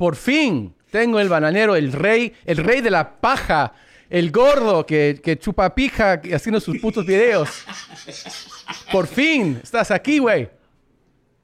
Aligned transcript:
Por 0.00 0.16
fin 0.16 0.74
tengo 0.90 1.20
el 1.20 1.28
bananero, 1.28 1.76
el 1.76 1.92
rey, 1.92 2.32
el 2.46 2.56
rey 2.56 2.80
de 2.80 2.88
la 2.90 3.20
paja, 3.20 3.74
el 4.08 4.30
gordo 4.32 4.86
que, 4.86 5.20
que 5.22 5.38
chupa 5.38 5.74
pija 5.74 6.22
haciendo 6.34 6.58
sus 6.58 6.78
putos 6.78 7.04
videos. 7.04 7.50
Por 8.90 9.06
fin, 9.06 9.60
estás 9.62 9.90
aquí, 9.90 10.18
güey. 10.18 10.48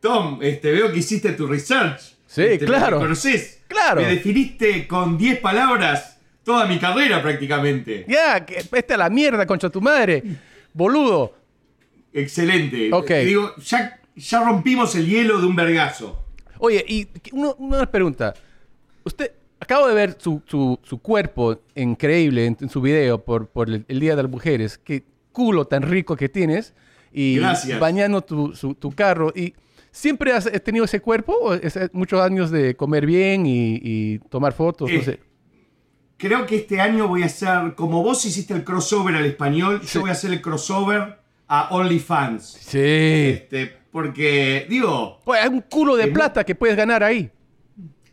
Tom, 0.01 0.39
este, 0.41 0.73
veo 0.73 0.91
que 0.91 1.01
hiciste 1.01 1.33
tu 1.33 1.47
research. 1.47 2.01
Sí, 2.27 2.45
Este, 2.45 2.65
claro. 2.65 2.97
Me 2.97 3.03
conoces. 3.05 3.63
Claro. 3.69 4.01
Me 4.01 4.09
definiste 4.09 4.89
con 4.89 5.19
10 5.19 5.41
palabras 5.41 6.19
toda 6.43 6.65
mi 6.65 6.79
carrera 6.79 7.21
prácticamente. 7.21 8.07
Ya, 8.09 8.47
que 8.47 8.65
vete 8.73 8.95
a 8.95 8.97
la 8.97 9.11
mierda, 9.11 9.45
concha 9.45 9.69
tu 9.69 9.83
madre. 9.83 10.23
Boludo. 10.73 11.35
Excelente. 12.11 12.89
Ok. 12.91 13.07
Te 13.07 13.25
digo, 13.27 13.55
ya, 13.59 14.01
ya 14.17 14.41
rompimos 14.43 14.95
el 14.95 15.07
hielo 15.07 15.39
de 15.43 15.47
un 15.47 15.55
vergazo. 15.55 16.23
Oye, 16.59 16.83
y 16.89 17.07
uno- 17.33 17.55
una 17.59 17.85
pregunta. 17.85 18.33
Usted, 19.07 19.31
acabo 19.61 19.87
de 19.87 19.95
ver 19.95 20.17
su, 20.19 20.43
su- 20.47 20.79
su 20.83 20.99
cuerpo 20.99 21.61
increíble 21.77 22.45
en, 22.47 22.57
en 22.61 22.69
su 22.69 22.81
video 22.81 23.25
por, 23.25 23.47
por 23.49 23.69
el, 23.71 23.85
el 23.89 24.01
Día 24.01 24.17
de 24.17 24.23
las 24.25 24.31
Mujeres. 24.31 24.77
Qué 24.79 25.05
culo 25.33 25.65
tan 25.67 25.83
rico 25.83 26.17
que 26.17 26.29
tienes. 26.29 26.75
Y 27.13 27.37
Gracias. 27.39 27.79
bañando 27.81 28.21
tu, 28.23 28.53
su- 28.55 28.75
tu 28.75 28.91
carro. 28.91 29.33
¿Y 29.35 29.55
siempre 29.93 30.33
has 30.33 30.51
tenido 30.65 30.85
ese 30.85 31.01
cuerpo? 31.01 31.33
¿O 31.41 31.55
es 31.55 31.79
muchos 31.93 32.21
años 32.21 32.51
de 32.51 32.75
comer 32.77 33.07
bien 33.07 33.47
y, 33.47 33.81
y 33.83 34.19
tomar 34.29 34.53
fotos? 34.53 34.91
No 34.91 34.99
Eh, 34.99 35.05
sé. 35.05 35.21
Creo 36.19 36.45
que 36.47 36.57
este 36.57 36.81
año 36.81 37.09
voy 37.09 37.23
a 37.23 37.27
hacer, 37.27 37.75
como 37.75 38.03
vos 38.03 38.25
hiciste 38.25 38.55
el 38.55 38.65
crossover 38.65 39.15
al 39.15 39.25
español, 39.27 39.81
Sí. 39.85 39.95
yo 39.95 40.01
voy 40.01 40.09
a 40.11 40.15
hacer 40.15 40.33
el 40.33 40.41
crossover 40.43 41.19
a 41.47 41.69
OnlyFans. 41.71 42.43
Sí. 42.61 42.79
Este, 42.81 43.71
porque, 43.93 44.67
digo, 44.69 45.21
Pues 45.25 45.43
hay 45.43 45.49
un 45.49 45.61
culo 45.61 45.95
de 45.95 46.09
plata 46.09 46.43
que 46.45 46.55
puedes 46.55 46.77
ganar 46.77 47.05
ahí. 47.05 47.31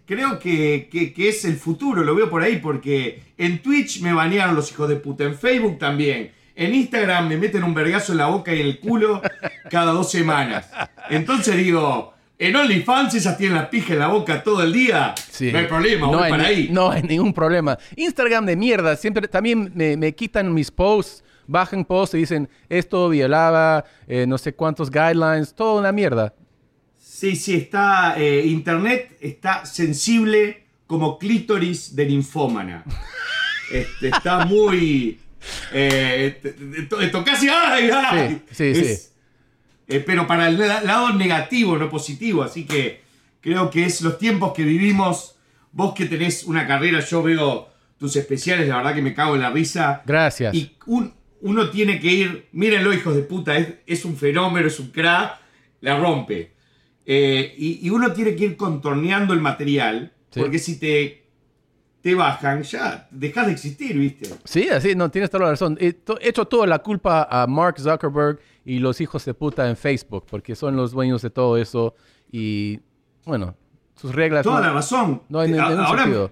Creo 0.06 0.40
que, 0.40 0.90
que- 0.92 1.14
que 1.14 1.30
es 1.30 1.46
el 1.46 1.56
futuro, 1.58 2.04
lo 2.04 2.16
veo 2.16 2.30
por 2.30 2.42
ahí, 2.44 2.58
porque 2.58 3.22
en 3.38 3.62
Twitch 3.62 4.02
me 4.02 4.14
banearon 4.14 4.56
los 4.56 4.72
hijos 4.72 4.90
de 4.90 4.96
puta, 4.98 5.24
en 5.24 5.36
Facebook 5.38 5.80
también, 5.80 6.32
en 6.56 6.74
Instagram 6.76 7.28
me 7.30 7.38
meten 7.38 7.64
un 7.64 7.74
vergazo 7.74 8.12
en 8.12 8.20
la 8.20 8.28
boca 8.28 8.54
y 8.54 8.62
en 8.62 8.68
el 8.68 8.80
culo 8.80 9.22
cada 9.70 9.92
dos 9.92 10.12
semanas. 10.12 10.70
Entonces 11.10 11.56
digo, 11.58 12.14
en 12.38 12.56
OnlyFans 12.56 13.16
esas 13.16 13.38
tienen 13.38 13.58
la 13.58 13.70
pija 13.70 13.94
en 13.94 14.00
la 14.00 14.08
boca 14.08 14.44
todo 14.44 14.62
el 14.64 14.72
día, 14.74 15.16
Sí. 15.32 15.52
no 15.52 15.58
hay 15.60 15.66
problema, 15.68 16.08
voy 16.08 16.24
hay 16.24 16.30
para 16.32 16.44
ahí. 16.46 16.70
No 16.72 16.92
hay 16.92 17.02
ningún 17.04 17.34
problema. 17.34 17.78
Instagram 17.96 18.46
de 18.46 18.56
mierda. 18.56 18.96
Siempre 18.96 19.28
también 19.28 19.72
me, 19.74 19.98
me 19.98 20.14
quitan 20.14 20.54
mis 20.54 20.70
posts, 20.70 21.24
bajan 21.48 21.86
posts 21.86 22.16
y 22.16 22.20
dicen 22.20 22.48
esto 22.70 23.10
violaba 23.10 23.84
eh, 24.08 24.26
no 24.28 24.38
sé 24.38 24.54
cuántos 24.54 24.92
guidelines, 24.92 25.54
toda 25.56 25.80
una 25.80 25.92
mierda. 25.92 26.34
Sí, 27.16 27.36
sí, 27.36 27.54
está, 27.56 28.16
eh, 28.18 28.44
Internet 28.48 29.18
está 29.22 29.66
sensible 29.68 30.64
como 30.88 31.20
clítoris 31.20 31.96
de 31.96 32.08
ninfómana. 32.08 32.84
Este, 33.72 34.08
está 34.10 34.46
muy... 34.46 35.20
Eh, 35.74 36.40
te- 36.42 36.54
te- 36.54 36.82
te- 36.84 37.06
esto 37.06 37.22
casi... 37.26 37.50
¡Ay, 37.50 37.90
ay! 37.94 38.42
Sí, 38.50 38.74
sí, 38.74 38.80
Es- 38.82 39.14
eh, 39.90 40.00
pero 40.00 40.26
para 40.26 40.48
el 40.48 40.58
la- 40.58 40.82
lado 40.84 41.12
negativo, 41.14 41.78
no 41.78 41.90
positivo. 41.90 42.44
Así 42.44 42.64
que 42.66 43.02
creo 43.42 43.70
que 43.70 43.84
es 43.84 44.00
los 44.02 44.18
tiempos 44.18 44.54
que 44.54 44.64
vivimos. 44.64 45.36
Vos 45.74 45.94
que 45.96 46.06
tenés 46.06 46.46
una 46.46 46.66
carrera, 46.66 47.02
yo 47.02 47.22
veo 47.22 47.68
tus 47.98 48.16
especiales, 48.16 48.70
la 48.70 48.78
verdad 48.78 48.96
que 48.96 49.02
me 49.02 49.14
cago 49.14 49.36
en 49.36 49.42
la 49.42 49.50
risa. 49.50 50.02
Gracias. 50.06 50.56
Y 50.56 50.78
un- 50.86 51.14
uno 51.42 51.70
tiene 51.70 52.00
que 52.00 52.08
ir, 52.08 52.48
mírenlo 52.54 52.94
hijos 52.94 53.14
de 53.14 53.24
puta, 53.24 53.58
es, 53.58 53.68
es 53.86 54.06
un 54.06 54.16
fenómeno, 54.16 54.66
es 54.68 54.80
un 54.80 54.92
crack, 54.92 55.40
la 55.82 56.00
rompe. 56.00 56.53
Eh, 57.06 57.54
y, 57.58 57.86
y 57.86 57.90
uno 57.90 58.12
tiene 58.14 58.36
que 58.36 58.46
ir 58.46 58.58
contorneando 58.58 59.34
el 59.34 59.42
material, 59.42 60.14
Sí. 60.30 60.40
porque 60.40 60.58
si 60.58 60.80
te, 60.80 61.24
te 62.02 62.16
bajan, 62.16 62.64
ya 62.64 63.08
dejas 63.12 63.46
de 63.48 63.52
existir, 63.54 63.98
¿viste? 63.98 64.30
Sí, 64.46 64.68
así, 64.70 64.96
no, 64.96 65.12
tienes 65.12 65.30
toda 65.30 65.44
la 65.46 65.52
razón. 65.52 65.78
He 65.80 65.96
he 66.22 66.30
hecho 66.30 66.46
toda 66.46 66.66
la 66.66 66.80
culpa 66.80 67.28
a 67.30 67.46
Mark 67.46 67.80
Zuckerberg 67.80 68.40
y 68.66 68.80
los 68.80 69.00
hijos 69.02 69.24
de 69.26 69.34
puta 69.34 69.70
en 69.70 69.76
Facebook, 69.78 70.26
porque 70.30 70.56
son 70.56 70.76
los 70.76 70.92
dueños 70.92 71.22
de 71.22 71.30
todo 71.30 71.58
eso 71.58 71.94
y, 72.32 72.80
bueno, 73.26 73.56
sus 73.96 74.14
reglas 74.16 74.44
Toda 74.44 74.60
no, 74.62 74.68
la 74.68 74.74
razón. 74.74 75.22
no 75.30 75.40
hay 75.40 75.50
A- 75.52 75.56
ningún 75.56 75.80
Ahora, 75.86 76.04
sentido. 76.04 76.32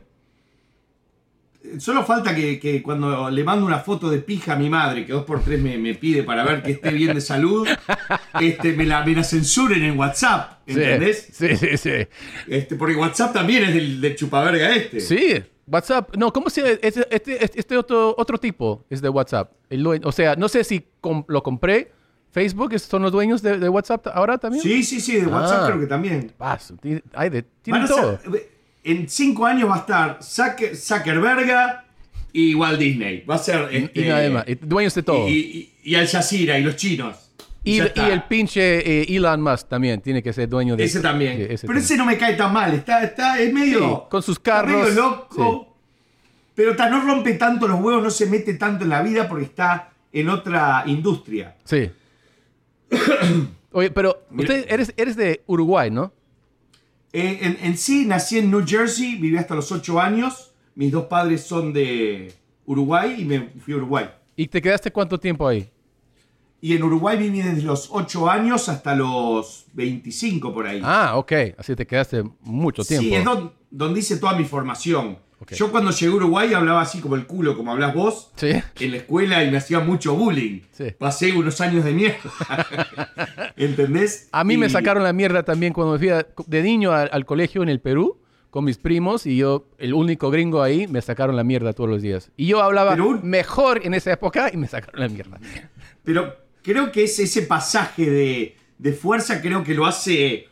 Solo 1.77 2.03
falta 2.03 2.33
que, 2.33 2.59
que 2.59 2.81
cuando 2.81 3.29
le 3.29 3.43
mando 3.43 3.67
una 3.67 3.77
foto 3.79 4.09
de 4.09 4.17
pija 4.17 4.53
a 4.53 4.55
mi 4.55 4.67
madre, 4.67 5.05
que 5.05 5.13
dos 5.13 5.25
por 5.25 5.43
tres 5.43 5.61
me, 5.61 5.77
me 5.77 5.93
pide 5.93 6.23
para 6.23 6.43
ver 6.43 6.63
que 6.63 6.71
esté 6.71 6.89
bien 6.91 7.13
de 7.13 7.21
salud, 7.21 7.67
este, 8.39 8.73
me, 8.73 8.85
la, 8.85 9.03
me 9.05 9.13
la 9.13 9.23
censuren 9.23 9.83
en 9.83 9.97
WhatsApp, 9.97 10.59
¿entendés? 10.67 11.29
Sí, 11.33 11.55
sí, 11.57 11.77
sí. 11.77 11.91
Este, 12.47 12.75
porque 12.75 12.95
WhatsApp 12.95 13.33
también 13.33 13.63
es 13.65 13.73
del, 13.73 13.99
del 14.01 14.15
chupaverga 14.15 14.75
este. 14.75 14.99
Sí, 14.99 15.41
WhatsApp. 15.67 16.15
No, 16.15 16.31
¿cómo 16.31 16.49
se 16.49 16.61
llama? 16.61 16.73
Este, 16.81 17.07
este, 17.15 17.43
este- 17.45 17.59
este 17.59 17.77
otro, 17.77 18.15
otro 18.17 18.37
tipo 18.37 18.85
es 18.89 19.01
de 19.01 19.09
WhatsApp. 19.09 19.51
El 19.69 19.85
o 19.87 20.11
sea, 20.11 20.35
no 20.35 20.47
sé 20.49 20.63
si 20.63 20.85
com- 21.01 21.25
lo 21.27 21.41
compré. 21.43 21.91
Facebook 22.33 22.79
son 22.79 23.01
los 23.01 23.11
dueños 23.11 23.41
de, 23.41 23.57
de 23.59 23.67
WhatsApp 23.67 24.07
ahora 24.13 24.37
también. 24.37 24.63
Sí, 24.63 24.83
sí, 24.83 25.01
sí, 25.01 25.17
de 25.17 25.27
WhatsApp 25.27 25.63
Ah. 25.63 25.67
creo 25.67 25.79
que 25.81 25.87
también. 25.87 26.31
Paso, 26.37 26.77
tiene- 26.81 27.03
hay 27.13 27.29
de, 27.29 27.43
ser- 27.65 27.87
todo. 27.87 28.19
en 28.85 29.09
cinco 29.09 29.45
años 29.45 29.69
va 29.69 29.75
a 29.75 29.79
estar 29.79 30.19
Zucker- 30.19 30.75
Zuckerberg 30.75 31.83
y 32.31 32.55
Walt 32.55 32.79
Disney. 32.79 33.25
Va 33.29 33.35
a 33.35 33.37
ser. 33.37 33.67
Y- 33.73 33.77
este, 33.83 34.01
y 34.01 34.07
nada 34.07 34.29
más. 34.29 34.45
Dueños 34.61 34.95
de 34.95 35.03
todo. 35.03 35.27
Y- 35.27 35.73
y 35.83 35.95
Al 35.95 36.07
Jazeera 36.07 36.57
y 36.57 36.63
los 36.63 36.77
chinos. 36.77 37.30
Y, 37.63 37.79
el 37.79 38.23
pinche 38.23 39.01
eh, 39.01 39.15
Elon 39.15 39.41
Musk 39.41 39.67
también 39.67 40.01
tiene 40.01 40.23
que 40.23 40.33
ser 40.33 40.49
dueño 40.49 40.75
de 40.75 40.83
Ese 40.83 40.99
también. 40.99 41.37
Sí, 41.37 41.47
ese 41.49 41.67
pero 41.67 41.79
ese 41.79 41.95
no 41.95 42.05
me 42.05 42.17
cae 42.17 42.33
tan 42.35 42.51
mal. 42.51 42.73
Está, 42.73 43.03
está, 43.03 43.39
es 43.39 43.53
medio. 43.53 43.79
Sí, 43.79 43.95
con 44.09 44.23
sus 44.23 44.39
carros, 44.39 44.89
medio 44.89 44.95
loco. 44.95 45.77
Pero 46.55 46.75
ta, 46.75 46.89
no 46.89 47.01
rompe 47.01 47.33
tanto 47.33 47.67
los 47.67 47.79
huevos, 47.79 48.03
no 48.03 48.09
se 48.09 48.25
mete 48.25 48.55
tanto 48.55 48.83
en 48.83 48.89
la 48.89 49.01
vida 49.01 49.29
porque 49.29 49.45
está 49.45 49.91
en 50.11 50.29
otra 50.29 50.83
industria. 50.87 51.55
Sí. 51.63 51.89
Oye, 53.71 53.91
pero 53.91 54.25
usted 54.31 54.65
eres, 54.67 54.93
eres 54.97 55.15
de 55.15 55.43
Uruguay, 55.45 55.89
¿no? 55.89 56.11
Eh, 57.13 57.39
en, 57.41 57.57
en 57.61 57.77
sí, 57.77 58.05
nací 58.05 58.39
en 58.39 58.49
New 58.49 58.65
Jersey, 58.65 59.15
viví 59.15 59.37
hasta 59.37 59.55
los 59.55 59.71
8 59.71 60.01
años. 60.01 60.53
Mis 60.75 60.91
dos 60.91 61.05
padres 61.05 61.41
son 61.43 61.73
de 61.73 62.33
Uruguay 62.65 63.15
y 63.19 63.25
me 63.25 63.49
fui 63.63 63.73
a 63.73 63.77
Uruguay. 63.77 64.09
¿Y 64.35 64.47
te 64.47 64.61
quedaste 64.61 64.91
cuánto 64.91 65.19
tiempo 65.19 65.47
ahí? 65.47 65.69
Y 66.61 66.75
en 66.75 66.83
Uruguay 66.83 67.17
viví 67.17 67.41
desde 67.41 67.63
los 67.63 67.89
8 67.91 68.29
años 68.29 68.69
hasta 68.69 68.95
los 68.95 69.65
25 69.73 70.53
por 70.53 70.67
ahí. 70.67 70.79
Ah, 70.83 71.13
ok. 71.17 71.31
Así 71.57 71.75
te 71.75 71.87
quedaste 71.87 72.23
mucho 72.41 72.83
tiempo. 72.83 73.03
Sí, 73.07 73.15
es 73.15 73.25
don- 73.25 73.51
donde 73.71 73.99
hice 73.99 74.17
toda 74.17 74.35
mi 74.35 74.45
formación. 74.45 75.17
Yo 75.55 75.71
cuando 75.71 75.89
llegué 75.89 76.11
a 76.13 76.15
Uruguay 76.17 76.53
hablaba 76.53 76.81
así 76.81 76.99
como 76.99 77.15
el 77.15 77.25
culo, 77.25 77.57
como 77.57 77.71
hablas 77.71 77.95
vos, 77.95 78.31
Sí. 78.35 78.51
en 78.79 78.91
la 78.91 78.97
escuela 78.97 79.43
y 79.43 79.49
me 79.49 79.57
hacía 79.57 79.79
mucho 79.79 80.13
bullying. 80.15 80.59
Sí. 80.71 80.91
Pasé 80.99 81.31
unos 81.31 81.59
años 81.61 81.83
de 81.83 81.93
mierda. 81.93 82.19
¿Entendés? 83.57 84.29
A 84.31 84.43
mí 84.43 84.55
me 84.57 84.69
sacaron 84.69 85.03
la 85.03 85.13
mierda 85.13 85.43
también 85.43 85.73
cuando 85.73 85.93
me 85.93 85.99
fui 85.99 86.09
a- 86.09 86.27
de 86.45 86.61
niño 86.63 86.91
al, 86.91 87.09
al 87.11 87.25
colegio 87.25 87.63
en 87.63 87.69
el 87.69 87.79
Perú 87.79 88.19
con 88.51 88.65
mis 88.65 88.77
primos 88.77 89.25
y 89.25 89.37
yo, 89.37 89.65
el 89.79 89.93
único 89.93 90.29
gringo 90.29 90.61
ahí, 90.61 90.87
me 90.87 91.01
sacaron 91.01 91.35
la 91.35 91.43
mierda 91.43 91.73
todos 91.73 91.89
los 91.89 92.01
días. 92.01 92.31
Y 92.37 92.47
yo 92.47 92.61
hablaba 92.61 92.93
un- 92.95 93.21
mejor 93.27 93.81
en 93.85 93.93
esa 93.93 94.11
época 94.13 94.51
y 94.53 94.57
me 94.57 94.67
sacaron 94.67 94.99
la 94.99 95.07
mierda. 95.07 95.39
Pero 96.03 96.35
creo 96.61 96.91
que 96.91 97.03
es 97.03 97.17
ese 97.19 97.43
pasaje 97.43 98.09
de, 98.09 98.57
de 98.77 98.93
fuerza, 98.93 99.41
creo 99.41 99.63
que 99.63 99.73
lo 99.73 99.85
hace. 99.85 100.47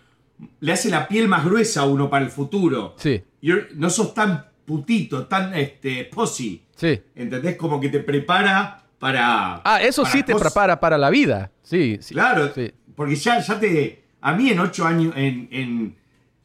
Le 0.62 0.72
hace 0.72 0.90
la 0.90 1.08
piel 1.08 1.28
más 1.28 1.44
gruesa 1.44 1.82
a 1.82 1.86
uno 1.86 2.10
para 2.10 2.24
el 2.24 2.32
futuro. 2.32 2.96
Sí, 2.98 3.22
You're- 3.42 3.70
no 3.76 3.90
sos 3.90 4.14
tan 4.14 4.46
putito, 4.66 5.26
tan 5.28 5.54
este, 5.54 6.06
pussy. 6.06 6.64
sí. 6.76 7.02
¿Entendés? 7.16 7.58
Como 7.58 7.80
que 7.80 7.90
te 7.90 8.00
prepara 8.00 8.86
para. 9.00 9.62
Ah, 9.66 9.82
eso 9.82 10.04
para 10.04 10.14
sí 10.14 10.24
te 10.24 10.34
prepara 10.36 10.80
para 10.80 10.98
la 10.98 11.10
vida. 11.10 11.52
Sí, 11.62 11.98
sí. 12.02 12.14
Claro, 12.14 12.54
Sí. 12.54 12.72
porque 12.96 13.16
ya, 13.16 13.40
ya 13.42 13.60
te. 13.60 14.04
A 14.22 14.34
mí 14.34 14.50
en 14.50 14.60
ocho 14.60 14.86
años, 14.86 15.14
en, 15.18 15.48
en 15.52 15.96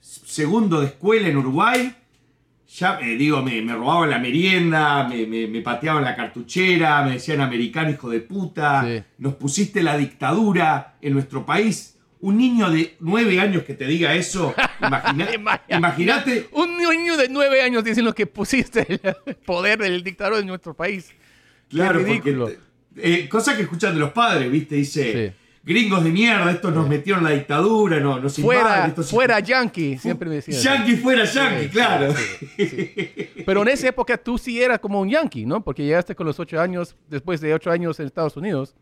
segundo 0.01 0.81
de 0.81 0.87
escuela 0.87 1.29
en 1.29 1.37
Uruguay, 1.37 1.95
ya 2.77 2.99
eh, 3.01 3.17
digo, 3.17 3.41
me, 3.43 3.63
me 3.63 3.73
robaban 3.75 4.11
la 4.11 4.19
merienda, 4.19 5.07
me, 5.09 5.27
me- 5.27 5.47
me 5.47 5.61
pateaban 5.61 6.03
la 6.05 6.17
cartuchera, 6.17 7.03
me 7.05 7.13
decían 7.13 7.41
americano 7.41 7.91
hijo 7.91 8.11
de 8.11 8.21
puta, 8.21 8.83
Sí. 8.85 9.03
nos 9.19 9.35
pusiste 9.35 9.83
la 9.83 9.97
dictadura 9.97 10.97
en 11.01 11.13
nuestro 11.13 11.47
país. 11.47 11.93
Un 12.21 12.39
niño 12.39 12.71
de 12.71 12.97
nueve 13.01 13.39
años 13.39 13.65
que 13.65 13.75
te 13.75 13.87
diga 13.87 14.15
eso, 14.15 14.55
Imagínate. 14.81 15.35
imagínate. 15.69 16.49
Un 16.53 16.79
niño 16.79 17.17
de 17.17 17.29
nueve 17.29 17.61
años 17.63 17.85
diciendo 17.85 18.15
que 18.15 18.27
pusiste 18.27 18.87
el 19.27 19.35
poder 19.37 19.79
del 19.79 20.03
dictador 20.03 20.41
en 20.41 20.47
nuestro 20.47 20.75
país. 20.75 21.13
Claro, 21.69 22.03
Qué 22.05 22.15
porque, 22.15 22.59
eh, 22.97 23.29
cosa 23.29 23.55
que 23.57 23.63
escuchan 23.63 23.93
de 23.95 24.01
los 24.01 24.13
padres, 24.13 24.51
¿viste? 24.51 24.75
Dice, 24.77 25.35
Sí. 25.37 25.44
Gringos 25.65 26.05
de 26.05 26.11
mierda, 26.11 26.51
estos 26.51 26.75
nos 26.75 26.87
metieron 26.89 27.25
la 27.25 27.31
dictadura, 27.31 27.99
no, 27.99 28.19
nos 28.21 28.39
invaden, 28.39 28.63
Fuera, 28.63 28.87
estos- 28.87 29.11
fuera 29.11 29.41
yankee, 29.41 29.97
siempre 29.99 30.29
me 30.29 30.37
decían. 30.37 30.61
Yankee 30.61 30.97
fuera 30.97 31.25
yankee, 31.25 31.65
Sí, 31.65 31.69
claro. 31.71 32.15
Pero 33.47 33.63
en 33.63 33.69
esa 33.69 33.89
época 33.89 34.17
tú 34.19 34.39
sí 34.39 34.63
eras 34.63 34.79
como 34.79 35.01
un 35.01 35.09
yankee, 35.09 35.47
¿no? 35.47 35.63
Porque 35.63 35.85
llegaste 35.85 36.15
con 36.15 36.27
los 36.27 36.39
ocho 36.39 36.61
años, 36.61 36.97
después 37.09 37.41
de 37.41 37.55
ocho 37.55 37.71
años 37.71 37.99
en 38.01 38.07
Estados 38.07 38.37
Unidos. 38.37 38.75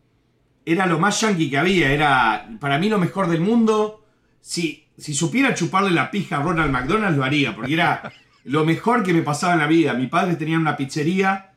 Era 0.64 0.86
lo 0.86 0.98
más 0.98 1.20
yankee 1.20 1.50
que 1.50 1.58
había, 1.58 1.92
era 1.92 2.48
para 2.60 2.78
mí 2.78 2.88
lo 2.88 2.98
mejor 2.98 3.28
del 3.28 3.40
mundo. 3.40 4.04
Si 4.40 4.80
si 4.98 5.14
supiera 5.14 5.54
chuparle 5.54 5.90
la 5.90 6.10
pija 6.10 6.36
a 6.36 6.42
Ronald 6.42 6.70
McDonald 6.70 7.16
lo 7.16 7.24
haría, 7.24 7.56
porque 7.56 7.72
era 7.74 8.12
lo 8.44 8.64
mejor 8.64 9.02
que 9.02 9.12
me 9.12 9.22
pasaba 9.22 9.54
en 9.54 9.58
la 9.60 9.66
vida. 9.66 9.94
Mi 9.94 10.06
padre 10.06 10.36
tenía 10.36 10.58
una 10.58 10.76
pizzería 10.76 11.52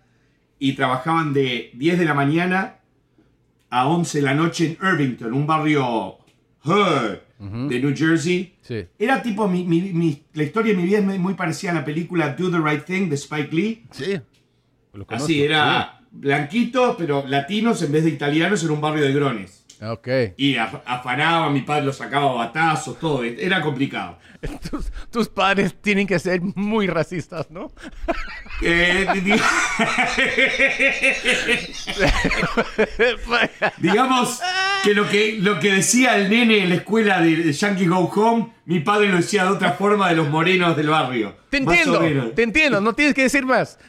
y 0.58 0.74
trabajaban 0.74 1.34
de 1.34 1.70
10 1.74 2.00
de 2.00 2.06
la 2.06 2.14
mañana 2.14 2.76
a 3.70 3.88
11 3.88 4.20
de 4.20 4.24
la 4.24 4.34
noche 4.34 4.78
en 4.80 4.88
Irvington, 4.88 5.34
un 5.34 5.46
barrio 5.48 6.18
de 7.70 7.80
New 7.80 7.94
Jersey. 7.96 8.56
Sí. 8.62 8.86
Era 8.98 9.22
tipo, 9.22 9.48
mi, 9.48 9.64
mi- 9.66 9.92
mi- 9.94 10.24
la 10.34 10.44
historia 10.44 10.74
de 10.74 10.78
mi 10.82 10.88
vida 10.88 11.00
es 11.00 11.20
muy- 11.20 11.34
parecida 11.36 11.72
a 11.72 11.76
la 11.76 11.86
película 11.86 12.30
Do 12.30 12.50
the 12.50 12.58
Right 12.60 12.86
Thing 12.86 13.10
de 13.10 13.16
Spike 13.16 13.56
Lee. 13.56 13.84
Sí. 13.92 14.20
Así, 15.10 15.44
era 15.44 16.02
blanquito, 16.12 16.96
pero 16.98 17.26
latinos 17.28 17.82
en 17.82 17.92
vez 17.92 18.04
de 18.06 18.12
italianos 18.12 18.64
en 18.64 18.72
un 18.72 18.80
barrio 18.82 19.04
de 19.04 19.14
grones. 19.14 19.65
Sí. 19.80 19.86
Ok. 19.86 20.08
Y 20.38 20.56
af- 20.56 20.82
afanaba, 20.86 21.50
mi 21.50 21.62
padre 21.62 21.86
lo 21.86 21.94
sacaba 21.94 22.32
a 22.32 22.46
batazos, 22.46 23.00
todo. 23.00 23.24
Era 23.24 23.62
complicado. 23.62 24.20
Tus, 24.70 24.92
tus 25.10 25.30
padres 25.30 25.74
tienen 25.82 26.06
que 26.06 26.20
ser 26.20 26.42
muy 26.42 26.86
racistas, 26.88 27.50
¿no? 27.50 27.72
Eh, 28.62 29.08
di- 29.14 29.22
di- 29.22 29.34
digamos 33.78 34.40
que 34.84 34.94
lo, 34.94 35.10
que 35.10 35.38
lo 35.40 35.60
que 35.60 35.72
decía 35.74 36.18
el 36.18 36.30
nene 36.30 36.60
en 36.64 36.70
la 36.70 36.76
escuela 36.76 37.22
de 37.22 37.52
Yankee 37.52 37.88
Go 37.88 38.00
Home, 38.16 38.54
mi 38.66 38.80
padre 38.80 39.10
lo 39.10 39.18
decía 39.18 39.44
de 39.46 39.50
otra 39.52 39.74
forma 39.74 40.10
de 40.10 40.16
los 40.16 40.30
morenos 40.30 40.76
del 40.78 40.90
barrio. 40.90 41.36
te 41.50 41.58
entiendo, 41.58 42.00
te 42.36 42.44
entiendo, 42.44 42.82
no 42.82 42.94
tienes 42.94 43.14
que 43.14 43.24
decir 43.24 43.46
más. 43.46 43.80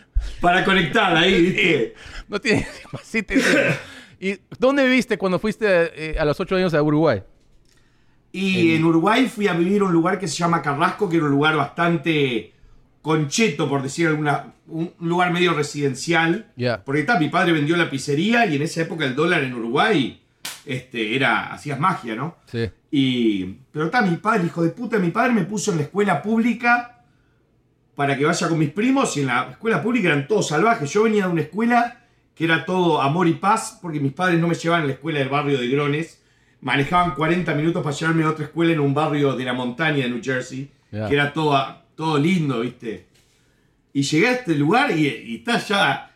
Para 0.40 0.64
conectar 0.64 1.14
ahí, 1.16 1.42
¿viste? 1.42 1.94
No 2.28 2.40
tienes 2.40 2.64
que 2.64 2.70
decir 2.72 2.86
más, 2.92 3.02
sí 3.04 3.22
te 3.22 3.34
entiendo. 3.34 3.74
¿Y 4.20 4.38
dónde 4.58 4.84
viviste 4.84 5.18
cuando 5.18 5.38
fuiste 5.38 5.66
eh, 5.66 6.18
a 6.18 6.24
los 6.24 6.38
ocho 6.40 6.56
años 6.56 6.74
a 6.74 6.82
Uruguay? 6.82 7.22
Y 8.32 8.74
en 8.74 8.84
Uruguay 8.84 9.28
fui 9.28 9.48
a 9.48 9.54
vivir 9.54 9.80
a 9.80 9.84
un 9.86 9.92
lugar 9.92 10.18
que 10.18 10.28
se 10.28 10.36
llama 10.36 10.60
Carrasco, 10.60 11.08
que 11.08 11.16
era 11.16 11.24
un 11.24 11.30
lugar 11.30 11.56
bastante 11.56 12.52
concheto, 13.00 13.68
por 13.68 13.82
decir 13.82 14.08
alguna, 14.08 14.52
un 14.66 14.92
lugar 15.00 15.32
medio 15.32 15.54
residencial. 15.54 16.52
Ya. 16.56 16.84
Porque 16.84 17.00
está, 17.00 17.18
mi 17.18 17.30
padre 17.30 17.52
vendió 17.52 17.76
la 17.76 17.88
pizzería 17.88 18.44
y 18.46 18.56
en 18.56 18.62
esa 18.62 18.82
época 18.82 19.06
el 19.06 19.14
dólar 19.14 19.42
en 19.42 19.54
Uruguay 19.54 20.20
este, 20.66 21.16
era, 21.16 21.52
hacías 21.52 21.80
magia, 21.80 22.14
¿no? 22.14 22.36
Sí. 22.44 22.68
Y, 22.90 23.44
pero 23.72 23.86
está, 23.86 24.02
mi 24.02 24.16
padre, 24.16 24.46
hijo 24.46 24.62
de 24.62 24.70
puta, 24.70 24.98
mi 24.98 25.10
padre 25.10 25.32
me 25.32 25.44
puso 25.44 25.70
en 25.70 25.78
la 25.78 25.84
escuela 25.84 26.20
pública 26.20 27.04
para 27.94 28.18
que 28.18 28.24
vaya 28.26 28.48
con 28.48 28.58
mis 28.58 28.70
primos 28.70 29.16
y 29.16 29.20
en 29.20 29.28
la 29.28 29.48
escuela 29.52 29.82
pública 29.82 30.08
eran 30.08 30.28
todos 30.28 30.48
salvajes. 30.48 30.90
Yo 30.92 31.04
venía 31.04 31.26
de 31.26 31.32
una 31.32 31.42
escuela 31.42 32.05
que 32.36 32.44
era 32.44 32.66
todo 32.66 33.00
amor 33.00 33.26
y 33.26 33.32
paz 33.32 33.78
porque 33.80 33.98
mis 33.98 34.12
padres 34.12 34.38
no 34.38 34.46
me 34.46 34.54
llevaban 34.54 34.84
a 34.84 34.86
la 34.86 34.92
escuela 34.92 35.18
del 35.18 35.30
barrio 35.30 35.58
de 35.58 35.68
Grones. 35.68 36.22
Manejaban 36.60 37.14
40 37.14 37.54
minutos 37.54 37.82
para 37.82 37.96
llevarme 37.96 38.24
a 38.24 38.30
otra 38.30 38.44
escuela 38.44 38.72
en 38.72 38.80
un 38.80 38.92
barrio 38.92 39.34
de 39.34 39.44
la 39.44 39.54
montaña 39.54 40.04
de 40.04 40.10
New 40.10 40.20
Jersey, 40.22 40.70
que 40.90 41.14
era 41.14 41.32
todo, 41.32 41.58
todo 41.94 42.18
lindo, 42.18 42.60
¿viste? 42.60 43.06
Y 43.94 44.02
llegué 44.02 44.28
a 44.28 44.32
este 44.32 44.54
lugar 44.54 44.90
y, 44.90 45.06
y 45.06 45.36
está 45.36 45.58
ya... 45.58 46.10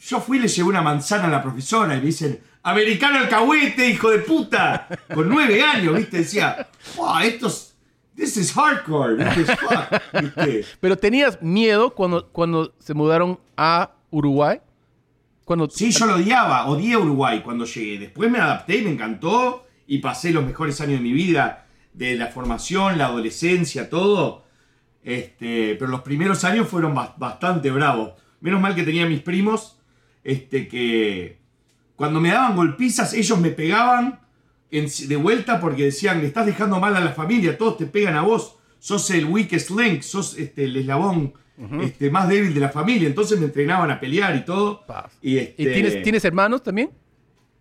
Yo 0.00 0.20
fui 0.20 0.38
y 0.38 0.40
le 0.42 0.48
llevé 0.48 0.68
una 0.68 0.82
manzana 0.82 1.24
a 1.26 1.30
la 1.30 1.42
profesora 1.42 1.94
y 1.94 1.98
me 1.98 2.06
dicen, 2.06 2.40
americano 2.62 3.18
alcahuete, 3.18 3.90
hijo 3.90 4.10
de 4.10 4.18
puta. 4.20 4.88
Con 5.12 5.28
nueve 5.28 5.62
años, 5.62 5.96
¿viste? 5.96 6.18
Decía, 6.18 6.68
wow, 6.96 7.18
esto 7.18 7.48
es... 7.48 7.74
This 8.16 8.36
is 8.36 8.52
hardcore. 8.52 9.22
Es 9.22 9.50
fuck, 9.58 10.20
¿viste? 10.22 10.64
Pero 10.80 10.96
tenías 10.96 11.42
miedo 11.42 11.90
cuando, 11.90 12.28
cuando 12.28 12.72
se 12.78 12.94
mudaron 12.94 13.38
a 13.56 13.90
Uruguay? 14.10 14.60
Sí, 15.74 15.90
yo 15.90 16.06
lo 16.06 16.14
odiaba, 16.16 16.66
odié 16.66 16.96
Uruguay 16.96 17.42
cuando 17.42 17.64
llegué. 17.66 17.98
Después 17.98 18.30
me 18.30 18.38
adapté 18.38 18.78
y 18.78 18.82
me 18.82 18.90
encantó 18.90 19.66
y 19.86 19.98
pasé 19.98 20.32
los 20.32 20.44
mejores 20.44 20.80
años 20.80 20.94
de 20.98 21.02
mi 21.04 21.12
vida, 21.12 21.66
de 21.92 22.16
la 22.16 22.28
formación, 22.28 22.96
la 22.98 23.06
adolescencia, 23.06 23.90
todo. 23.90 24.44
Este, 25.02 25.76
pero 25.78 25.90
los 25.90 26.00
primeros 26.00 26.44
años 26.44 26.66
fueron 26.68 26.94
bas- 26.94 27.16
bastante 27.18 27.70
bravos. 27.70 28.12
Menos 28.40 28.60
mal 28.60 28.74
que 28.74 28.82
tenía 28.84 29.06
mis 29.06 29.20
primos, 29.20 29.78
este, 30.22 30.66
que 30.66 31.38
cuando 31.96 32.20
me 32.20 32.30
daban 32.30 32.56
golpizas, 32.56 33.12
ellos 33.14 33.38
me 33.38 33.50
pegaban 33.50 34.20
de 34.70 35.16
vuelta 35.16 35.60
porque 35.60 35.84
decían, 35.84 36.20
le 36.20 36.26
estás 36.26 36.46
dejando 36.46 36.80
mal 36.80 36.96
a 36.96 37.00
la 37.00 37.12
familia, 37.12 37.56
todos 37.56 37.76
te 37.76 37.86
pegan 37.86 38.16
a 38.16 38.22
vos, 38.22 38.56
sos 38.80 39.08
el 39.10 39.26
weakest 39.26 39.70
link, 39.70 40.02
sos 40.02 40.36
este, 40.36 40.64
el 40.64 40.76
eslabón 40.76 41.34
este, 41.82 42.10
más 42.10 42.28
débil 42.28 42.52
de 42.54 42.60
la 42.60 42.68
familia. 42.68 43.06
Entonces 43.08 43.38
me 43.38 43.46
entrenaban 43.46 43.90
a 43.90 44.00
pelear 44.00 44.34
y 44.36 44.44
todo. 44.44 44.84
Y, 45.22 45.34
¿Y 45.34 45.38
este, 45.38 45.72
tienes, 45.72 46.02
tienes 46.02 46.24
hermanos 46.24 46.62
también? 46.62 46.90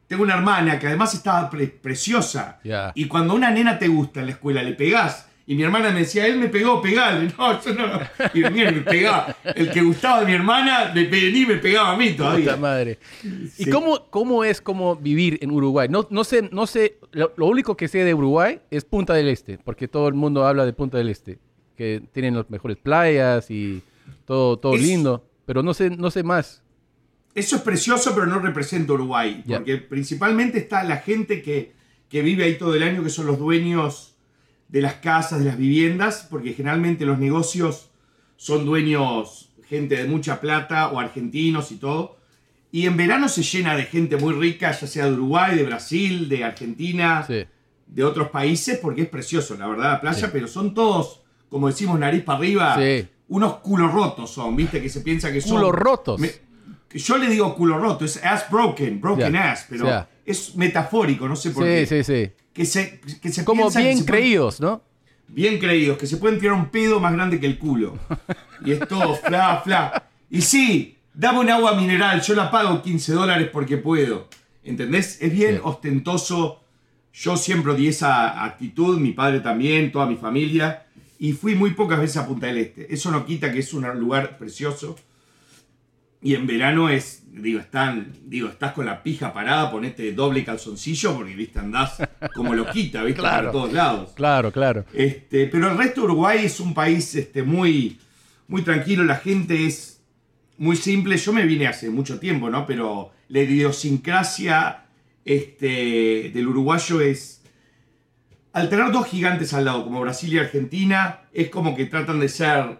tengo 0.07 0.23
una 0.23 0.35
hermana 0.35 0.77
que 0.77 0.85
además 0.85 1.13
estaba 1.15 1.49
pre- 1.49 1.67
preciosa. 1.67 2.59
Ya. 2.63 2.91
Y 2.93 3.05
cuando 3.07 3.33
una 3.33 3.49
nena 3.49 3.79
te 3.79 3.87
gusta 3.87 4.19
en 4.19 4.27
la 4.27 4.31
escuela, 4.33 4.61
le 4.61 4.73
pegás. 4.73 5.27
Y 5.47 5.55
mi 5.55 5.63
hermana 5.63 5.89
me 5.91 5.99
decía, 6.01 6.27
él 6.27 6.37
me 6.37 6.49
pegó, 6.49 6.81
pegale. 6.83 7.31
No, 7.37 7.61
yo 7.63 7.73
no. 7.73 7.99
Y 8.33 8.39
y 8.45 8.49
me 8.51 8.71
pegaba. 8.81 9.35
El 9.43 9.71
que 9.71 9.81
gustaba 9.81 10.19
de 10.19 10.27
mi 10.27 10.33
hermana, 10.33 10.91
me 10.93 11.07
ni 11.07 11.45
me 11.47 11.55
pegaba 11.55 11.93
a 11.93 11.97
mí 11.97 12.09
Puta 12.11 12.23
todavía. 12.25 12.55
madre. 12.57 12.99
¿Y 13.23 13.63
Sí. 13.63 13.69
cómo, 13.71 14.05
cómo 14.11 14.43
es 14.43 14.61
como 14.61 14.95
vivir 14.95 15.39
en 15.41 15.49
Uruguay? 15.51 15.87
No, 15.89 16.05
no 16.11 16.23
sé, 16.23 16.47
no 16.51 16.67
sé, 16.67 16.97
lo, 17.11 17.33
lo 17.35 17.47
único 17.47 17.75
que 17.75 17.87
sé 17.87 18.03
de 18.03 18.13
Uruguay 18.13 18.59
es 18.69 18.85
Punta 18.85 19.15
del 19.15 19.29
Este, 19.29 19.57
porque 19.57 19.87
todo 19.87 20.07
el 20.07 20.13
mundo 20.13 20.45
habla 20.45 20.63
de 20.65 20.73
Punta 20.73 20.97
del 20.99 21.09
Este, 21.09 21.39
que 21.77 22.03
tienen 22.11 22.35
las 22.35 22.49
mejores 22.49 22.77
playas 22.77 23.49
y 23.49 23.81
todo, 24.25 24.57
todo 24.57 24.75
Es- 24.75 24.81
lindo, 24.81 25.25
pero 25.45 25.63
no 25.63 25.73
sé, 25.73 25.89
no 25.89 26.11
sé 26.11 26.23
más. 26.23 26.61
Eso 27.35 27.55
es 27.55 27.61
precioso, 27.63 28.13
pero 28.13 28.27
no 28.27 28.39
representa 28.39 28.93
Uruguay. 28.93 29.43
Porque 29.47 29.77
principalmente 29.77 30.59
está 30.59 30.83
la 30.83 30.97
gente 30.97 31.41
que, 31.41 31.71
que 32.07 32.21
vive 32.21 32.43
ahí 32.43 32.57
todo 32.59 32.75
el 32.75 32.83
año, 32.83 33.03
que 33.03 33.09
son 33.09 33.25
los 33.25 33.39
dueños 33.39 34.15
de 34.67 34.81
las 34.81 34.95
casas, 34.95 35.39
de 35.39 35.45
las 35.45 35.57
viviendas, 35.57 36.27
porque 36.29 36.53
generalmente 36.53 37.05
los 37.05 37.17
negocios 37.17 37.89
son 38.37 38.65
dueños 38.65 39.49
gente 39.67 39.95
de 39.95 40.05
mucha 40.05 40.39
plata 40.39 40.89
o 40.89 40.99
argentinos 40.99 41.71
y 41.71 41.77
todo. 41.77 42.17
Y 42.71 42.85
en 42.85 42.97
verano 42.97 43.27
se 43.29 43.41
llena 43.41 43.75
de 43.75 43.83
gente 43.85 44.17
muy 44.17 44.33
rica, 44.35 44.71
ya 44.71 44.85
sea 44.87 45.05
de 45.05 45.13
Uruguay, 45.13 45.55
de 45.55 45.63
Brasil, 45.63 46.29
de 46.29 46.43
Argentina, 46.43 47.23
Sí. 47.25 47.45
de 47.87 48.03
otros 48.03 48.29
países, 48.29 48.77
porque 48.79 49.03
es 49.03 49.09
precioso, 49.09 49.55
la 49.57 49.67
verdad, 49.67 49.93
la 49.93 50.01
playa, 50.01 50.27
Sí. 50.27 50.31
pero 50.31 50.47
son 50.47 50.73
todos, 50.75 51.22
como 51.53 51.67
decimos, 51.67 51.99
nariz 51.99 52.23
para 52.23 52.39
arriba, 52.39 52.75
Sí. 52.79 53.07
unos 53.27 53.57
culos 53.57 53.93
rotos 53.93 54.31
son, 54.31 54.55
¿viste? 54.55 54.81
Que 54.81 54.89
se 54.89 55.01
piensa 55.01 55.31
que 55.31 55.39
son... 55.39 55.57
Culos 55.57 55.71
rotos. 55.75 56.19
Me- 56.19 56.31
yo 56.95 57.17
le 57.17 57.27
digo 57.29 57.55
culo 57.55 57.77
roto, 57.77 58.05
es 58.05 58.23
ass 58.23 58.45
broken, 58.49 58.99
broken 58.99 59.35
ass, 59.35 59.65
pero 59.69 59.85
ya. 59.85 60.09
es 60.25 60.55
metafórico, 60.55 61.27
no 61.27 61.35
sé 61.35 61.51
por 61.51 61.63
Sí, 61.63 61.69
qué. 61.69 61.85
sí, 61.85 62.03
sí. 62.03 62.31
Que 62.53 62.65
se, 62.65 62.99
que 63.21 63.29
se 63.31 63.45
Como 63.45 63.69
que 63.71 63.77
bien 63.79 63.97
pueden- 63.99 64.05
creídos, 64.05 64.59
¿no? 64.59 64.81
bien 65.27 65.59
creídos, 65.59 65.97
que 65.99 66.07
se 66.07 66.17
pueden 66.17 66.39
tirar 66.39 66.55
un 66.55 66.69
pedo 66.69 66.99
más 66.99 67.13
grande 67.13 67.39
que 67.39 67.45
el 67.45 67.57
culo. 67.59 67.97
Y 68.65 68.71
es 68.71 68.79
todo 68.87 69.13
fla, 69.23 69.61
fla. 69.63 70.03
Y 70.31 70.41
sí, 70.41 70.97
dame 71.13 71.39
un 71.39 71.49
agua 71.51 71.75
mineral, 71.75 72.21
yo 72.21 72.33
la 72.35 72.49
pago 72.49 72.81
15 72.81 73.13
dólares 73.13 73.49
porque 73.53 73.77
puedo. 73.77 74.27
¿Entendés? 74.63 75.19
Es 75.21 75.31
bien 75.31 75.55
Sí. 75.55 75.61
ostentoso. 75.63 76.59
Yo 77.13 77.37
siempre 77.37 77.71
odié 77.73 77.89
esa 77.89 78.43
actitud, 78.43 78.99
mi 78.99 79.11
padre 79.11 79.39
también, 79.39 79.91
toda 79.91 80.05
mi 80.07 80.15
familia. 80.15 80.85
Y 81.19 81.33
fui 81.33 81.55
muy 81.55 81.71
pocas 81.71 81.99
veces 81.99 82.17
a 82.17 82.27
Punta 82.27 82.47
del 82.47 82.57
Este. 82.57 82.93
Eso 82.93 83.11
no 83.11 83.25
quita 83.25 83.51
que 83.51 83.59
es 83.59 83.73
un 83.73 83.87
lugar 83.99 84.37
precioso. 84.37 84.95
Y 86.21 86.35
en 86.35 86.47
verano 86.47 86.87
es, 86.89 87.23
digo, 87.33 87.59
están, 87.59 88.13
digo, 88.25 88.47
estás 88.47 88.71
con 88.71 88.85
la 88.85 89.03
pija 89.03 89.33
parada, 89.33 89.69
ponete 89.69 90.13
doble 90.13 90.45
calzoncillo 90.45 91.15
porque, 91.15 91.35
viste, 91.35 91.59
andás 91.59 91.97
como 92.33 92.53
loquita, 92.55 93.03
viste, 93.03 93.19
Claro. 93.19 93.37
para 93.39 93.51
todos 93.51 93.73
lados. 93.73 94.11
Claro, 94.15 94.51
claro. 94.51 94.85
Este, 94.93 95.47
pero 95.47 95.69
el 95.69 95.77
resto 95.77 95.99
de 96.01 96.05
Uruguay 96.07 96.45
es 96.45 96.61
un 96.61 96.73
país 96.73 97.13
este, 97.15 97.43
muy, 97.43 97.99
muy 98.47 98.61
tranquilo, 98.61 99.03
la 99.03 99.17
gente 99.17 99.65
es 99.65 100.01
muy 100.57 100.77
simple. 100.77 101.17
Yo 101.17 101.33
me 101.33 101.45
vine 101.45 101.67
hace 101.67 101.89
mucho 101.89 102.19
tiempo, 102.19 102.49
¿no? 102.49 102.65
Pero 102.65 103.11
la 103.27 103.39
idiosincrasia 103.41 104.85
este, 105.25 106.31
del 106.33 106.47
uruguayo 106.47 107.01
es... 107.01 107.42
Al 108.53 108.69
tener 108.69 108.91
dos 108.91 109.07
gigantes 109.07 109.53
al 109.53 109.65
lado, 109.65 109.83
como 109.83 109.99
Brasil 110.01 110.31
y 110.33 110.37
Argentina, 110.39 111.21
es 111.33 111.49
como 111.49 111.75
que 111.75 111.85
tratan 111.85 112.19
de 112.19 112.29
ser 112.29 112.77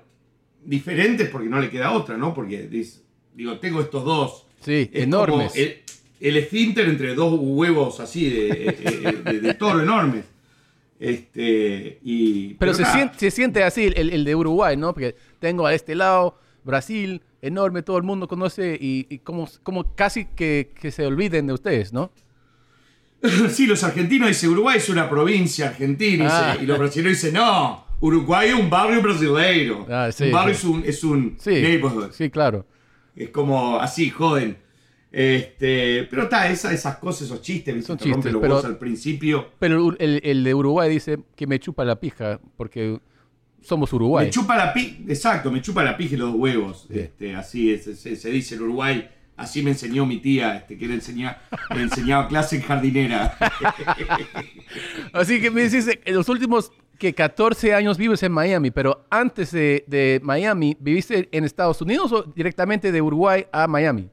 diferentes 0.64 1.30
porque 1.30 1.50
no 1.50 1.60
le 1.60 1.70
queda 1.70 1.92
otra, 1.92 2.16
¿no? 2.18 2.34
Porque 2.34 2.70
digo, 3.34 3.58
tengo 3.60 3.82
estos 3.82 4.06
dos. 4.06 4.46
Sí, 4.62 4.90
Es 4.94 5.04
enormes. 5.04 5.52
como 5.52 5.56
El, 5.66 5.78
el 6.22 6.38
esfínter 6.38 6.88
entre 6.88 7.16
dos 7.16 7.38
huevos 7.42 8.00
así 8.00 8.30
de, 8.30 8.48
de- 8.48 9.32
de- 9.34 9.40
de 9.42 9.54
toro 9.56 9.82
enormes. 9.82 10.26
Este, 11.00 12.00
y, 12.04 12.54
Pero, 12.54 12.74
se, 12.74 12.86
siente, 12.86 13.20
se 13.20 13.32
siente 13.32 13.64
así 13.64 13.92
el, 13.94 14.12
el 14.12 14.24
de 14.24 14.36
Uruguay, 14.36 14.78
¿no? 14.78 14.94
Porque 14.94 15.16
tengo 15.40 15.66
a 15.66 15.74
este 15.74 15.96
lado 15.96 16.38
Brasil, 16.64 17.22
enorme, 17.42 17.82
todo 17.82 17.98
el 17.98 18.04
mundo 18.04 18.28
conoce 18.30 18.78
y, 18.80 19.06
y 19.10 19.18
como, 19.20 19.50
como 19.64 19.96
casi 19.96 20.26
que, 20.26 20.72
que 20.80 20.92
se 20.92 21.06
olviden 21.06 21.48
de 21.48 21.54
ustedes, 21.54 21.92
¿no? 21.92 22.12
Sí, 23.50 23.66
los 23.66 23.84
argentinos 23.84 24.28
dicen 24.28 24.50
Uruguay 24.52 24.78
es 24.78 24.90
una 24.90 25.10
provincia 25.10 25.70
argentina 25.70 26.26
y 26.26 26.28
Ah. 26.30 26.58
y 26.62 26.66
los 26.66 26.78
brasileños 26.78 27.18
dicen 27.22 27.34
no, 27.36 27.86
Uruguay 28.02 28.50
es 28.50 28.56
un 28.56 28.70
barrio 28.70 29.02
brasileiro. 29.02 29.86
Ah, 29.90 30.10
sí, 30.12 30.26
un 30.26 30.32
barrio 30.32 30.54
sí. 30.54 30.60
es 30.60 30.64
un, 30.66 30.84
es 30.86 31.04
un 31.04 31.38
Sí, 31.40 31.50
neighborhood. 31.52 32.12
sí, 32.12 32.30
claro. 32.30 32.66
Es 33.16 33.30
como 33.30 33.80
así, 33.80 34.10
joden. 34.10 34.58
Este, 35.12 36.06
pero 36.10 36.24
está, 36.24 36.50
esa, 36.50 36.74
esas 36.74 36.98
cosas, 36.98 37.24
esos 37.28 37.42
chistes. 37.42 37.86
Son 37.86 37.98
chistes, 37.98 38.32
los 38.34 38.42
pero- 38.42 38.58
al 38.66 38.78
principio. 38.78 39.52
Pero 39.60 39.96
el, 40.00 40.20
el 40.24 40.44
de 40.44 40.54
Uruguay 40.56 40.90
dice 40.90 41.20
que 41.36 41.46
me 41.48 41.60
chupa 41.60 41.86
la 41.86 42.00
pija 42.00 42.40
porque 42.58 43.00
somos 43.62 43.94
Uruguay. 43.94 44.26
Me 44.26 44.32
chupa 44.32 44.58
la 44.58 44.74
pija, 44.74 44.98
exacto, 45.08 45.52
me 45.52 45.62
chupa 45.62 45.84
la 45.84 45.96
pija 45.96 46.16
y 46.16 46.18
los 46.18 46.34
huevos. 46.34 46.88
Este, 46.90 47.36
así 47.36 47.72
es, 47.72 47.84
se, 47.84 48.16
se 48.16 48.30
dice 48.32 48.56
en 48.56 48.64
Uruguay. 48.64 49.08
Así 49.36 49.64
me 49.64 49.72
enseñó 49.72 50.06
mi 50.06 50.18
tía, 50.18 50.58
este, 50.58 50.78
que 50.78 50.88
le 50.88 50.94
enseñaba, 50.96 51.42
me 51.76 51.82
enseñaba 51.82 52.28
clase 52.28 52.56
en 52.58 52.62
jardinera. 52.62 53.36
Así 55.14 55.42
que 55.42 55.50
me 55.52 55.64
dices, 55.64 56.00
en 56.06 56.16
los 56.16 56.30
últimos 56.30 56.72
que 57.00 57.14
14 57.14 57.74
años 57.74 57.98
vives 57.98 58.22
en 58.24 58.32
Miami, 58.32 58.72
pero 58.72 59.06
antes 59.10 59.52
de, 59.52 59.84
de 59.88 60.20
Miami, 60.24 60.78
¿viviste 60.80 61.30
en 61.32 61.44
Estados 61.44 61.82
Unidos 61.82 62.12
o 62.12 62.24
directamente 62.24 62.92
de 62.92 63.02
Uruguay 63.02 63.46
a 63.52 63.68
Miami? 63.68 64.10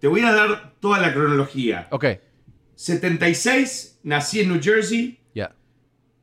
Te 0.00 0.08
voy 0.08 0.20
a 0.22 0.32
dar 0.32 0.74
toda 0.80 0.98
la 0.98 1.12
cronología. 1.14 1.86
Ok, 1.90 2.04
76, 2.74 4.00
nací 4.02 4.40
en 4.40 4.48
New 4.50 4.60
Jersey. 4.62 5.18
ya. 5.34 5.54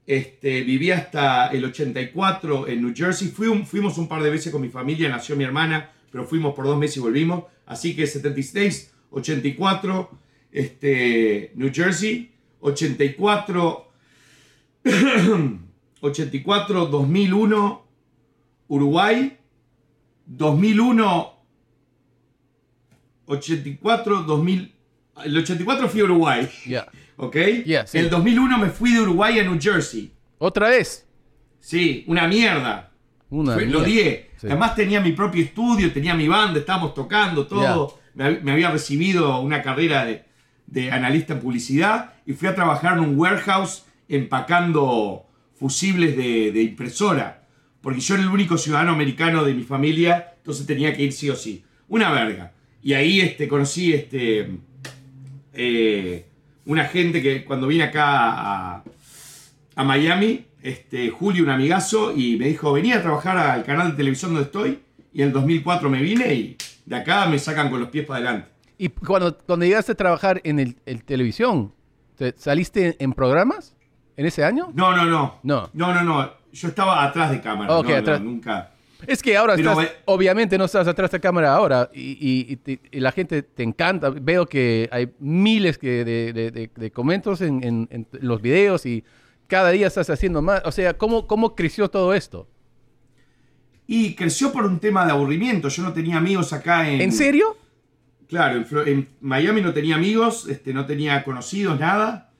Este, 0.06 0.62
viví 0.62 0.92
hasta 0.92 1.48
el 1.48 1.64
84 1.64 2.68
en 2.68 2.82
New 2.82 2.94
Jersey. 2.94 3.30
Fui 3.30 3.48
un- 3.48 3.66
fuimos 3.66 3.98
un 3.98 4.08
par 4.08 4.22
de 4.22 4.30
veces 4.30 4.52
con 4.52 4.62
mi 4.62 4.68
familia, 4.68 5.08
nació 5.10 5.36
mi 5.38 5.44
hermana, 5.46 5.92
pero 6.12 6.26
fuimos 6.26 6.54
por 6.54 6.66
dos 6.66 6.78
meses 6.78 6.98
y 6.98 7.00
volvimos. 7.00 7.46
Así 7.66 7.96
que 7.96 8.06
76, 8.06 8.94
84, 9.12 10.10
este, 10.52 11.52
New 11.56 11.72
Jersey, 11.74 12.32
84, 12.60 13.92
84, 16.02 16.86
2001, 16.88 17.88
Uruguay, 18.68 19.38
2001, 20.26 21.34
84, 23.26 24.24
2000, 24.24 24.76
el 25.24 25.38
84 25.38 25.90
fui 25.90 26.02
a 26.02 26.04
Uruguay. 26.04 26.50
Ya. 26.66 26.88
¿Ok? 27.18 27.36
Yeah, 27.66 27.86
sí. 27.86 27.98
El 27.98 28.10
2001 28.10 28.58
me 28.58 28.70
fui 28.70 28.94
de 28.94 29.02
Uruguay 29.02 29.40
a 29.40 29.44
New 29.44 29.60
Jersey. 29.62 30.12
¿Otra 30.40 30.70
vez? 30.70 31.08
Sí, 31.60 32.04
una 32.08 32.28
mierda. 32.28 32.91
Una 33.32 33.54
Fue- 33.56 33.66
lo 33.66 33.80
odié. 33.80 34.30
Sí. 34.38 34.48
Además 34.48 34.76
tenía 34.76 35.02
mi 35.02 35.12
propio 35.14 35.44
estudio, 35.44 35.92
tenía 35.92 36.14
mi 36.14 36.28
banda, 36.28 36.60
estábamos 36.60 36.94
tocando 36.94 37.48
todo. 37.48 38.00
Me, 38.14 38.26
hab- 38.26 38.42
me 38.42 38.52
había 38.52 38.70
recibido 38.72 39.40
una 39.40 39.62
carrera 39.62 40.06
de, 40.06 40.24
de 40.68 40.92
analista 40.92 41.34
en 41.34 41.40
publicidad 41.40 42.14
y 42.26 42.34
fui 42.34 42.48
a 42.48 42.56
trabajar 42.56 42.94
en 42.98 43.00
un 43.06 43.18
warehouse 43.18 43.84
empacando 44.10 45.26
fusibles 45.60 46.16
de, 46.18 46.52
de 46.52 46.62
impresora. 46.62 47.48
Porque 47.82 48.00
yo 48.02 48.14
era 48.16 48.24
el 48.24 48.30
único 48.30 48.58
ciudadano 48.58 48.92
americano 48.92 49.44
de 49.44 49.54
mi 49.54 49.64
familia, 49.64 50.34
entonces 50.38 50.66
tenía 50.68 50.94
que 50.96 51.04
ir 51.04 51.14
sí 51.14 51.30
o 51.30 51.36
sí. 51.36 51.64
Una 51.88 52.12
verga. 52.12 52.52
Y 52.84 52.94
ahí 52.94 53.22
este, 53.22 53.48
conocí 53.48 53.94
este, 53.94 54.50
eh, 55.54 56.26
una 56.66 56.86
gente 56.86 57.22
que 57.22 57.44
cuando 57.44 57.68
vine 57.68 57.84
acá 57.86 58.04
a, 58.76 58.84
a 59.76 59.84
Miami, 59.84 60.46
este, 60.64 61.10
Julio, 61.10 61.44
un 61.44 61.50
amigazo, 61.50 62.12
y 62.16 62.38
me 62.38 62.48
dijo, 62.48 62.74
venía 62.74 62.98
a 62.98 63.02
trabajar 63.02 63.38
al 63.38 63.64
canal 63.64 63.92
de 63.92 63.98
televisión 63.98 64.32
donde 64.34 64.46
estoy, 64.46 64.80
y 65.14 65.22
en 65.22 65.28
el 65.28 65.34
2004 65.34 65.90
me 65.90 66.02
vine 66.02 66.34
y 66.34 66.58
de 66.86 66.96
acá 66.96 67.26
me 67.28 67.38
sacan 67.40 67.70
con 67.70 67.80
los 67.80 67.90
pies 67.90 68.06
para 68.06 68.20
adelante. 68.20 68.50
Y 68.78 68.90
cuando, 68.90 69.38
cuando 69.38 69.66
llegaste 69.66 69.92
a 69.92 69.96
trabajar 69.96 70.42
en 70.44 70.60
el, 70.60 70.76
el 70.86 71.04
televisión, 71.04 71.74
¿te- 72.16 72.34
¿saliste 72.38 72.96
en 73.00 73.14
programas 73.14 73.76
en 74.18 74.26
ese 74.26 74.44
año? 74.44 74.72
No, 74.74 74.96
no, 74.96 75.06
no. 75.06 75.40
No. 75.44 75.70
No, 75.74 75.94
no, 75.94 76.04
no. 76.04 76.32
Yo 76.52 76.68
estaba 76.68 77.04
atrás 77.04 77.32
de 77.32 77.42
cámara. 77.42 77.76
Ok, 77.78 77.86
no, 77.86 77.92
no, 77.92 77.98
atrás. 77.98 78.22
nunca. 78.22 78.72
Es 79.08 79.22
que 79.24 79.36
ahora 79.38 79.56
Pero, 79.56 79.72
estás, 79.72 79.86
eh, 79.86 79.92
obviamente 80.06 80.58
no 80.58 80.66
estás 80.66 80.88
atrás 80.88 81.10
de 81.12 81.20
cámara 81.20 81.54
ahora 81.56 81.90
y, 81.94 82.12
y- 82.20 82.54
y 82.54 82.56
te- 82.58 82.80
y 82.92 83.00
la 83.00 83.12
gente 83.12 83.42
te 83.44 83.64
encanta. 83.64 84.10
Veo 84.10 84.46
que 84.46 84.88
hay 84.92 85.12
miles 85.20 85.78
que 85.78 86.04
de, 86.06 86.34
de- 86.34 86.52
de- 86.52 86.70
de 86.76 86.92
comentarios 86.92 87.42
en, 87.42 87.64
en- 87.64 87.88
en 87.92 88.08
los 88.22 88.42
videos 88.42 88.86
y 88.86 89.04
cada 89.52 89.72
día 89.72 89.88
estás 89.88 90.10
haciendo 90.10 90.42
más. 90.42 90.62
O 90.64 90.72
sea, 90.72 90.98
¿cómo, 90.98 91.28
cómo 91.28 91.58
creció 91.58 91.90
todo 91.90 92.14
esto? 92.14 92.48
Y 93.86 94.16
creció 94.16 94.54
por 94.54 94.66
un 94.66 94.80
tema 94.80 95.06
de 95.06 95.12
aburrimiento. 95.12 95.68
Yo 95.68 95.84
no 95.84 95.92
tenía 95.92 96.16
amigos 96.16 96.54
acá 96.54 96.90
en. 96.90 97.02
¿En 97.02 97.12
serio? 97.12 97.58
Claro, 98.30 98.64
en, 98.86 99.10
Miami 99.20 99.62
no 99.62 99.74
tenía 99.74 99.96
amigos, 99.96 100.48
este, 100.48 100.74
no 100.74 100.86
tenía 100.86 101.22
conocidos, 101.26 101.78
nada. 101.78 102.32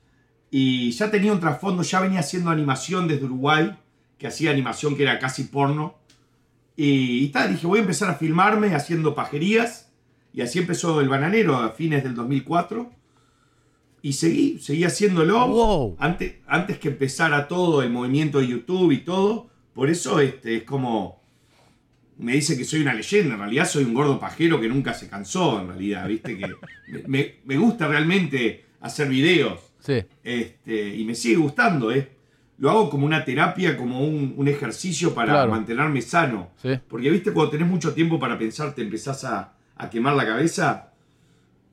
Y 0.50 0.90
ya 0.92 1.10
tenía 1.10 1.34
un 1.34 1.40
trasfondo, 1.40 1.82
ya 1.82 2.00
venía 2.00 2.20
haciendo 2.20 2.48
animación 2.48 3.06
desde 3.06 3.26
Uruguay, 3.26 3.76
que 4.16 4.26
hacía 4.26 4.50
animación 4.50 4.96
que 4.96 5.02
era 5.02 5.18
casi 5.18 5.44
porno. 5.44 5.98
Y, 6.76 7.24
y 7.24 7.28
tal, 7.28 7.50
dije, 7.50 7.66
voy 7.66 7.80
a 7.80 7.82
empezar 7.82 8.08
a 8.08 8.14
filmarme 8.14 8.74
haciendo 8.74 9.14
pajerías. 9.14 9.92
Y 10.32 10.40
así 10.40 10.60
empezó 10.60 10.98
El 11.02 11.10
Bananero 11.10 11.58
a 11.58 11.72
fines 11.72 12.04
del 12.04 12.14
2004. 12.14 12.90
Y 14.02 14.14
seguí, 14.14 14.58
seguí 14.58 14.84
haciéndolo. 14.84 15.46
Wow. 15.46 15.96
Antes, 15.98 16.34
antes 16.46 16.78
que 16.78 16.88
empezara 16.88 17.46
todo 17.48 17.82
el 17.82 17.90
movimiento 17.90 18.40
de 18.40 18.48
YouTube 18.48 18.90
y 18.92 18.98
todo. 18.98 19.48
Por 19.74 19.88
eso 19.90 20.18
este, 20.20 20.56
es 20.56 20.62
como 20.64 21.20
me 22.18 22.34
dice 22.34 22.56
que 22.58 22.64
soy 22.64 22.82
una 22.82 22.94
leyenda. 22.94 23.34
En 23.34 23.40
realidad 23.40 23.66
soy 23.66 23.84
un 23.84 23.94
gordo 23.94 24.18
pajero 24.20 24.60
que 24.60 24.68
nunca 24.68 24.92
se 24.94 25.08
cansó, 25.08 25.60
en 25.60 25.68
realidad, 25.68 26.06
¿viste? 26.08 26.36
Que 26.36 26.46
me, 26.88 27.02
me- 27.06 27.34
me 27.44 27.56
gusta 27.56 27.88
realmente 27.88 28.64
hacer 28.80 29.08
videos. 29.08 29.60
Sí. 29.80 30.04
Este, 30.22 30.96
y 30.96 31.04
me 31.04 31.14
sigue 31.14 31.36
gustando, 31.36 31.90
¿eh? 31.92 32.08
Lo 32.58 32.70
hago 32.70 32.90
como 32.90 33.06
una 33.06 33.24
terapia, 33.24 33.76
como 33.76 34.04
un, 34.06 34.34
un 34.36 34.46
ejercicio 34.46 35.14
para 35.14 35.32
Claro. 35.32 35.50
mantenerme 35.52 36.00
sano. 36.02 36.50
Sí. 36.60 36.70
Porque, 36.88 37.10
¿viste? 37.10 37.32
Cuando 37.32 37.50
tenés 37.50 37.66
mucho 37.68 37.92
tiempo 37.94 38.20
para 38.20 38.38
pensar, 38.38 38.72
te 38.74 38.82
empezás 38.82 39.24
a, 39.24 39.54
a 39.76 39.90
quemar 39.90 40.14
la 40.14 40.26
cabeza. 40.26 40.92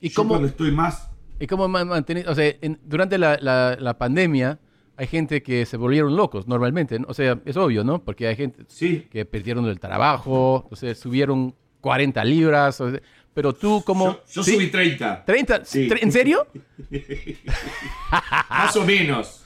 ¿Y 0.02 0.10
Yo 0.10 0.16
cómo, 0.16 0.30
cuando 0.30 0.48
estoy 0.48 0.72
más... 0.72 1.09
y 1.40 1.48
cómo 1.48 1.68
ma- 1.68 1.86
mantener- 1.86 2.28
O 2.28 2.36
sea, 2.36 2.54
en- 2.62 2.80
durante 2.84 3.18
la, 3.18 3.38
la- 3.42 3.78
la 3.80 3.98
pandemia 3.98 4.60
hay 4.98 5.08
gente 5.08 5.42
que 5.42 5.66
se 5.66 5.78
volvieron 5.78 6.16
locos 6.16 6.48
normalmente. 6.48 7.00
¿no? 7.00 7.06
O 7.10 7.14
sea, 7.14 7.40
es 7.46 7.56
obvio, 7.58 7.84
¿no? 7.84 8.04
Porque 8.04 8.28
hay 8.28 8.36
gente 8.36 8.64
Sí. 8.68 9.08
que 9.12 9.26
perdieron 9.26 9.66
el 9.66 9.80
trabajo, 9.80 10.68
o 10.70 10.76
sea, 10.76 10.94
subieron 10.96 11.56
40 11.82 12.24
libras. 12.26 12.82
o 12.82 12.92
sea, 12.92 13.00
pero 13.34 13.54
tú, 13.54 13.82
como. 13.86 14.06
Yo, 14.08 14.24
yo 14.34 14.44
subí 14.44 14.68
30. 14.68 15.24
30. 15.26 15.64
Sí. 15.64 15.88
¿En 16.02 16.12
serio? 16.12 16.46
Más 18.50 18.76
o 18.76 18.84
menos. 18.86 19.44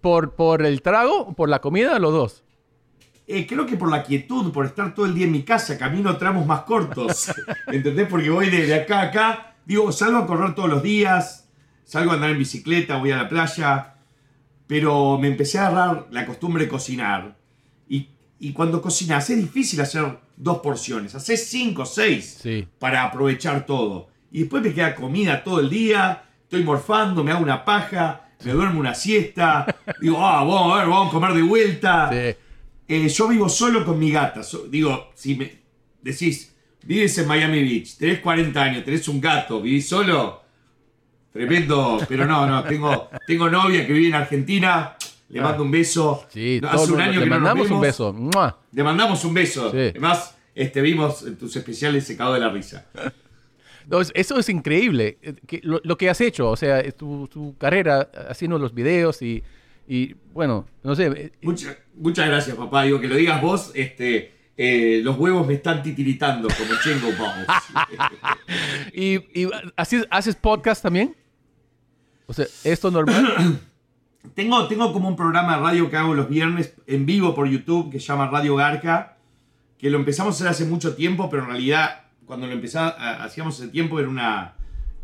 ¿Por, 0.00 0.34
¿Por 0.34 0.64
el 0.64 0.82
trago 0.82 1.32
por 1.34 1.48
la 1.48 1.60
comida? 1.60 1.98
Los 1.98 2.12
dos. 2.12 2.44
Eh, 3.26 3.46
creo 3.46 3.64
que 3.64 3.76
por 3.78 3.90
la 3.90 4.02
quietud, 4.02 4.52
por 4.52 4.66
estar 4.66 4.94
todo 4.94 5.06
el 5.06 5.14
día 5.14 5.24
en 5.24 5.32
mi 5.32 5.42
casa, 5.44 5.78
camino 5.78 6.14
tramos 6.18 6.44
más 6.46 6.60
cortos. 6.62 7.32
¿Entendés? 7.68 8.06
Porque 8.08 8.28
voy 8.28 8.50
de, 8.50 8.66
de 8.66 8.74
acá 8.74 9.00
a 9.00 9.02
acá. 9.04 9.53
Digo, 9.66 9.90
salgo 9.92 10.18
a 10.18 10.26
correr 10.26 10.54
todos 10.54 10.68
los 10.68 10.82
días, 10.82 11.48
salgo 11.84 12.10
a 12.12 12.14
andar 12.14 12.30
en 12.30 12.38
bicicleta, 12.38 12.96
voy 12.98 13.10
a 13.12 13.16
la 13.16 13.28
playa. 13.28 13.94
Pero 14.66 15.18
me 15.18 15.28
empecé 15.28 15.58
a 15.58 15.66
agarrar 15.68 16.06
la 16.10 16.24
costumbre 16.26 16.64
de 16.64 16.70
cocinar. 16.70 17.36
Y, 17.88 18.08
y 18.38 18.52
cuando 18.52 18.80
cocinas 18.80 19.28
es 19.30 19.36
difícil 19.36 19.80
hacer 19.80 20.18
dos 20.36 20.58
porciones. 20.58 21.14
Haces 21.14 21.48
cinco 21.48 21.82
o 21.82 21.86
seis 21.86 22.38
Sí. 22.42 22.66
para 22.78 23.04
aprovechar 23.04 23.66
todo. 23.66 24.08
Y 24.32 24.40
después 24.40 24.62
me 24.62 24.72
queda 24.72 24.94
comida 24.94 25.44
todo 25.44 25.60
el 25.60 25.68
día, 25.70 26.24
estoy 26.42 26.64
morfando, 26.64 27.22
me 27.22 27.30
hago 27.30 27.42
una 27.42 27.64
paja, 27.64 28.28
me 28.44 28.52
duermo 28.52 28.80
una 28.80 28.94
siesta. 28.94 29.66
Digo, 30.00 30.16
ah, 30.18 30.42
vamos 30.44 30.72
a 30.74 30.78
ver, 30.78 30.88
vamos 30.88 31.08
a 31.08 31.12
comer 31.12 31.34
de 31.34 31.42
vuelta. 31.42 32.10
Sí. 32.10 32.36
Eh, 32.88 33.08
yo 33.08 33.28
vivo 33.28 33.48
solo 33.48 33.84
con 33.84 33.98
mi 33.98 34.10
gata. 34.10 34.42
So- 34.42 34.66
digo, 34.66 35.10
si 35.14 35.34
me 35.36 35.60
decís, 36.02 36.53
vives 36.86 37.16
en 37.18 37.26
Miami 37.26 37.62
Beach, 37.62 37.96
tenés 37.96 38.20
40 38.20 38.62
años, 38.62 38.84
tenés 38.84 39.06
un 39.08 39.20
gato, 39.20 39.60
vivís 39.60 39.88
solo, 39.88 40.42
tremendo. 41.32 41.98
Pero 42.08 42.26
no, 42.26 42.46
no, 42.46 42.62
tengo, 42.64 43.08
tengo 43.26 43.48
novia 43.50 43.86
que 43.86 43.92
vive 43.92 44.08
en 44.08 44.14
Argentina, 44.14 44.96
le 45.28 45.40
mando 45.40 45.62
un 45.62 45.70
beso. 45.70 46.24
Sí, 46.28 46.60
No, 46.62 46.68
hace 46.70 46.92
un 46.92 47.00
año 47.00 47.20
le 47.20 47.24
que 47.24 47.30
no 47.30 47.36
nos 47.36 47.42
mandamos 47.42 47.70
un 47.70 47.80
beso. 47.80 48.14
Le 48.72 48.82
mandamos 48.82 49.24
un 49.24 49.34
beso. 49.34 49.70
Sí. 49.70 49.78
Además, 49.78 50.36
este, 50.54 50.80
vimos 50.82 51.22
en 51.26 51.36
tus 51.36 51.54
especiales 51.56 52.04
secado 52.06 52.34
de 52.34 52.40
la 52.40 52.48
risa. 52.50 52.86
No, 53.86 54.00
es- 54.00 54.12
Eso 54.14 54.38
es 54.38 54.48
increíble. 54.48 55.18
eh, 55.20 55.34
que 55.46 55.60
lo, 55.62 55.78
lo 55.84 55.98
que 55.98 56.08
has 56.08 56.18
hecho, 56.22 56.48
o 56.48 56.56
sea, 56.56 56.82
tu, 56.92 57.28
tu 57.28 57.54
carrera 57.58 58.08
haciendo 58.30 58.58
los 58.58 58.72
videos 58.72 59.20
y, 59.20 59.42
y, 59.86 60.14
bueno, 60.32 60.66
no 60.82 60.94
sé. 60.96 61.08
eh, 61.14 61.32
Mucha- 61.42 61.76
muchas 61.94 62.26
gracias, 62.26 62.56
papá. 62.56 62.84
Digo, 62.84 62.98
que 62.98 63.08
lo 63.08 63.14
digas 63.16 63.42
vos, 63.42 63.72
este, 63.74 64.33
eh, 64.56 65.00
los 65.02 65.18
huevos 65.18 65.46
me 65.46 65.54
están 65.54 65.82
titiritando 65.82 66.48
como 66.48 66.70
Chengo. 66.82 67.08
¿Y, 68.92 69.14
y 69.42 69.50
haces, 69.76 70.06
haces 70.10 70.36
podcast 70.36 70.82
también? 70.82 71.16
O 72.26 72.32
sea, 72.32 72.46
¿esto 72.64 72.90
normal? 72.90 73.60
Tengo, 74.34 74.66
tengo 74.68 74.90
como 74.94 75.06
un 75.10 75.16
programa 75.16 75.56
de 75.56 75.62
radio 75.62 75.90
que 75.90 75.98
hago 75.98 76.14
los 76.14 76.30
viernes 76.30 76.74
en 76.86 77.04
vivo 77.04 77.34
por 77.34 77.46
YouTube 77.46 77.90
que 77.92 78.00
se 78.00 78.06
llama 78.06 78.26
Radio 78.28 78.56
Garca, 78.56 79.18
que 79.76 79.90
lo 79.90 79.98
empezamos 79.98 80.34
a 80.34 80.36
hacer 80.36 80.48
hace 80.48 80.64
mucho 80.64 80.96
tiempo, 80.96 81.28
pero 81.28 81.42
en 81.42 81.50
realidad 81.50 82.04
cuando 82.24 82.46
lo 82.46 82.54
empezamos, 82.54 82.94
hacíamos 82.98 83.60
ese 83.60 83.68
tiempo 83.68 84.00
era 84.00 84.08
una, 84.08 84.54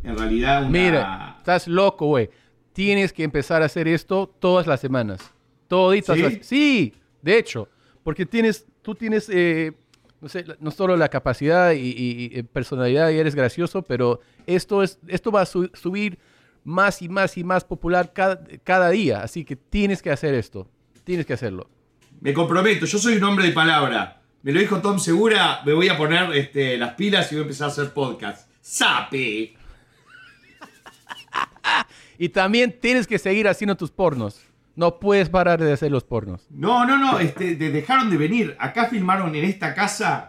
en 0.02 0.16
realidad 0.16 0.60
una... 0.62 0.70
Mira, 0.70 1.34
estás 1.36 1.68
loco, 1.68 2.06
güey. 2.06 2.30
Tienes 2.72 3.12
que 3.12 3.22
empezar 3.22 3.60
a 3.60 3.66
hacer 3.66 3.88
esto 3.88 4.26
todas 4.40 4.66
las 4.66 4.80
semanas. 4.80 5.20
Toditas 5.68 6.16
¿Sí? 6.16 6.22
las- 6.22 6.46
Sí, 6.46 6.94
de 7.20 7.38
hecho. 7.38 7.68
Porque 8.02 8.24
tienes, 8.24 8.66
tú 8.82 8.94
tienes 8.94 9.28
eh, 9.30 9.72
no 10.20 10.28
sé, 10.28 10.44
no 10.60 10.70
solo 10.70 10.96
la 10.96 11.08
capacidad 11.08 11.72
y, 11.72 11.78
y- 11.78 12.30
y 12.38 12.42
personalidad 12.42 13.10
y 13.10 13.18
eres 13.18 13.34
gracioso, 13.34 13.82
pero 13.82 14.20
esto, 14.46 14.82
es, 14.82 14.98
esto 15.08 15.30
va 15.32 15.42
a 15.42 15.46
su- 15.46 15.70
subir 15.74 16.18
más 16.64 17.00
y 17.00 17.08
más 17.08 17.38
y 17.38 17.44
más 17.44 17.64
popular 17.64 18.12
cada, 18.12 18.42
cada 18.64 18.90
día. 18.90 19.22
Así 19.22 19.44
que 19.44 19.56
tienes 19.56 20.02
que 20.02 20.10
hacer 20.10 20.34
esto. 20.34 20.68
Tienes 21.04 21.24
que 21.24 21.32
hacerlo. 21.32 21.70
Me 22.20 22.34
comprometo, 22.34 22.84
yo 22.84 22.98
soy 22.98 23.16
un 23.16 23.24
hombre 23.24 23.46
de 23.46 23.52
palabra. 23.52 24.20
Me 24.42 24.52
lo 24.52 24.60
dijo 24.60 24.80
Tom 24.80 24.98
Segura, 24.98 25.60
me 25.64 25.72
voy 25.72 25.88
a 25.88 25.96
poner 25.96 26.34
este, 26.36 26.76
las 26.76 26.94
pilas 26.94 27.30
y 27.32 27.36
voy 27.36 27.40
a 27.40 27.44
empezar 27.44 27.68
a 27.68 27.72
hacer 27.72 27.92
podcast. 27.94 28.50
¡Sape! 28.60 29.54
Y 32.18 32.28
también 32.28 32.78
tienes 32.78 33.06
que 33.06 33.18
seguir 33.18 33.48
haciendo 33.48 33.76
tus 33.76 33.90
pornos. 33.90 34.42
No 34.80 34.98
puedes 34.98 35.28
parar 35.28 35.62
de 35.62 35.70
hacer 35.74 35.92
los 35.92 36.04
pornos. 36.04 36.46
No, 36.48 36.86
no, 36.86 36.96
no, 36.96 37.18
este, 37.20 37.54
de- 37.54 37.70
dejaron 37.70 38.08
de 38.08 38.16
venir. 38.16 38.56
Acá 38.58 38.86
filmaron 38.86 39.34
en 39.36 39.44
esta 39.44 39.74
casa 39.74 40.26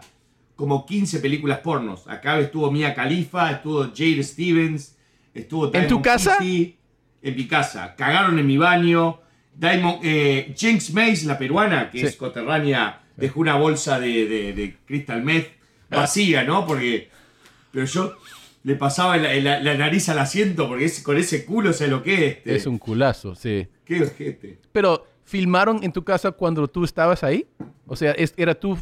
como 0.56 0.84
15 0.84 1.20
películas 1.20 1.60
pornos. 1.60 2.06
Acá 2.06 2.38
estuvo 2.38 2.70
Mia 2.70 2.94
Khalifa, 2.94 3.50
estuvo 3.50 3.84
Jade 3.84 4.22
Stevens, 4.22 4.98
estuvo 5.32 5.64
¿En 5.66 5.72
tu 5.72 5.78
Diamond 5.78 6.04
casa? 6.04 6.36
City, 6.38 6.76
en 7.22 7.34
mi 7.34 7.46
casa. 7.48 7.94
Cagaron 7.96 8.38
en 8.38 8.46
mi 8.46 8.58
baño. 8.58 9.20
Diamond, 9.54 10.00
eh, 10.02 10.52
Jinx 10.54 10.92
Mace, 10.92 11.24
la 11.24 11.38
peruana, 11.38 11.90
que 11.90 12.00
Sí. 12.00 12.04
es 12.06 12.16
coterránea, 12.16 13.00
dejó 13.16 13.40
una 13.40 13.54
bolsa 13.56 13.98
de, 13.98 14.26
de- 14.28 14.52
de 14.52 14.76
Crystal 14.84 15.22
Meth 15.22 15.48
vacía, 15.88 16.44
¿no? 16.44 16.66
Porque. 16.66 17.08
Pero 17.70 17.86
yo 17.86 18.16
le 18.64 18.76
pasaba 18.76 19.16
la, 19.16 19.34
la- 19.34 19.60
la 19.60 19.74
nariz 19.76 20.08
al 20.08 20.18
asiento 20.18 20.68
porque 20.68 20.84
es, 20.84 21.02
con 21.02 21.16
ese 21.16 21.44
culo, 21.44 21.72
sé 21.72 21.88
lo 21.88 22.02
que 22.02 22.14
es. 22.26 22.36
Este. 22.38 22.56
Es 22.56 22.66
un 22.66 22.78
culazo, 22.78 23.34
sí. 23.34 23.66
Qué 23.84 24.02
ojete. 24.02 24.58
Pero, 24.72 25.06
¿filmaron 25.24 25.82
en 25.82 25.92
tu 25.92 26.04
casa 26.04 26.30
cuando 26.32 26.68
tú 26.68 26.84
estabas 26.84 27.22
ahí? 27.24 27.46
O 27.86 27.96
sea, 27.96 28.12
es- 28.12 28.34
era 28.36 28.54
tú... 28.54 28.78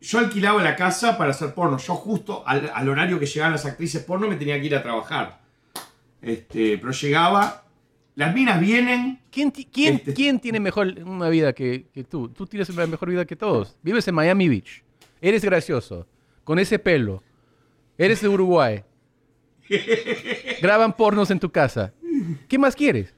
Yo 0.00 0.18
alquilaba 0.18 0.62
la 0.62 0.76
casa 0.76 1.16
para 1.16 1.30
hacer 1.30 1.54
porno. 1.54 1.78
Yo 1.78 1.94
justo 1.94 2.42
al, 2.46 2.70
al 2.74 2.88
horario 2.88 3.18
que 3.18 3.24
llegaban 3.26 3.52
las 3.52 3.64
actrices 3.64 4.02
porno 4.04 4.28
me 4.28 4.36
tenía 4.36 4.60
que 4.60 4.66
ir 4.66 4.76
a 4.76 4.82
trabajar. 4.82 5.40
Este, 6.20 6.78
pero 6.78 6.92
llegaba, 6.92 7.64
las 8.14 8.34
minas 8.34 8.60
vienen. 8.60 9.20
¿Quién, 9.30 9.50
quién, 9.50 9.94
Este- 9.96 10.12
quién 10.14 10.40
tiene 10.40 10.60
mejor 10.60 10.88
una 11.04 11.28
vida 11.30 11.52
que, 11.54 11.86
que 11.92 12.04
tú? 12.04 12.28
Tú 12.28 12.46
tienes 12.46 12.68
una 12.68 12.86
mejor 12.86 13.08
vida 13.10 13.24
que 13.24 13.34
todos. 13.34 13.76
Vives 13.82 14.06
en 14.06 14.14
Miami 14.14 14.48
Beach. 14.48 14.82
Eres 15.22 15.42
gracioso. 15.44 16.06
Con 16.44 16.58
ese 16.58 16.78
pelo. 16.78 17.22
Eres 17.98 18.20
de 18.20 18.28
Uruguay. 18.28 18.82
Graban 20.62 20.94
pornos 20.96 21.30
en 21.30 21.38
tu 21.40 21.50
casa. 21.50 21.92
¿Qué 22.48 22.58
más 22.58 22.74
quieres? 22.76 23.14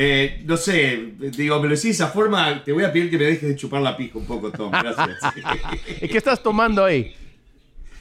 eh, 0.00 0.42
no 0.46 0.56
sé, 0.56 1.12
digo, 1.18 1.56
me 1.58 1.64
lo 1.64 1.70
decís 1.70 1.82
de 1.84 1.90
esa 1.90 2.08
forma, 2.08 2.62
te 2.62 2.70
voy 2.72 2.84
a 2.84 2.92
pedir 2.92 3.10
que 3.10 3.18
me 3.18 3.24
dejes 3.24 3.48
de 3.48 3.56
chupar 3.56 3.80
la 3.82 3.96
pija 3.96 4.18
un 4.18 4.26
poco, 4.26 4.52
Tom. 4.52 4.70
Gracias. 4.70 5.18
¿Y 6.02 6.06
¿Qué 6.08 6.18
estás 6.18 6.40
tomando 6.42 6.84
ahí? 6.84 7.14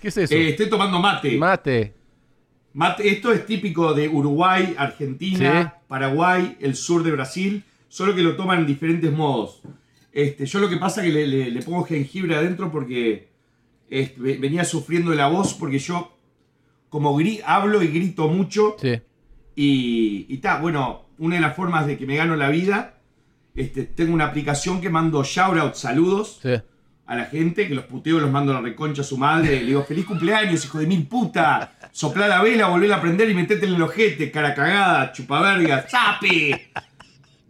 ¿Qué 0.02 0.10
es 0.10 0.18
eso? 0.18 0.34
Eh, 0.36 0.50
estoy 0.50 0.70
tomando 0.70 1.00
mate. 1.00 1.36
Mate. 1.38 1.94
Mate, 2.74 3.08
Esto 3.10 3.32
es 3.32 3.46
típico 3.48 3.94
de 3.96 4.08
Uruguay, 4.08 4.76
Argentina, 4.78 5.74
Sí. 5.76 5.86
Paraguay, 5.88 6.58
el 6.60 6.76
sur 6.76 7.02
de 7.02 7.12
Brasil, 7.12 7.64
solo 7.90 8.14
que 8.14 8.22
lo 8.22 8.36
toman 8.36 8.60
en 8.60 8.68
diferentes 8.68 9.12
modos. 9.12 9.62
Este, 10.12 10.46
yo 10.46 10.60
lo 10.60 10.70
que 10.70 10.78
pasa 10.78 11.02
es 11.02 11.08
que 11.08 11.14
le, 11.14 11.26
le- 11.26 11.50
le 11.52 11.62
pongo 11.64 11.84
jengibre 11.86 12.36
adentro 12.36 12.72
porque 12.72 13.27
venía 14.18 14.64
sufriendo 14.66 15.14
la 15.14 15.28
voz 15.28 15.54
porque 15.54 15.80
yo 15.80 16.18
como 16.90 17.18
gri- 17.20 17.42
hablo 17.46 17.82
y 17.84 17.88
grito 17.88 18.28
mucho 18.28 18.76
Sí. 18.82 19.00
y 19.56 20.38
ta, 20.38 20.60
bueno, 20.60 21.06
una 21.18 21.36
de 21.36 21.42
las 21.42 21.56
formas 21.56 21.88
de 21.88 21.98
que 21.98 22.06
me 22.06 22.16
gano 22.16 22.36
la 22.36 22.50
vida, 22.50 22.96
este, 23.56 23.84
tengo 23.84 24.14
una 24.14 24.26
aplicación 24.26 24.82
que 24.82 24.90
mando 24.90 25.24
shout 25.24 25.74
saludos 25.76 26.40
Sí. 26.42 26.50
a 27.08 27.16
la 27.16 27.26
gente, 27.26 27.68
que 27.68 27.74
los 27.76 27.86
puteo, 27.86 28.20
los 28.20 28.30
mando 28.30 28.52
a 28.52 28.56
la 28.56 28.62
reconcha 28.62 29.02
a 29.02 29.06
su 29.06 29.18
madre, 29.18 29.60
le 29.62 29.66
digo, 29.66 29.84
feliz 29.84 30.06
cumpleaños, 30.06 30.64
hijo 30.66 30.78
de 30.80 30.86
mil 30.88 31.08
puta, 31.08 31.74
soplá 31.92 32.28
la 32.28 32.42
vela, 32.44 32.68
volvé 32.68 32.94
a 32.94 33.02
prender 33.02 33.30
y 33.30 33.34
metete 33.34 33.66
en 33.66 33.74
el 33.76 33.82
ojete, 33.82 34.30
cara 34.32 34.54
cagada, 34.54 35.12
chupaverga, 35.12 35.88
¡sape! 35.90 36.72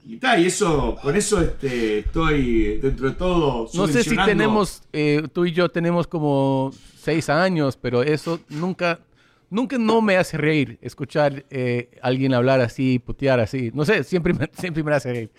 Y 0.09 0.17
ta, 0.19 0.39
y 0.39 0.45
eso, 0.45 0.97
con 1.01 1.17
eso 1.17 1.41
este, 1.41 1.99
estoy 1.99 2.77
dentro 2.77 3.09
de 3.09 3.15
todo 3.15 3.67
No 3.73 3.87
sé 3.87 4.05
si 4.05 4.15
tenemos, 4.15 4.81
eh, 4.93 5.27
tú 5.33 5.45
y 5.45 5.51
yo 5.51 5.67
tenemos 5.67 6.07
como 6.07 6.71
seis 6.97 7.27
años, 7.27 7.75
pero 7.75 8.03
eso 8.03 8.39
nunca, 8.47 9.01
nunca 9.49 9.77
no 9.77 10.01
me 10.01 10.15
hace 10.15 10.37
reír 10.37 10.77
escuchar 10.81 11.43
eh, 11.49 11.89
alguien 12.01 12.33
hablar 12.33 12.61
así, 12.61 12.99
putear 12.99 13.41
así. 13.41 13.69
No 13.73 13.83
sé, 13.83 14.05
siempre 14.05 14.33
me, 14.33 14.49
siempre 14.57 14.81
me 14.81 14.93
hace 14.93 15.11
reír. 15.11 15.31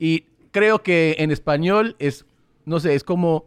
Y 0.00 0.24
creo 0.50 0.82
que 0.82 1.14
en 1.20 1.30
español 1.30 1.94
es, 2.00 2.26
no 2.64 2.80
sé, 2.80 2.96
es 2.96 3.04
como 3.04 3.46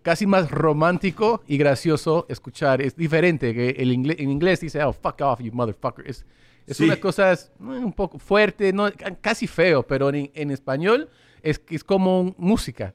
casi 0.00 0.26
más 0.26 0.50
romántico 0.50 1.42
y 1.46 1.58
gracioso 1.58 2.24
escuchar. 2.30 2.80
Es 2.80 2.96
diferente 2.96 3.52
que 3.52 3.70
el 3.70 3.92
inglés, 3.92 4.16
en 4.18 4.30
inglés 4.30 4.60
dice, 4.60 4.82
oh, 4.82 4.94
fuck 4.94 5.20
off, 5.20 5.40
you 5.40 5.52
motherfucker. 5.52 6.08
Es, 6.08 6.24
es 6.66 6.76
Sí. 6.76 6.84
una 6.84 6.96
cosa 6.96 7.32
eh, 7.32 7.38
un 7.58 7.92
poco 7.92 8.18
fuerte, 8.18 8.72
no, 8.72 8.90
casi 9.20 9.46
feo, 9.46 9.86
pero 9.86 10.08
en, 10.10 10.30
en 10.34 10.50
español 10.50 11.08
es, 11.42 11.60
es 11.68 11.84
como 11.84 12.34
música. 12.38 12.94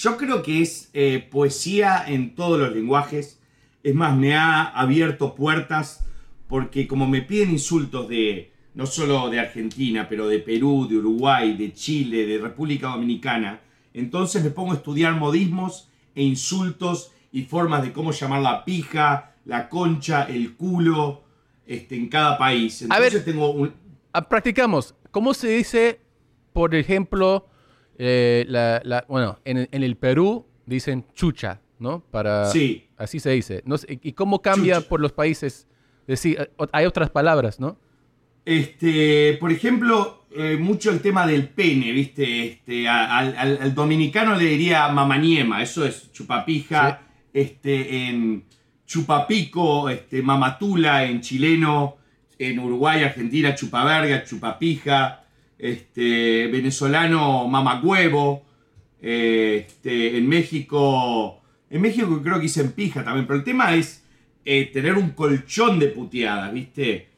Yo 0.00 0.16
creo 0.16 0.42
que 0.42 0.62
es 0.62 0.90
eh, 0.92 1.26
poesía 1.30 2.04
en 2.06 2.34
todos 2.34 2.58
los 2.58 2.72
lenguajes. 2.74 3.40
Es 3.82 3.94
más, 3.94 4.16
me 4.16 4.36
ha 4.36 4.62
abierto 4.64 5.34
puertas 5.34 6.04
porque 6.48 6.86
como 6.86 7.08
me 7.08 7.22
piden 7.22 7.50
insultos 7.50 8.08
de 8.08 8.52
no 8.74 8.86
solo 8.86 9.30
de 9.30 9.40
Argentina, 9.40 10.06
pero 10.08 10.28
de 10.28 10.38
Perú, 10.38 10.86
de 10.88 10.98
Uruguay, 10.98 11.56
de 11.56 11.72
Chile, 11.72 12.26
de 12.26 12.38
República 12.38 12.88
Dominicana, 12.88 13.60
entonces 13.94 14.44
me 14.44 14.50
pongo 14.50 14.72
a 14.72 14.76
estudiar 14.76 15.14
modismos 15.14 15.88
e 16.14 16.22
insultos 16.22 17.10
y 17.32 17.44
formas 17.44 17.82
de 17.82 17.92
cómo 17.92 18.12
llamar 18.12 18.42
la 18.42 18.64
pija, 18.66 19.34
la 19.46 19.70
concha, 19.70 20.24
el 20.24 20.56
culo, 20.56 21.22
este, 21.66 21.96
en 21.96 22.08
cada 22.08 22.38
país. 22.38 22.82
A 22.88 22.98
ver. 22.98 23.06
Entonces 23.08 23.24
tengo 23.24 23.50
un... 23.50 23.72
Ah, 24.12 24.28
practicamos. 24.28 24.94
¿Cómo 25.10 25.34
se 25.34 25.48
dice, 25.48 26.00
por 26.52 26.74
ejemplo, 26.74 27.46
eh, 27.98 28.44
la, 28.48 28.80
la- 28.84 29.04
bueno, 29.08 29.38
en, 29.44 29.68
en 29.70 29.82
el 29.82 29.96
Perú 29.96 30.46
dicen 30.66 31.04
chucha, 31.14 31.60
¿no? 31.78 32.00
Para, 32.10 32.46
Sí. 32.46 32.82
Así 32.96 33.20
se 33.20 33.30
dice. 33.30 33.62
No 33.66 33.76
sé, 33.78 33.98
¿Y 34.02 34.12
cómo 34.12 34.40
cambia 34.40 34.76
Chucha. 34.76 34.88
por 34.88 35.00
los 35.00 35.12
países? 35.12 35.66
Decir, 36.06 36.38
eh, 36.40 36.66
hay 36.72 36.86
otras 36.86 37.10
palabras, 37.10 37.60
¿no? 37.60 37.78
Este, 38.44 39.36
por 39.40 39.50
ejemplo, 39.50 40.24
eh, 40.34 40.56
mucho 40.56 40.90
el 40.90 41.00
tema 41.00 41.26
del 41.26 41.48
pene, 41.48 41.90
¿viste? 41.92 42.46
Este, 42.46 42.86
a- 42.88 43.18
al, 43.18 43.36
al- 43.36 43.58
al 43.60 43.74
dominicano 43.74 44.34
le 44.36 44.44
diría 44.44 44.88
mamaniema, 44.88 45.62
eso 45.62 45.84
es 45.84 46.10
chupapija. 46.12 47.02
Este, 47.32 48.06
en 48.08 48.44
chupapico, 48.86 49.88
este, 49.88 50.22
mamatula, 50.22 51.04
en 51.04 51.20
chileno, 51.20 51.96
en 52.38 52.58
Uruguay, 52.58 53.02
Argentina, 53.02 53.54
chupaverga, 53.54 54.24
chupapija. 54.24 55.24
Este, 55.58 56.46
venezolano, 56.48 57.48
mamacuevo. 57.48 58.44
Este, 59.00 60.16
en 60.16 60.28
México, 60.28 61.42
en 61.70 61.80
México 61.80 62.20
creo 62.22 62.36
que 62.36 62.42
dicen 62.42 62.72
pija 62.72 63.04
también, 63.04 63.26
pero 63.26 63.38
el 63.38 63.44
tema 63.44 63.74
es 63.74 64.04
eh, 64.44 64.70
tener 64.72 64.94
un 64.94 65.10
colchón 65.10 65.78
de 65.78 65.88
puteadas, 65.88 66.52
¿viste? 66.52 67.08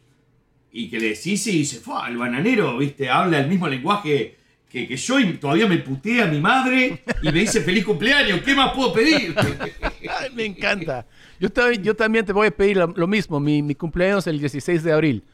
y 0.73 0.89
que 0.89 1.01
le 1.01 1.09
decís 1.11 1.47
y 1.47 1.59
dice, 1.59 1.81
"Fua, 1.81 2.09
el 2.09 2.17
bananero, 2.17 2.79
viste, 2.79 3.09
habla 3.09 3.41
el 3.41 3.49
mismo 3.49 3.69
lenguaje 3.69 4.38
que, 4.69 4.87
que 4.87 4.97
yo 4.97 5.17
todavía 5.41 5.67
me 5.67 5.79
putea 5.79 6.27
mi 6.27 6.41
madre 6.41 7.03
y 7.23 7.27
me 7.27 7.33
dice 7.41 7.61
feliz 7.63 7.85
cumpleaños, 7.85 8.41
¿qué 8.43 8.55
más 8.55 8.73
puedo 8.75 8.93
pedir? 8.93 9.35
Ay, 10.19 10.31
me 10.35 10.45
encanta. 10.45 11.07
Yo, 11.41 11.51
también- 11.51 11.83
yo 11.83 11.95
también 11.97 12.25
te 12.27 12.33
voy 12.33 12.49
a 12.49 12.51
pedir 12.51 12.77
lo, 12.77 12.89
lo 12.89 13.07
mismo. 13.07 13.41
Mi, 13.41 13.63
mi 13.63 13.75
cumpleaños 13.75 14.27
es 14.27 14.33
el 14.33 14.39
16 14.41 14.83
de 14.83 14.93
abril. 14.93 15.25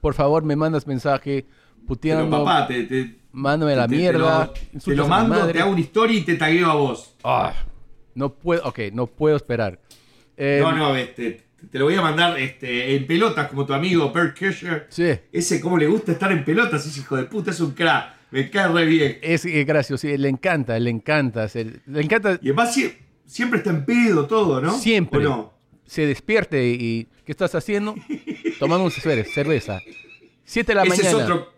Por 0.00 0.14
favor, 0.14 0.42
me 0.42 0.56
mandas 0.56 0.86
mensaje 0.86 1.44
Pero 1.46 1.86
puteando. 1.86 2.44
papá, 2.44 2.66
te, 2.66 2.84
te, 2.84 3.16
mándame 3.32 3.76
la 3.76 3.86
te- 3.86 3.94
te 3.94 3.96
mierda. 4.00 4.50
lo- 4.72 4.80
Te, 4.80 4.94
lo 4.96 5.04
a 5.04 5.08
mando, 5.08 5.46
te 5.48 5.60
hago 5.60 5.70
una 5.70 5.80
historia 5.80 6.18
y 6.18 6.22
te 6.22 6.34
tagueo 6.34 6.70
a 6.70 6.74
vos. 6.74 7.14
Ah, 7.22 7.52
no 8.14 8.32
puedo, 8.34 8.62
ok, 8.64 8.78
no 8.92 9.06
puedo 9.06 9.36
esperar. 9.36 9.78
Eh, 10.36 10.58
No, 10.62 10.72
no, 10.72 10.96
este, 10.96 11.42
te 11.70 11.78
lo 11.78 11.84
voy 11.84 11.94
a 11.94 12.00
mandar 12.02 12.38
este, 12.40 12.96
en 12.96 13.06
pelotas 13.06 13.48
como 13.48 13.66
tu 13.66 13.74
amigo 13.74 14.10
Bert 14.10 14.36
Kisher. 14.36 14.86
Sí, 14.88 15.10
Ese, 15.30 15.60
cómo 15.60 15.76
le 15.78 15.86
gusta 15.86 16.12
estar 16.12 16.32
en 16.32 16.44
pelotas, 16.44 16.84
ese 16.86 17.00
hijo 17.00 17.16
de 17.16 17.24
puta, 17.24 17.50
es 17.52 17.60
un 17.60 17.72
crack. 17.72 18.18
Me 18.30 18.48
cae 18.50 18.68
re 18.68 18.84
bien. 18.86 19.18
es, 19.22 19.44
es 19.44 19.66
gracioso, 19.66 20.00
sí, 20.06 20.16
le 20.16 20.28
encanta, 20.28 20.78
le 20.78 20.90
encanta. 20.90 21.48
le 21.54 22.00
encanta 22.00 22.38
Y 22.42 22.48
además 22.48 22.76
sie- 22.76 22.94
siempre 23.26 23.58
está 23.58 23.70
en 23.70 23.84
pedo 23.84 24.26
todo, 24.26 24.60
¿no? 24.60 24.72
siempre. 24.78 25.26
¿O 25.26 25.30
no? 25.30 25.54
Se 25.86 26.06
despierte 26.06 26.64
y, 26.68 27.08
¿qué 27.24 27.32
estás 27.32 27.54
haciendo? 27.56 27.94
Tomando 28.60 28.84
un 28.84 28.90
cer- 28.92 29.24
cerveza. 29.24 29.80
Siete 30.44 30.72
de 30.72 30.76
la 30.76 30.82
ese 30.84 30.90
mañana. 31.02 31.08
es 31.08 31.14
otro 31.14 31.52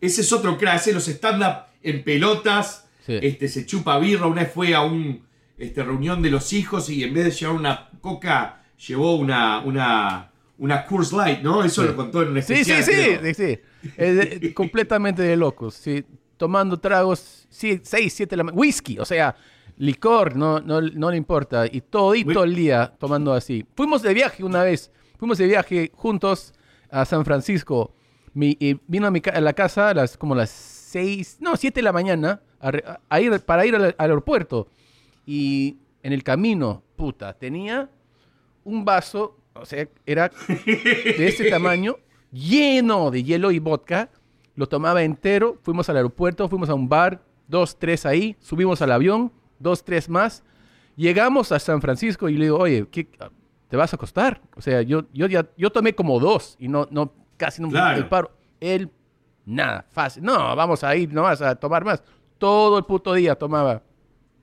ese 0.00 0.20
es 0.22 0.32
otro 0.32 0.58
crack 0.58 0.76
ese 0.76 0.92
los 0.92 1.06
stand 1.06 1.42
up 1.42 1.66
en 1.82 2.02
pelotas 2.02 2.88
Sí. 3.06 3.18
este 3.22 3.48
se 3.48 3.64
chupa 3.66 3.98
birra 3.98 4.26
una 4.26 4.42
vez 4.42 4.52
fue 4.52 4.74
a 4.74 4.82
un 4.82 5.22
este, 5.58 5.82
reunión 5.84 6.22
de 6.22 6.30
los 6.30 6.52
hijos 6.52 6.88
y 6.90 7.04
en 7.04 7.14
vez 7.14 7.24
de 7.24 7.30
llevar 7.30 7.56
una 7.56 7.90
coca 8.00 8.64
llevó 8.86 9.14
una 9.16 9.60
una 9.60 10.31
una 10.58 10.84
Coors 10.86 11.12
Light 11.12 11.40
no 11.42 11.64
eso 11.64 11.82
Sí. 11.82 11.88
lo 11.88 11.96
contó 11.96 12.22
en 12.22 12.28
un 12.28 12.42
sí, 12.42 12.52
especial 12.54 12.84
sí, 12.84 12.92
creo. 12.92 13.34
sí, 13.34 13.34
sí. 13.34 13.92
Es 13.96 14.54
completamente 14.54 15.22
de 15.22 15.36
locos. 15.36 15.74
Sí, 15.74 16.04
tomando 16.36 16.78
tragos, 16.78 17.46
sí, 17.50 17.80
seis, 17.82 18.12
siete 18.12 18.30
de 18.30 18.36
la 18.38 18.44
mañana. 18.44 18.60
Whisky, 18.60 18.98
o 18.98 19.04
sea, 19.04 19.34
licor, 19.78 20.36
no, 20.36 20.60
no, 20.60 20.80
no 20.80 21.10
le 21.10 21.16
importa. 21.16 21.66
Y 21.66 21.80
todito 21.80 22.40
Muy- 22.40 22.48
el 22.48 22.54
día 22.54 22.94
tomando 22.98 23.32
así. 23.32 23.64
Fuimos 23.74 24.02
de 24.02 24.14
viaje 24.14 24.44
una 24.44 24.62
vez, 24.62 24.90
fuimos 25.18 25.38
de 25.38 25.46
viaje 25.46 25.90
juntos 25.94 26.52
a 26.90 27.04
San 27.04 27.24
Francisco. 27.24 27.94
Mi- 28.34 28.56
y 28.60 28.78
vino 28.86 29.06
a, 29.06 29.10
mi, 29.10 29.20
a 29.32 29.40
la 29.40 29.52
casa 29.52 29.88
a 29.90 29.94
las, 29.94 30.16
como 30.16 30.34
las 30.34 30.50
seis, 30.50 31.38
no, 31.40 31.56
siete 31.56 31.80
de 31.80 31.84
la 31.84 31.92
mañana 31.92 32.40
a 33.08 33.20
ir, 33.20 33.40
para 33.40 33.66
ir 33.66 33.74
al, 33.74 33.84
al 33.86 33.94
aeropuerto. 33.98 34.68
Y 35.26 35.78
en 36.02 36.12
el 36.12 36.22
camino, 36.22 36.82
puta, 36.96 37.32
tenía 37.32 37.90
un 38.64 38.84
vaso, 38.84 39.38
o 39.54 39.64
sea, 39.66 39.86
era 40.06 40.30
de 40.66 41.26
este 41.28 41.50
tamaño, 41.50 41.96
lleno 42.32 43.10
de 43.10 43.22
hielo 43.22 43.50
y 43.50 43.58
vodka. 43.58 44.10
Lo 44.54 44.66
tomaba 44.68 45.02
entero, 45.02 45.58
fuimos 45.62 45.88
al 45.88 45.96
aeropuerto, 45.96 46.48
fuimos 46.48 46.68
a 46.68 46.74
un 46.74 46.88
bar, 46.88 47.22
dos, 47.48 47.78
tres 47.78 48.04
ahí, 48.04 48.36
subimos 48.40 48.82
al 48.82 48.92
avión, 48.92 49.32
dos, 49.58 49.84
tres 49.84 50.08
más. 50.08 50.42
Llegamos 50.96 51.52
a 51.52 51.58
San 51.58 51.80
Francisco 51.80 52.28
y 52.28 52.34
le 52.36 52.44
digo, 52.44 52.58
oye, 52.58 52.86
¿qué, 52.90 53.08
¿te 53.68 53.76
vas 53.76 53.92
a 53.94 53.96
acostar? 53.96 54.42
O 54.56 54.60
sea, 54.60 54.82
yo, 54.82 55.04
yo, 55.14 55.26
ya, 55.26 55.48
yo 55.56 55.70
tomé 55.70 55.94
como 55.94 56.20
dos 56.20 56.56
y 56.58 56.68
no, 56.68 56.86
no 56.90 57.14
casi 57.38 57.62
no 57.62 57.68
me 57.68 57.72
Claro. 57.74 57.96
el 57.96 58.08
paro. 58.08 58.30
Él, 58.60 58.90
nada, 59.46 59.86
fácil. 59.90 60.22
No, 60.22 60.54
vamos 60.54 60.84
a 60.84 60.94
ir 60.94 61.12
nomás 61.12 61.40
a 61.40 61.54
tomar 61.56 61.84
más. 61.84 62.02
Todo 62.36 62.76
el 62.76 62.84
puto 62.84 63.14
día 63.14 63.34
tomaba. 63.34 63.82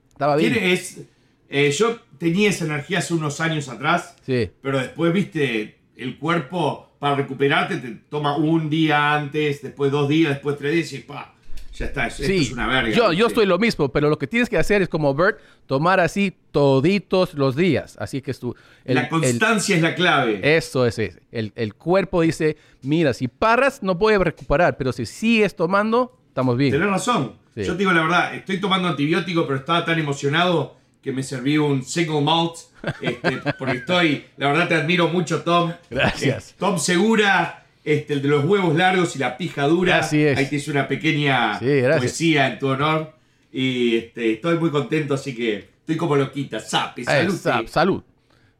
Estaba 0.08 0.34
bien. 0.36 0.54
Es, 0.58 1.00
eh, 1.48 1.70
yo 1.70 1.98
tenía 2.20 2.50
esa 2.50 2.66
energía 2.66 2.98
hace 2.98 3.14
unos 3.14 3.40
años 3.40 3.68
atrás, 3.68 4.14
Sí. 4.26 4.50
pero 4.62 4.78
después, 4.78 5.12
viste, 5.12 5.78
el 5.96 6.18
cuerpo 6.18 6.86
para 7.00 7.16
recuperarte 7.16 7.78
te 7.78 7.88
toma 8.10 8.36
un 8.36 8.68
día 8.70 9.14
antes, 9.14 9.62
después 9.62 9.90
dos 9.90 10.06
días, 10.08 10.34
después 10.34 10.56
tres 10.58 10.72
días 10.74 10.92
y 10.92 10.98
pa, 10.98 11.34
ya 11.72 11.86
está, 11.86 12.06
esto 12.08 12.22
Sí, 12.24 12.36
es 12.42 12.52
una 12.52 12.66
verga. 12.66 12.90
yo, 12.94 13.12
yo 13.14 13.26
estoy 13.26 13.46
lo 13.46 13.58
mismo, 13.58 13.88
pero 13.90 14.10
lo 14.10 14.18
que 14.18 14.26
tienes 14.26 14.50
que 14.50 14.58
hacer 14.58 14.82
es 14.82 14.88
como 14.90 15.14
Bert, 15.14 15.38
tomar 15.66 15.98
así 15.98 16.30
toditos 16.50 17.32
los 17.34 17.56
días. 17.56 17.96
Así 17.98 18.20
que 18.20 18.32
es 18.32 18.38
tu... 18.38 18.54
el- 18.84 18.96
la 18.96 19.02
el- 19.02 19.08
constancia 19.08 19.76
es 19.76 19.80
la 19.82 19.94
clave. 19.94 20.40
eso 20.56 20.84
es, 20.86 20.98
es. 20.98 21.18
El, 21.32 21.52
el 21.56 21.74
cuerpo 21.74 22.20
dice, 22.20 22.58
mira, 22.82 23.14
si 23.14 23.28
paras 23.28 23.82
no 23.82 23.96
a 24.14 24.18
recuperar, 24.18 24.76
pero 24.76 24.92
si 24.92 25.06
sigues 25.06 25.56
tomando, 25.56 26.18
estamos 26.28 26.58
bien. 26.58 26.72
Tenés 26.72 26.88
razón. 26.90 27.36
Sí. 27.54 27.64
Yo 27.64 27.72
te 27.72 27.78
digo 27.78 27.92
la 27.92 28.02
verdad, 28.02 28.34
estoy 28.34 28.60
tomando 28.60 28.88
antibiótico, 28.88 29.46
pero 29.46 29.58
estaba 29.58 29.84
tan 29.86 29.98
emocionado 29.98 30.76
que 31.02 31.12
me 31.12 31.22
serví 31.22 31.58
un 31.58 31.82
single 31.84 32.20
malt. 32.20 32.56
este, 33.00 33.38
porque 33.58 33.78
estoy, 33.78 34.24
la 34.36 34.48
verdad 34.48 34.68
te 34.68 34.74
admiro 34.74 35.08
mucho, 35.08 35.42
Tom. 35.42 35.72
Gracias. 35.90 36.50
Eh, 36.50 36.54
Tom 36.58 36.78
Segura, 36.78 37.66
este, 37.84 38.14
el 38.14 38.22
de 38.22 38.28
los 38.28 38.44
huevos 38.44 38.76
largos 38.76 39.16
y 39.16 39.18
la 39.18 39.36
pija 39.36 39.64
dura. 39.66 39.98
Así 40.00 40.22
es. 40.22 40.36
Ahí 40.38 40.46
tienes 40.46 40.68
una 40.68 40.86
pequeña 40.88 41.58
Sí, 41.58 41.66
poesía 41.98 42.48
en 42.52 42.58
tu 42.58 42.68
honor. 42.68 43.14
Y 43.52 43.96
este, 43.96 44.32
estoy 44.34 44.58
muy 44.58 44.70
contento, 44.70 45.14
así 45.14 45.34
que 45.34 45.68
estoy 45.80 45.96
como 45.96 46.16
loquita. 46.16 46.58
Eh, 46.58 47.04
salud. 47.04 47.36
sa- 47.36 47.66
salud. 47.66 48.02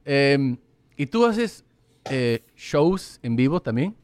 Eh, 0.04 0.56
¿Y 0.96 1.06
tú 1.06 1.24
haces 1.26 1.64
eh, 2.10 2.42
shows 2.56 3.20
en 3.22 3.36
vivo 3.36 3.60
también? 3.60 3.94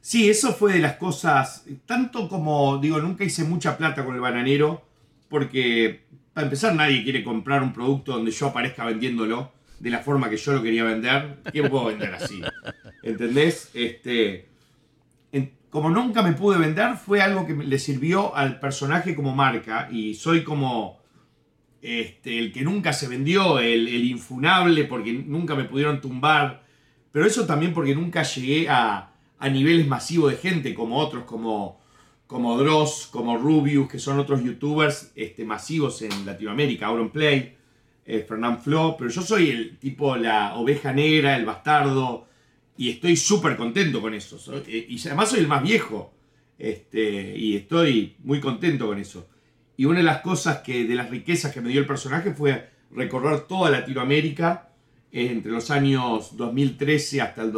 Sí, 0.00 0.28
eso 0.30 0.52
fue 0.54 0.72
de 0.72 0.78
las 0.80 0.96
cosas, 0.96 1.64
tanto 1.86 2.26
como, 2.28 2.78
digo, 2.78 2.98
nunca 3.00 3.22
hice 3.22 3.44
mucha 3.44 3.76
plata 3.76 4.04
con 4.04 4.14
el 4.14 4.20
bananero, 4.20 4.82
porque 5.28 6.04
para 6.32 6.46
empezar 6.46 6.74
nadie 6.74 7.02
quiere 7.02 7.24
comprar 7.24 7.62
un 7.62 7.72
producto 7.72 8.12
donde 8.12 8.30
yo 8.30 8.48
aparezca 8.48 8.84
vendiéndolo 8.84 9.52
de 9.78 9.90
la 9.90 10.00
forma 10.00 10.28
que 10.28 10.36
yo 10.36 10.52
lo 10.52 10.62
quería 10.62 10.84
vender. 10.84 11.38
¿Quién 11.50 11.68
puedo 11.68 11.86
vender 11.86 12.14
así? 12.14 12.40
¿Entendés? 13.02 13.70
Este, 13.74 14.50
como 15.70 15.88
nunca 15.88 16.22
me 16.22 16.32
pude 16.32 16.58
vender, 16.58 16.96
fue 16.96 17.22
algo 17.22 17.46
que 17.46 17.54
le 17.54 17.78
sirvió 17.78 18.34
al 18.34 18.58
personaje 18.58 19.14
como 19.14 19.34
marca 19.34 19.88
y 19.90 20.14
soy 20.14 20.42
como 20.42 20.98
este, 21.80 22.38
el 22.38 22.52
que 22.52 22.62
nunca 22.62 22.92
se 22.92 23.06
vendió, 23.06 23.60
el, 23.60 23.86
el 23.86 24.04
infunable, 24.04 24.84
porque 24.84 25.12
nunca 25.12 25.54
me 25.54 25.64
pudieron 25.64 26.00
tumbar. 26.00 26.64
Pero 27.12 27.24
eso 27.24 27.46
también 27.46 27.72
porque 27.72 27.94
nunca 27.94 28.22
llegué 28.24 28.68
a, 28.68 29.12
a 29.38 29.48
niveles 29.48 29.86
masivos 29.86 30.32
de 30.32 30.38
gente 30.38 30.74
como 30.74 30.98
otros, 30.98 31.24
como, 31.24 31.79
como 32.30 32.56
Dross, 32.56 33.08
como 33.10 33.36
Rubius, 33.36 33.88
que 33.88 33.98
son 33.98 34.20
otros 34.20 34.44
youtubers 34.44 35.10
este, 35.16 35.44
masivos 35.44 36.00
en 36.02 36.24
Latinoamérica, 36.24 36.86
Auronplay, 36.86 37.56
eh, 38.06 38.24
Fernand 38.26 38.60
Flo. 38.60 38.94
Pero 38.96 39.10
yo 39.10 39.20
soy 39.20 39.50
el 39.50 39.78
tipo, 39.78 40.14
la 40.14 40.54
oveja 40.54 40.92
negra, 40.92 41.36
el 41.36 41.44
bastardo, 41.44 42.28
y 42.76 42.90
estoy 42.90 43.16
súper 43.16 43.56
contento 43.56 44.00
con 44.00 44.14
eso. 44.14 44.38
Eh, 44.68 44.86
y 44.88 45.00
además 45.08 45.30
soy 45.30 45.40
el 45.40 45.48
más 45.48 45.60
viejo, 45.64 46.14
este, 46.56 47.36
y 47.36 47.56
estoy 47.56 48.14
muy 48.22 48.38
contento 48.38 48.86
con 48.86 49.00
eso. 49.00 49.28
Y 49.76 49.86
una 49.86 49.98
de 49.98 50.04
las 50.04 50.20
cosas 50.20 50.58
que, 50.58 50.84
de 50.84 50.94
las 50.94 51.10
riquezas 51.10 51.52
que 51.52 51.60
me 51.60 51.70
dio 51.70 51.80
el 51.80 51.86
personaje 51.88 52.32
fue 52.32 52.70
recorrer 52.92 53.40
toda 53.48 53.70
Latinoamérica 53.70 54.70
eh, 55.10 55.30
entre 55.32 55.50
los 55.50 55.68
años 55.72 56.36
2013 56.36 57.22
hasta 57.22 57.42
el 57.42 57.50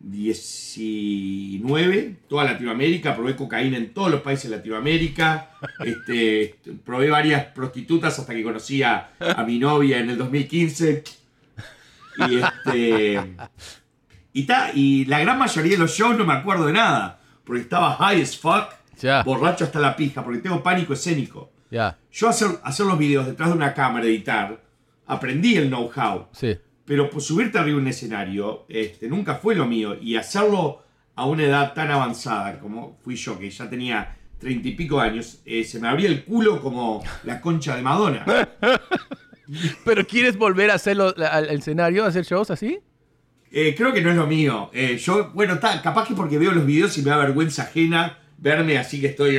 2019. 0.00 2.16
Toda 2.28 2.44
Latinoamérica, 2.44 3.14
probé 3.16 3.34
cocaína 3.36 3.76
en 3.76 3.92
todos 3.94 4.10
los 4.10 4.20
países 4.20 4.50
de 4.50 4.56
Latinoamérica. 4.56 5.50
Este, 5.84 6.54
probé 6.84 7.10
varias 7.10 7.46
prostitutas 7.46 8.16
hasta 8.18 8.34
que 8.34 8.42
conocí 8.42 8.82
a, 8.82 9.10
a 9.18 9.42
mi 9.44 9.58
novia 9.58 9.98
en 9.98 10.10
el 10.10 10.18
2015. 10.18 11.02
Y 12.28 12.36
este. 12.36 13.20
Y, 14.32 14.44
ta, 14.44 14.70
y 14.72 15.04
la 15.06 15.18
gran 15.20 15.38
mayoría 15.38 15.72
de 15.72 15.78
los 15.78 15.90
shows 15.92 16.16
no 16.16 16.24
me 16.24 16.34
acuerdo 16.34 16.66
de 16.66 16.72
nada. 16.72 17.20
Porque 17.44 17.62
estaba 17.62 17.94
high 17.96 18.22
as 18.22 18.38
fuck 18.38 18.68
borracho 19.24 19.64
hasta 19.64 19.80
la 19.80 19.96
pija, 19.96 20.22
porque 20.24 20.38
tengo 20.40 20.62
pánico 20.62 20.92
escénico. 20.92 21.50
Yo 22.12 22.28
hacer, 22.28 22.48
hacer 22.62 22.86
los 22.86 22.96
videos 22.98 23.26
detrás 23.26 23.48
de 23.50 23.56
una 23.56 23.74
cámara, 23.74 24.06
editar, 24.06 24.60
aprendí 25.06 25.56
el 25.56 25.68
know-how. 25.68 26.28
sí. 26.32 26.56
Pero 26.86 27.10
pues, 27.10 27.24
subirte 27.24 27.58
arriba 27.58 27.76
de 27.76 27.82
un 27.82 27.88
escenario 27.88 28.64
este, 28.68 29.08
nunca 29.08 29.34
fue 29.34 29.54
lo 29.54 29.66
mío. 29.66 29.96
Y 30.00 30.16
hacerlo 30.16 30.82
a 31.16 31.26
una 31.26 31.44
edad 31.44 31.74
tan 31.74 31.90
avanzada 31.90 32.58
como 32.60 32.96
fui 33.02 33.16
yo, 33.16 33.38
que 33.38 33.50
ya 33.50 33.68
tenía 33.68 34.16
treinta 34.38 34.68
y 34.68 34.72
pico 34.72 35.00
años, 35.00 35.40
eh, 35.44 35.64
se 35.64 35.80
me 35.80 35.88
abría 35.88 36.08
el 36.08 36.24
culo 36.24 36.60
como 36.60 37.02
la 37.24 37.40
concha 37.40 37.74
de 37.74 37.82
Madonna. 37.82 38.24
¿Pero 39.84 40.06
quieres 40.06 40.36
volver 40.36 40.70
a 40.70 40.74
hacerlo 40.74 41.14
al, 41.16 41.48
al 41.48 41.50
escenario, 41.50 42.04
a 42.04 42.08
hacer 42.08 42.24
shows 42.24 42.50
así? 42.50 42.78
Eh, 43.50 43.74
creo 43.76 43.92
que 43.92 44.02
no 44.02 44.10
es 44.10 44.16
lo 44.16 44.26
mío. 44.26 44.70
Eh, 44.72 44.98
yo, 44.98 45.30
bueno, 45.32 45.58
ta, 45.58 45.80
capaz 45.80 46.06
que 46.06 46.14
porque 46.14 46.38
veo 46.38 46.52
los 46.52 46.66
videos 46.66 46.96
y 46.98 47.02
me 47.02 47.10
da 47.10 47.16
vergüenza 47.16 47.62
ajena 47.62 48.18
verme 48.38 48.76
así 48.76 49.00
que 49.00 49.06
estoy... 49.08 49.36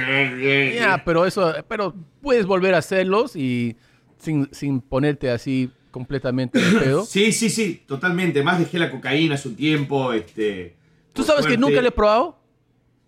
Ya, 0.76 1.04
pero 1.06 1.26
eso, 1.26 1.54
pero 1.68 1.94
puedes 2.22 2.46
volver 2.46 2.74
a 2.74 2.80
hacerlos 2.80 3.36
y 3.36 3.78
sin, 4.18 4.50
sin 4.52 4.82
ponerte 4.82 5.30
así 5.30 5.70
completamente 5.98 6.60
de 6.60 6.80
pedo. 6.80 7.06
Sí, 7.10 7.32
sí, 7.32 7.50
sí, 7.50 7.82
totalmente. 7.88 8.44
Más 8.44 8.60
dejé 8.60 8.78
la 8.78 8.92
cocaína 8.92 9.34
hace 9.36 9.48
un 9.48 9.56
tiempo. 9.56 10.14
Este, 10.14 10.76
¿Tú 11.14 11.24
sabes 11.24 11.46
que 11.48 11.58
nunca 11.58 11.82
lo 11.82 11.88
he 11.88 11.92
probado? 11.92 12.38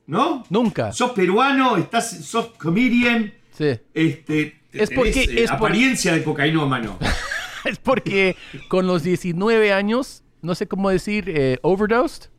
¿No? 0.07 0.43
Nunca. 0.49 0.91
Sos 0.91 1.11
peruano, 1.11 1.77
estás, 1.77 2.09
sos 2.25 2.47
comedian, 2.57 3.31
Sí. 3.51 3.77
este, 3.93 4.59
Es 4.73 4.89
porque- 4.89 5.21
eh, 5.23 5.43
es 5.43 5.49
por- 5.51 5.57
apariencia 5.69 6.13
de 6.13 6.23
cocainómano. 6.23 6.97
Es 7.65 7.77
porque 7.77 8.35
con 8.69 8.87
los 8.87 9.03
19 9.03 9.71
años, 9.73 10.23
no 10.41 10.55
sé 10.55 10.65
cómo 10.67 10.89
decir, 10.89 11.25
eh, 11.27 11.59
overdosed. 11.61 12.29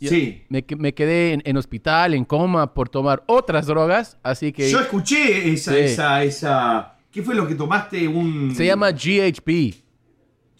Sí. 0.00 0.44
Me, 0.48 0.64
me 0.78 0.94
quedé 0.94 1.34
en, 1.34 1.42
en 1.44 1.56
hospital, 1.58 2.14
en 2.14 2.24
coma, 2.24 2.72
por 2.72 2.88
tomar 2.88 3.22
otras 3.26 3.66
drogas, 3.66 4.16
así 4.22 4.50
que 4.50 4.70
Yo 4.70 4.80
escuché 4.80 5.52
esa, 5.52 5.72
Sí. 5.74 5.78
esa, 5.80 6.22
esa. 6.24 6.96
¿Qué 7.12 7.22
fue 7.22 7.34
lo 7.34 7.46
que 7.48 7.54
tomaste? 7.54 8.06
Un 8.08 8.54
se 8.54 8.64
llama 8.66 8.90
GHB, 8.92 9.74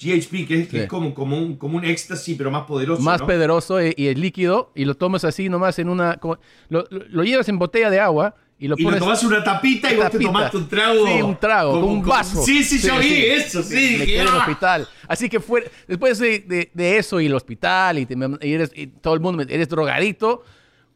GHB, 0.02 0.46
que 0.46 0.60
es, 0.62 0.68
que 0.68 0.70
Sí. 0.70 0.76
es 0.78 0.86
como, 0.88 1.12
como, 1.14 1.36
un, 1.38 1.56
como 1.56 1.76
un 1.76 1.84
éxtasis, 1.84 2.36
pero 2.36 2.50
más 2.50 2.64
poderoso. 2.64 3.02
más 3.02 3.20
¿no? 3.20 3.26
poderoso 3.26 3.80
y, 3.84 3.92
y 3.96 4.06
es 4.08 4.18
líquido, 4.18 4.72
y 4.74 4.84
lo 4.84 4.94
tomas 4.94 5.24
así 5.24 5.48
nomás 5.48 5.78
en 5.78 5.88
una... 5.88 6.16
como- 6.16 6.38
lo, 6.68 6.86
lo- 6.90 7.04
lo 7.08 7.22
llevas 7.22 7.48
en 7.48 7.58
botella 7.58 7.90
de 7.90 8.00
agua 8.00 8.34
y 8.58 8.66
lo 8.68 8.76
Y 8.78 8.82
lo 8.82 8.88
pones... 8.88 9.00
tomás 9.00 9.22
una 9.24 9.44
tapita 9.44 9.92
y 9.92 9.96
vos 9.96 10.10
te 10.10 10.18
tomaste 10.18 10.56
un 10.56 10.68
trago. 10.68 11.06
Sí, 11.06 11.22
un 11.22 11.36
trago, 11.38 11.72
como- 11.72 11.82
con 11.86 11.90
un 11.96 12.00
como- 12.02 12.12
vaso. 12.14 12.42
Sí, 12.42 12.64
sí, 12.64 12.78
yo 12.78 12.98
vi 12.98 13.14
eso, 13.26 13.62
sí. 13.62 13.96
Me 13.98 14.04
en 14.14 14.20
el 14.22 14.28
"Ah". 14.28 14.38
hospital. 14.38 14.88
Así 15.06 15.28
que 15.28 15.38
fue, 15.38 15.70
después 15.86 16.18
de, 16.18 16.40
de- 16.40 16.70
de 16.72 16.96
eso 16.98 17.20
y 17.20 17.26
el 17.26 17.34
hospital 17.34 17.98
y, 17.98 18.06
te- 18.06 18.16
y 18.42 18.52
eres, 18.52 18.72
y 18.74 18.86
todo 18.86 19.14
el 19.14 19.20
mundo, 19.20 19.42
eres 19.46 19.68
drogadito, 19.68 20.42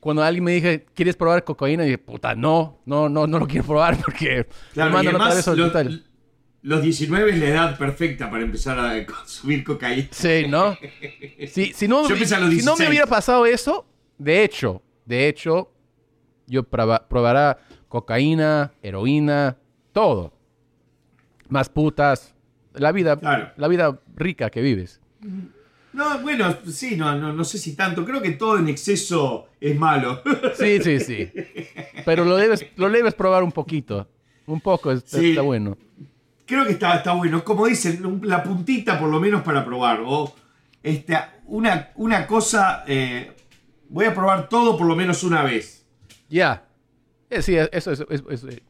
cuando 0.04 0.22
alguien 0.22 0.44
me 0.44 0.52
dije, 0.52 0.84
¿quieres 0.94 1.16
probar 1.16 1.42
cocaína? 1.44 1.82
Y 1.84 1.86
dije, 1.86 1.98
puta, 1.98 2.34
no, 2.34 2.78
no, 2.84 3.08
no, 3.08 3.26
no 3.26 3.38
lo 3.38 3.46
quiero 3.46 3.64
probar 3.66 3.96
porque 4.04 4.46
Claro, 4.74 4.90
me 4.90 4.96
y 5.02 5.04
mandan 5.06 5.14
otra 5.14 5.26
además 5.28 5.36
vez 5.36 5.48
al 5.48 5.56
los, 5.56 5.66
hospital. 5.68 6.04
los 6.62 6.82
19 6.82 7.30
es 7.30 7.38
la 7.38 7.46
edad 7.46 7.78
perfecta 7.78 8.30
para 8.30 8.44
empezar 8.44 8.78
a 8.78 9.06
consumir 9.06 9.64
cocaína. 9.64 10.08
Sí, 10.10 10.44
¿no? 10.48 10.76
Si, 11.48 11.72
si, 11.72 11.88
no, 11.88 12.06
Yo 12.06 12.14
empecé 12.14 12.34
a 12.34 12.40
los 12.40 12.50
si 12.50 12.56
no 12.58 12.72
me 12.72 12.84
16. 12.84 12.88
hubiera 12.90 13.06
pasado 13.06 13.46
eso, 13.46 13.86
de 14.18 14.44
hecho, 14.44 14.82
de 15.06 15.26
hecho, 15.28 15.72
yo 16.46 16.62
proba- 16.62 17.08
probará 17.08 17.58
cocaína, 17.88 18.72
heroína, 18.82 19.56
todo. 19.92 20.34
Más 21.48 21.68
putas, 21.70 22.34
la 22.74 22.92
vida, 22.92 23.18
Claro. 23.18 23.52
la 23.56 23.68
vida 23.68 23.98
rica 24.16 24.50
que 24.50 24.60
vives. 24.60 25.00
No, 25.94 26.18
bueno, 26.20 26.54
sí, 26.66 26.96
no, 26.96 27.14
no, 27.16 27.32
no 27.32 27.44
sé 27.44 27.56
si 27.56 27.74
tanto. 27.76 28.04
Creo 28.04 28.20
que 28.20 28.32
todo 28.32 28.58
en 28.58 28.68
exceso 28.68 29.46
es 29.60 29.78
malo. 29.78 30.22
Sí, 30.58 30.78
sí, 30.82 31.00
sí. 31.00 31.30
Pero 32.04 32.24
lo 32.24 32.36
debes, 32.36 32.66
lo 32.76 32.90
debes 32.90 33.14
probar 33.14 33.42
un 33.44 33.52
poquito. 33.52 34.08
Un 34.46 34.60
poco, 34.60 34.90
está, 34.92 35.18
Sí. 35.18 35.30
está 35.30 35.42
bueno. 35.42 35.78
Creo 36.46 36.66
que 36.66 36.72
está, 36.72 36.96
está 36.96 37.12
bueno. 37.12 37.42
Como 37.44 37.66
dicen, 37.66 38.20
la 38.24 38.42
puntita 38.42 38.98
por 38.98 39.08
lo 39.08 39.18
menos 39.20 39.42
para 39.42 39.64
probar. 39.64 40.00
O 40.04 40.34
este, 40.82 41.16
una, 41.46 41.90
una 41.94 42.26
cosa, 42.26 42.84
eh, 42.86 43.32
voy 43.88 44.04
a 44.06 44.14
probar 44.14 44.48
todo 44.48 44.76
por 44.76 44.86
lo 44.86 44.94
menos 44.96 45.22
una 45.22 45.42
vez. 45.42 45.86
Ya. 46.28 46.64
Eh, 47.30 47.40
sí, 47.40 47.56
eso 47.72 47.92
es, 47.92 48.00
eh, 48.00 48.62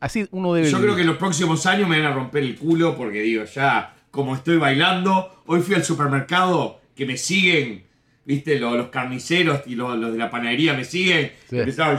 Así 0.00 0.26
uno 0.30 0.54
debe. 0.54 0.70
Yo 0.70 0.76
vivir. 0.78 0.86
creo 0.86 0.94
que 0.96 1.02
en 1.02 1.08
los 1.08 1.16
próximos 1.16 1.66
años 1.66 1.88
me 1.88 2.00
van 2.00 2.12
a 2.12 2.14
romper 2.14 2.44
el 2.44 2.56
culo 2.56 2.96
porque 2.96 3.20
digo, 3.20 3.44
ya 3.44 3.94
como 4.10 4.34
estoy 4.34 4.56
bailando, 4.56 5.42
hoy 5.46 5.60
fui 5.60 5.74
al 5.74 5.84
supermercado 5.84 6.80
que 6.96 7.06
me 7.06 7.16
siguen, 7.16 7.84
viste, 8.24 8.58
los, 8.58 8.76
los 8.76 8.88
carniceros 8.88 9.60
y 9.66 9.74
los, 9.74 9.96
los 9.98 10.12
de 10.12 10.18
la 10.18 10.30
panadería 10.30 10.74
me 10.74 10.84
siguen, 10.84 11.32
Sí. 11.48 11.58
empezaron 11.58 11.98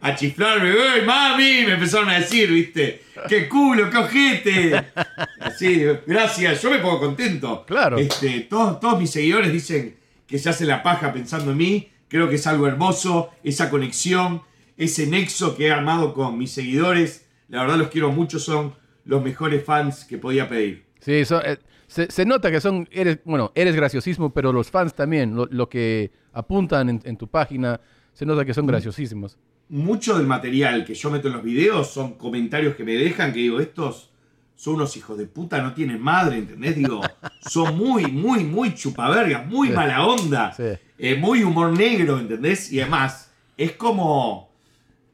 a 0.00 0.14
chiflarme, 0.14 0.70
¡Ey, 0.70 1.04
mami! 1.06 1.64
Me 1.66 1.72
empezaron 1.74 2.10
a 2.10 2.18
decir, 2.18 2.50
viste, 2.50 3.02
¡qué 3.28 3.48
culo, 3.48 3.88
qué 3.90 3.96
ojete! 3.96 4.84
Así, 5.40 5.82
gracias, 6.06 6.62
yo 6.62 6.70
me 6.70 6.78
pongo 6.78 7.00
contento. 7.00 7.64
Claro. 7.66 7.96
Este, 7.98 8.40
todos, 8.40 8.78
todos 8.80 9.00
mis 9.00 9.10
seguidores 9.10 9.52
dicen 9.52 9.96
que 10.26 10.38
se 10.38 10.48
hace 10.50 10.64
la 10.66 10.82
paja 10.82 11.12
pensando 11.12 11.52
en 11.52 11.56
mí, 11.56 11.88
creo 12.08 12.28
que 12.28 12.34
es 12.36 12.46
algo 12.46 12.66
hermoso, 12.66 13.30
esa 13.42 13.70
conexión, 13.70 14.42
ese 14.76 15.06
nexo 15.06 15.56
que 15.56 15.68
he 15.68 15.72
armado 15.72 16.12
con 16.12 16.36
mis 16.36 16.52
seguidores, 16.52 17.26
la 17.48 17.62
verdad 17.62 17.76
los 17.78 17.88
quiero 17.88 18.12
mucho, 18.12 18.38
son 18.38 18.74
los 19.04 19.22
mejores 19.22 19.64
fans 19.64 20.04
que 20.04 20.18
podía 20.18 20.48
pedir. 20.48 20.84
Sí, 21.06 21.24
son, 21.24 21.40
eh, 21.46 21.56
se, 21.86 22.10
se 22.10 22.24
nota 22.26 22.50
que 22.50 22.60
son. 22.60 22.88
Eres, 22.90 23.20
bueno, 23.24 23.52
eres 23.54 23.76
graciosísimo, 23.76 24.30
pero 24.34 24.52
los 24.52 24.68
fans 24.72 24.92
también, 24.92 25.36
lo, 25.36 25.46
lo 25.46 25.68
que 25.68 26.10
apuntan 26.32 26.88
en, 26.88 27.00
en 27.04 27.16
tu 27.16 27.28
página, 27.28 27.80
se 28.12 28.26
nota 28.26 28.44
que 28.44 28.52
son 28.52 28.66
graciosísimos. 28.66 29.38
Mucho 29.68 30.18
del 30.18 30.26
material 30.26 30.84
que 30.84 30.94
yo 30.94 31.08
meto 31.12 31.28
en 31.28 31.34
los 31.34 31.44
videos 31.44 31.88
son 31.92 32.14
comentarios 32.14 32.74
que 32.74 32.82
me 32.82 32.94
dejan 32.94 33.32
que 33.32 33.38
digo, 33.38 33.60
estos 33.60 34.10
son 34.56 34.74
unos 34.74 34.96
hijos 34.96 35.16
de 35.16 35.26
puta, 35.26 35.62
no 35.62 35.74
tienen 35.74 36.00
madre, 36.02 36.38
¿entendés? 36.38 36.74
Digo, 36.74 37.00
son 37.40 37.76
muy, 37.78 38.06
muy, 38.10 38.42
muy 38.42 38.74
chupavergas, 38.74 39.46
muy 39.46 39.68
Sí. 39.68 39.74
mala 39.74 40.04
onda, 40.06 40.52
Sí. 40.54 40.64
eh, 40.98 41.14
muy 41.14 41.44
humor 41.44 41.70
negro, 41.70 42.18
¿entendés? 42.18 42.72
Y 42.72 42.80
además, 42.80 43.30
es 43.56 43.72
como, 43.72 44.50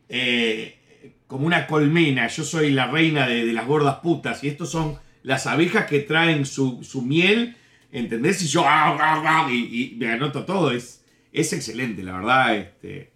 eh, 0.09 0.79
como 1.27 1.47
una 1.47 1.67
colmena, 1.67 2.29
yo 2.29 2.45
soy 2.45 2.71
la 2.73 2.87
reina 2.87 3.27
de, 3.27 3.45
de 3.45 3.53
las 3.53 3.67
gordas 3.67 3.97
putas 3.97 4.43
y 4.43 4.49
estos 4.49 4.71
son 4.71 4.97
las 5.23 5.47
abejas 5.47 5.87
que 5.87 6.01
traen 6.01 6.45
su, 6.47 6.83
su 6.83 7.03
miel, 7.03 7.57
¿entendés? 7.93 8.43
Y 8.43 8.47
yo, 8.49 8.63
ah, 8.67 8.97
ah, 9.01 9.23
ah, 9.47 9.49
y, 9.53 9.93
y 9.93 9.97
me 9.97 10.11
anoto 10.11 10.45
todo, 10.45 10.71
es, 10.73 11.05
es 11.33 11.53
excelente, 11.53 12.03
la 12.03 12.15
verdad, 12.15 12.57
este... 12.57 13.11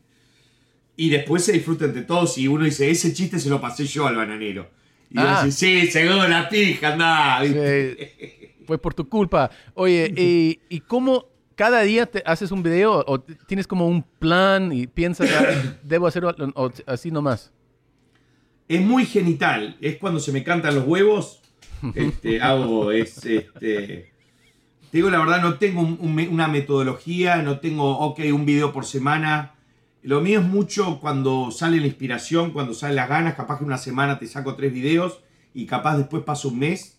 Y 0.99 1.11
después 1.11 1.45
se 1.45 1.53
disfruta 1.53 1.85
entre 1.85 2.03
todos 2.03 2.38
y 2.38 2.49
uno 2.49 2.64
dice, 2.64 2.90
ese 2.90 3.12
chiste 3.12 3.38
se 3.38 3.51
lo 3.51 3.61
pasé 3.61 3.85
yo 3.85 4.07
al 4.07 4.16
bananero. 4.16 4.71
Y 5.11 5.19
uno 5.19 5.29
Ah. 5.29 5.45
dice, 5.45 5.85
sí, 5.85 5.90
seguro 5.90 6.27
la 6.27 6.49
pija. 6.49 7.40
¿viste? 7.42 8.14
Sí, 8.19 8.49
fue 8.66 8.79
por 8.79 8.95
tu 8.95 9.07
culpa. 9.07 9.51
Oye, 9.75 10.11
¿y, 10.16 10.59
y 10.71 10.81
cómo 10.81 11.27
cada 11.55 11.83
día 11.83 12.07
te 12.07 12.23
haces 12.25 12.51
un 12.51 12.62
video 12.62 13.05
o 13.07 13.21
tienes 13.21 13.66
como 13.66 13.87
un 13.87 14.03
plan 14.03 14.73
y 14.73 14.87
piensas, 14.87 15.29
"Ah, 15.33 15.77
debo 15.83 16.07
hacerlo 16.07 16.35
o 16.55 16.71
así 16.87 17.11
nomás? 17.11 17.53
Es 18.66 18.81
muy 18.81 19.05
genital. 19.05 19.77
Es 19.83 19.97
cuando 19.99 20.19
se 20.19 20.33
me 20.33 20.42
cantan 20.42 20.75
los 20.77 20.87
huevos. 20.87 21.42
Este, 21.95 22.41
hago, 22.41 22.91
es, 22.93 23.25
este... 23.25 24.12
Te 24.91 24.99
digo 24.99 25.11
la 25.11 25.19
verdad, 25.19 25.43
no 25.43 25.55
tengo 25.59 25.81
un- 25.83 25.99
un 26.01 26.15
me- 26.15 26.29
una 26.29 26.47
metodología, 26.49 27.43
no 27.43 27.59
tengo, 27.59 27.99
ok, 27.99 28.21
un 28.33 28.47
video 28.47 28.73
por 28.73 28.85
semana. 28.87 29.55
Lo 30.03 30.21
mío 30.21 30.39
es 30.41 30.47
mucho 30.47 31.01
cuando 31.01 31.51
sale 31.51 31.81
la 31.81 31.87
inspiración, 31.87 32.53
cuando 32.53 32.73
salen 32.73 32.97
las 32.97 33.09
ganas. 33.09 33.35
Capaz 33.35 33.59
que 33.59 33.65
una 33.65 33.79
semana 33.79 34.19
te 34.19 34.27
saco 34.27 34.55
tres 34.55 34.73
videos 34.73 35.21
y 35.53 35.67
capaz 35.67 35.97
después 35.99 36.23
paso 36.23 36.49
un 36.49 36.61
mes. 36.61 36.99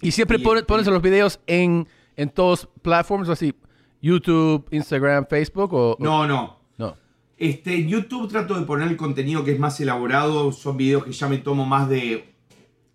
Y 0.00 0.12
siempre 0.12 0.38
Y- 0.38 0.42
pones, 0.42 0.62
pones 0.62 0.86
los 0.86 1.02
videos 1.02 1.40
en, 1.46 1.88
en 2.16 2.30
todos 2.30 2.68
platforms, 2.82 3.28
así, 3.28 3.54
YouTube, 4.00 4.66
Instagram, 4.70 5.26
Facebook 5.28 5.72
o... 5.74 5.96
No, 5.98 6.26
no. 6.26 6.60
no. 6.78 6.96
Este, 7.36 7.74
en 7.74 7.88
YouTube 7.88 8.28
trato 8.28 8.54
de 8.58 8.64
poner 8.64 8.86
el 8.88 8.96
contenido 8.96 9.44
que 9.44 9.52
es 9.52 9.58
más 9.58 9.80
elaborado. 9.80 10.52
Son 10.52 10.76
videos 10.76 11.04
que 11.04 11.12
ya 11.12 11.28
me 11.28 11.38
tomo 11.38 11.66
más 11.66 11.88
de 11.88 12.33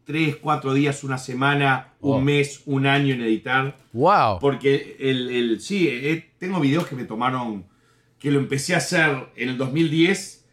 3, 0.09 0.37
4 0.37 0.73
días, 0.73 1.03
una 1.03 1.19
semana, 1.19 1.93
Wow. 2.01 2.15
un 2.17 2.23
mes, 2.23 2.63
un 2.65 2.87
año 2.87 3.13
en 3.13 3.21
editar. 3.21 3.77
Wow. 3.93 4.39
Porque 4.41 4.95
el, 4.99 5.29
el- 5.29 5.61
sí, 5.61 5.87
eh, 5.87 6.31
tengo 6.39 6.59
videos 6.59 6.87
que 6.87 6.95
me 6.95 7.03
tomaron, 7.03 7.67
que 8.17 8.31
lo 8.31 8.39
empecé 8.39 8.73
a 8.73 8.77
hacer 8.77 9.27
en 9.35 9.49
el 9.49 9.57
2010. 9.59 10.47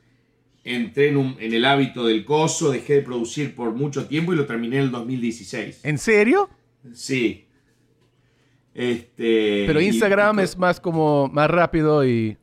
Entré 0.63 1.09
en, 1.09 1.17
un- 1.17 1.37
en 1.41 1.55
el 1.55 1.65
hábito 1.65 2.05
del 2.05 2.27
coso, 2.27 2.71
dejé 2.71 2.97
de 2.97 3.01
producir 3.01 3.55
por 3.55 3.73
mucho 3.73 4.07
tiempo 4.07 4.35
y 4.35 4.37
lo 4.37 4.45
terminé 4.45 4.77
en 4.77 4.83
el 4.83 4.91
2016. 4.91 5.81
¿En 5.85 5.97
serio? 5.97 6.51
Sí. 6.93 7.47
Este, 8.75 9.65
Pero 9.67 9.81
y- 9.81 9.87
Instagram 9.87 10.39
y- 10.39 10.43
es 10.43 10.59
más 10.59 10.81
como 10.81 11.29
más 11.29 11.51
rápido 11.51 12.05
y... 12.07 12.37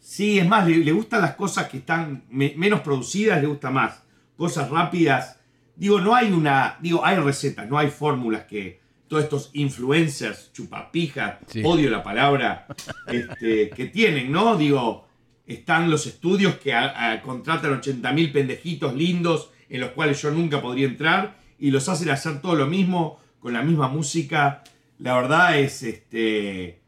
Sí, 0.00 0.40
es 0.40 0.48
más, 0.48 0.66
le, 0.68 0.78
le 0.78 0.90
gustan 0.90 1.20
las 1.22 1.36
cosas 1.36 1.68
que 1.68 1.76
están 1.78 2.24
me- 2.28 2.54
menos 2.56 2.80
producidas, 2.80 3.40
le 3.40 3.46
gusta 3.46 3.70
más. 3.70 4.02
Cosas 4.36 4.68
rápidas. 4.68 5.35
Digo, 5.76 6.00
no 6.00 6.14
hay 6.14 6.32
una. 6.32 6.76
Digo, 6.80 7.04
hay 7.04 7.16
recetas, 7.16 7.68
no 7.68 7.78
hay 7.78 7.88
fórmulas 7.88 8.44
que 8.44 8.80
todos 9.08 9.22
estos 9.24 9.50
influencers, 9.52 10.52
chupapijas, 10.52 11.36
Sí. 11.46 11.62
odio 11.64 11.90
la 11.90 12.02
palabra, 12.02 12.66
este, 13.06 13.70
que 13.70 13.86
tienen, 13.86 14.32
¿no? 14.32 14.56
Digo, 14.56 15.06
están 15.46 15.88
los 15.90 16.06
estudios 16.06 16.56
que 16.56 16.72
a- 16.74 17.12
a- 17.12 17.22
contratan 17.22 17.72
80.000 17.80 18.32
pendejitos 18.32 18.94
lindos 18.94 19.50
en 19.68 19.80
los 19.80 19.90
cuales 19.90 20.20
yo 20.20 20.30
nunca 20.32 20.60
podría 20.60 20.86
entrar 20.86 21.36
y 21.58 21.70
los 21.70 21.88
hacen 21.88 22.10
hacer 22.10 22.40
todo 22.40 22.56
lo 22.56 22.66
mismo, 22.66 23.20
con 23.38 23.52
la 23.52 23.62
misma 23.62 23.88
música. 23.88 24.64
La 24.98 25.14
verdad 25.16 25.56
es, 25.58 25.82
este, 25.84 26.80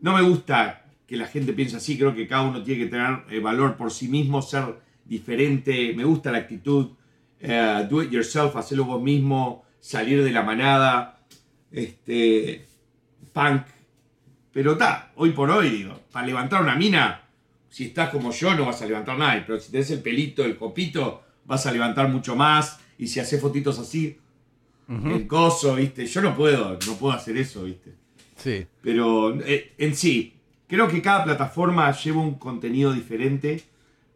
no 0.00 0.14
me 0.14 0.22
gusta 0.22 0.84
que 1.08 1.16
la 1.16 1.26
gente 1.26 1.52
piense 1.54 1.76
así, 1.76 1.96
creo 1.98 2.14
que 2.14 2.28
cada 2.28 2.42
uno 2.42 2.62
tiene 2.62 2.84
que 2.84 2.90
tener 2.90 3.24
eh, 3.30 3.40
valor 3.40 3.76
por 3.76 3.90
sí 3.90 4.06
mismo, 4.08 4.42
ser 4.42 4.76
diferente, 5.04 5.92
me 5.96 6.04
gusta 6.04 6.30
la 6.30 6.38
actitud, 6.38 6.90
eh, 7.40 7.86
do 7.88 8.02
it 8.02 8.10
yourself, 8.10 8.56
hacerlo 8.56 8.84
vos 8.84 9.02
mismo, 9.02 9.64
salir 9.80 10.22
de 10.22 10.30
la 10.30 10.42
manada, 10.42 11.20
este, 11.70 12.66
punk, 13.32 13.62
pero 14.52 14.72
está, 14.72 15.12
hoy 15.16 15.30
por 15.30 15.50
hoy, 15.50 15.70
digo, 15.70 16.00
para 16.10 16.26
levantar 16.26 16.62
una 16.62 16.74
mina, 16.74 17.22
si 17.68 17.86
estás 17.86 18.10
como 18.10 18.32
yo 18.32 18.54
no 18.54 18.66
vas 18.66 18.82
a 18.82 18.86
levantar 18.86 19.18
nada, 19.18 19.42
pero 19.46 19.60
si 19.60 19.70
tenés 19.70 19.90
el 19.90 20.00
pelito, 20.00 20.44
el 20.44 20.56
copito, 20.56 21.22
vas 21.44 21.66
a 21.66 21.72
levantar 21.72 22.08
mucho 22.08 22.34
más, 22.34 22.80
y 22.98 23.06
si 23.06 23.20
haces 23.20 23.40
fotitos 23.40 23.78
así, 23.78 24.18
el 24.88 25.26
coso, 25.26 25.74
viste, 25.74 26.06
yo 26.06 26.22
no 26.22 26.34
puedo, 26.34 26.78
no 26.86 26.94
puedo 26.94 27.12
hacer 27.12 27.36
eso, 27.36 27.64
viste. 27.64 27.92
Sí. 28.36 28.66
Pero 28.80 29.38
eh, 29.42 29.74
en 29.76 29.94
sí, 29.94 30.34
creo 30.66 30.88
que 30.88 31.02
cada 31.02 31.24
plataforma 31.24 31.90
lleva 31.92 32.20
un 32.20 32.36
contenido 32.36 32.92
diferente. 32.92 33.62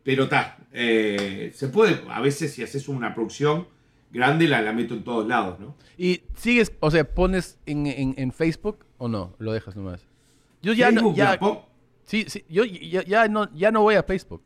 Pero 0.03 0.25
está, 0.25 0.57
se 0.73 1.69
puede, 1.69 2.01
a 2.09 2.21
veces 2.21 2.53
si 2.55 2.63
haces 2.63 2.89
una 2.89 3.15
producción 3.15 3.67
grande 4.11 4.49
la, 4.49 4.63
la 4.63 4.73
meto 4.73 4.95
en 4.95 5.05
todos 5.05 5.27
lados, 5.27 5.59
¿no? 5.61 5.75
¿Y 5.99 6.23
sigues, 6.37 6.73
o 6.81 6.91
sea, 6.91 7.05
pones 7.05 7.59
en, 7.67 7.87
en- 7.87 8.15
en 8.17 8.33
Facebook 8.33 8.79
o 8.99 9.09
no? 9.09 9.35
Lo 9.39 9.53
dejas 9.53 9.77
nomás. 9.77 10.07
Yo 10.63 10.73
ya 10.73 10.91
no, 10.91 11.01
Facebook, 11.01 11.17
ya, 11.17 11.25
la 11.33 11.39
po- 11.39 11.67
sí, 12.05 12.25
sí, 12.29 12.45
yo 12.49 12.65
ya, 12.65 13.05
ya 13.05 13.29
no, 13.29 13.53
ya 13.55 13.71
no 13.71 13.83
voy 13.83 13.95
a 13.97 14.03
Facebook. 14.03 14.43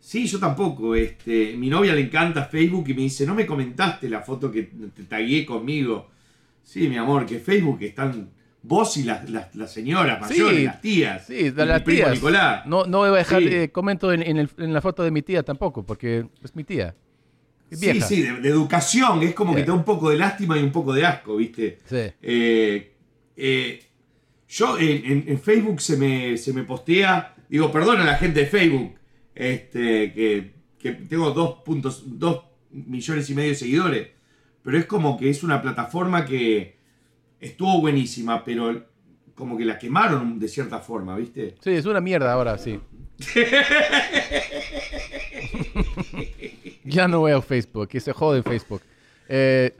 Sí, 0.00 0.26
yo 0.26 0.38
tampoco. 0.38 0.94
Este, 0.94 1.54
mi 1.56 1.68
novia 1.68 1.92
le 1.94 2.00
encanta 2.02 2.44
Facebook 2.44 2.88
y 2.88 2.94
me 2.94 3.02
dice, 3.02 3.26
no 3.26 3.34
me 3.34 3.46
comentaste 3.46 4.08
la 4.08 4.20
foto 4.22 4.50
que 4.50 4.62
te 4.62 5.02
tagué 5.04 5.44
conmigo. 5.44 6.08
Sí, 6.62 6.88
mi 6.88 6.96
amor, 6.96 7.24
que 7.26 7.38
Facebook 7.40 7.78
están 7.82 8.30
vos 8.62 8.96
y 8.96 9.04
las, 9.04 9.28
las, 9.30 9.54
las 9.54 9.72
señoras 9.72 10.20
mayores, 10.20 10.56
Sí, 10.58 10.64
las 10.64 10.80
tías. 10.80 11.26
Sí, 11.26 11.34
y 11.34 11.50
de 11.50 11.66
las 11.66 11.80
mi 11.80 11.84
primo 11.84 11.98
tías. 12.04 12.14
Nicolás. 12.14 12.66
No, 12.66 12.84
no 12.86 12.98
voy 12.98 13.08
a 13.10 13.12
dejar 13.12 13.42
Sí. 13.42 13.48
eh, 13.50 13.70
comento 13.70 14.12
en, 14.12 14.22
en 14.22 14.36
el- 14.38 14.50
en 14.58 14.72
la 14.72 14.80
foto 14.80 15.02
de 15.02 15.10
mi 15.10 15.22
tía 15.22 15.42
tampoco, 15.42 15.84
porque 15.86 16.26
es 16.42 16.54
mi 16.56 16.64
tía. 16.64 16.94
Es 17.70 17.80
Sí, 17.80 17.90
vieja. 17.92 18.06
sí, 18.06 18.22
de, 18.22 18.32
de 18.40 18.48
educación. 18.48 19.22
Es 19.22 19.34
como 19.34 19.52
Sí. 19.52 19.56
que 19.58 19.62
te 19.62 19.68
da 19.68 19.74
un 19.76 19.84
poco 19.84 20.10
de 20.10 20.16
lástima 20.16 20.58
y 20.58 20.62
un 20.62 20.72
poco 20.72 20.92
de 20.92 21.04
asco, 21.06 21.36
¿viste? 21.36 21.78
Sí. 21.84 21.96
Eh, 22.22 22.92
eh, 23.36 23.82
yo 24.48 24.76
en 24.78 25.38
Facebook 25.38 25.80
se 25.82 25.96
me, 25.98 26.36
se 26.38 26.52
me 26.54 26.62
postea, 26.64 27.34
digo, 27.50 27.70
perdón 27.70 28.00
a 28.00 28.04
la 28.04 28.14
gente 28.16 28.40
de 28.40 28.46
Facebook, 28.46 28.94
este, 29.34 30.12
que, 30.14 30.52
que 30.78 30.92
tengo 30.92 31.30
dos 31.32 31.62
puntos, 31.64 32.02
dos 32.18 32.44
millones 32.70 33.28
y 33.30 33.34
medio 33.34 33.50
de 33.50 33.54
seguidores, 33.54 34.08
pero 34.62 34.78
es 34.78 34.86
como 34.86 35.18
que 35.18 35.28
es 35.30 35.42
una 35.42 35.60
plataforma 35.60 36.24
que 36.24 36.77
estuvo 37.40 37.80
buenísima, 37.80 38.44
pero 38.44 38.84
como 39.34 39.56
que 39.56 39.64
la 39.64 39.78
quemaron 39.78 40.38
de 40.38 40.48
cierta 40.48 40.80
forma, 40.80 41.16
¿viste? 41.16 41.54
Sí, 41.60 41.70
es 41.70 41.86
una 41.86 42.00
mierda 42.00 42.32
ahora, 42.32 42.58
sí. 42.58 42.80
ya 46.84 47.08
no 47.08 47.26
a 47.26 47.42
Facebook, 47.42 47.88
que 47.88 48.00
se 48.00 48.12
jode 48.12 48.42
Facebook. 48.42 48.82
Eh, 49.28 49.74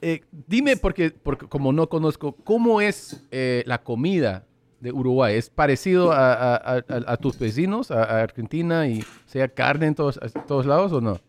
eh, 0.00 0.20
dime, 0.46 0.76
porque, 0.76 1.10
porque 1.10 1.46
como 1.46 1.72
no 1.72 1.88
conozco, 1.88 2.32
¿cómo 2.44 2.80
es 2.80 3.24
eh, 3.30 3.62
la 3.66 3.82
comida 3.82 4.44
de 4.80 4.92
Uruguay? 4.92 5.36
¿Es 5.36 5.50
parecido 5.50 6.12
a, 6.12 6.54
a- 6.54 6.56
a- 6.56 6.84
a 7.12 7.16
tus 7.16 7.38
vecinos, 7.38 7.90
a, 7.90 8.22
Argentina, 8.22 8.86
y 8.86 9.04
sea 9.26 9.48
carne 9.48 9.86
en 9.86 9.94
todos, 9.94 10.20
todos 10.46 10.66
lados 10.66 10.92
o 10.92 11.00
no? 11.00 11.20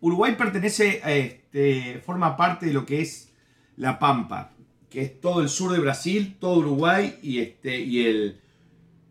Uruguay 0.00 0.34
pertenece 0.36 1.00
a 1.04 1.12
este, 1.12 2.00
forma 2.04 2.36
parte 2.36 2.66
de 2.66 2.72
lo 2.72 2.86
que 2.86 3.02
es 3.02 3.32
La 3.76 3.98
Pampa, 3.98 4.52
que 4.90 5.02
es 5.02 5.20
todo 5.20 5.40
el 5.40 5.48
sur 5.48 5.72
de 5.72 5.78
Brasil, 5.78 6.36
todo 6.40 6.58
Uruguay 6.58 7.18
y, 7.22 7.38
este, 7.38 7.78
y 7.80 8.04
el, 8.06 8.40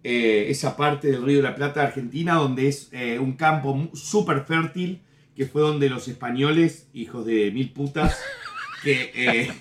eh, 0.04 0.48
esa 0.50 0.76
parte 0.78 1.10
del 1.10 1.24
Río 1.24 1.38
de 1.38 1.44
la 1.44 1.56
Plata 1.56 1.80
de 1.82 1.88
Argentina, 1.88 2.36
donde 2.36 2.68
es 2.68 2.90
eh, 2.92 3.18
un 3.20 3.34
campo 3.34 3.90
súper 3.94 4.42
fértil, 4.46 5.02
que 5.36 5.46
fue 5.46 5.62
donde 5.62 5.90
los 5.90 6.08
españoles, 6.10 6.88
hijos 6.94 7.26
de 7.26 7.50
mil 7.52 7.72
putas, 7.72 8.18
que 8.84 9.12
eh, 9.16 9.52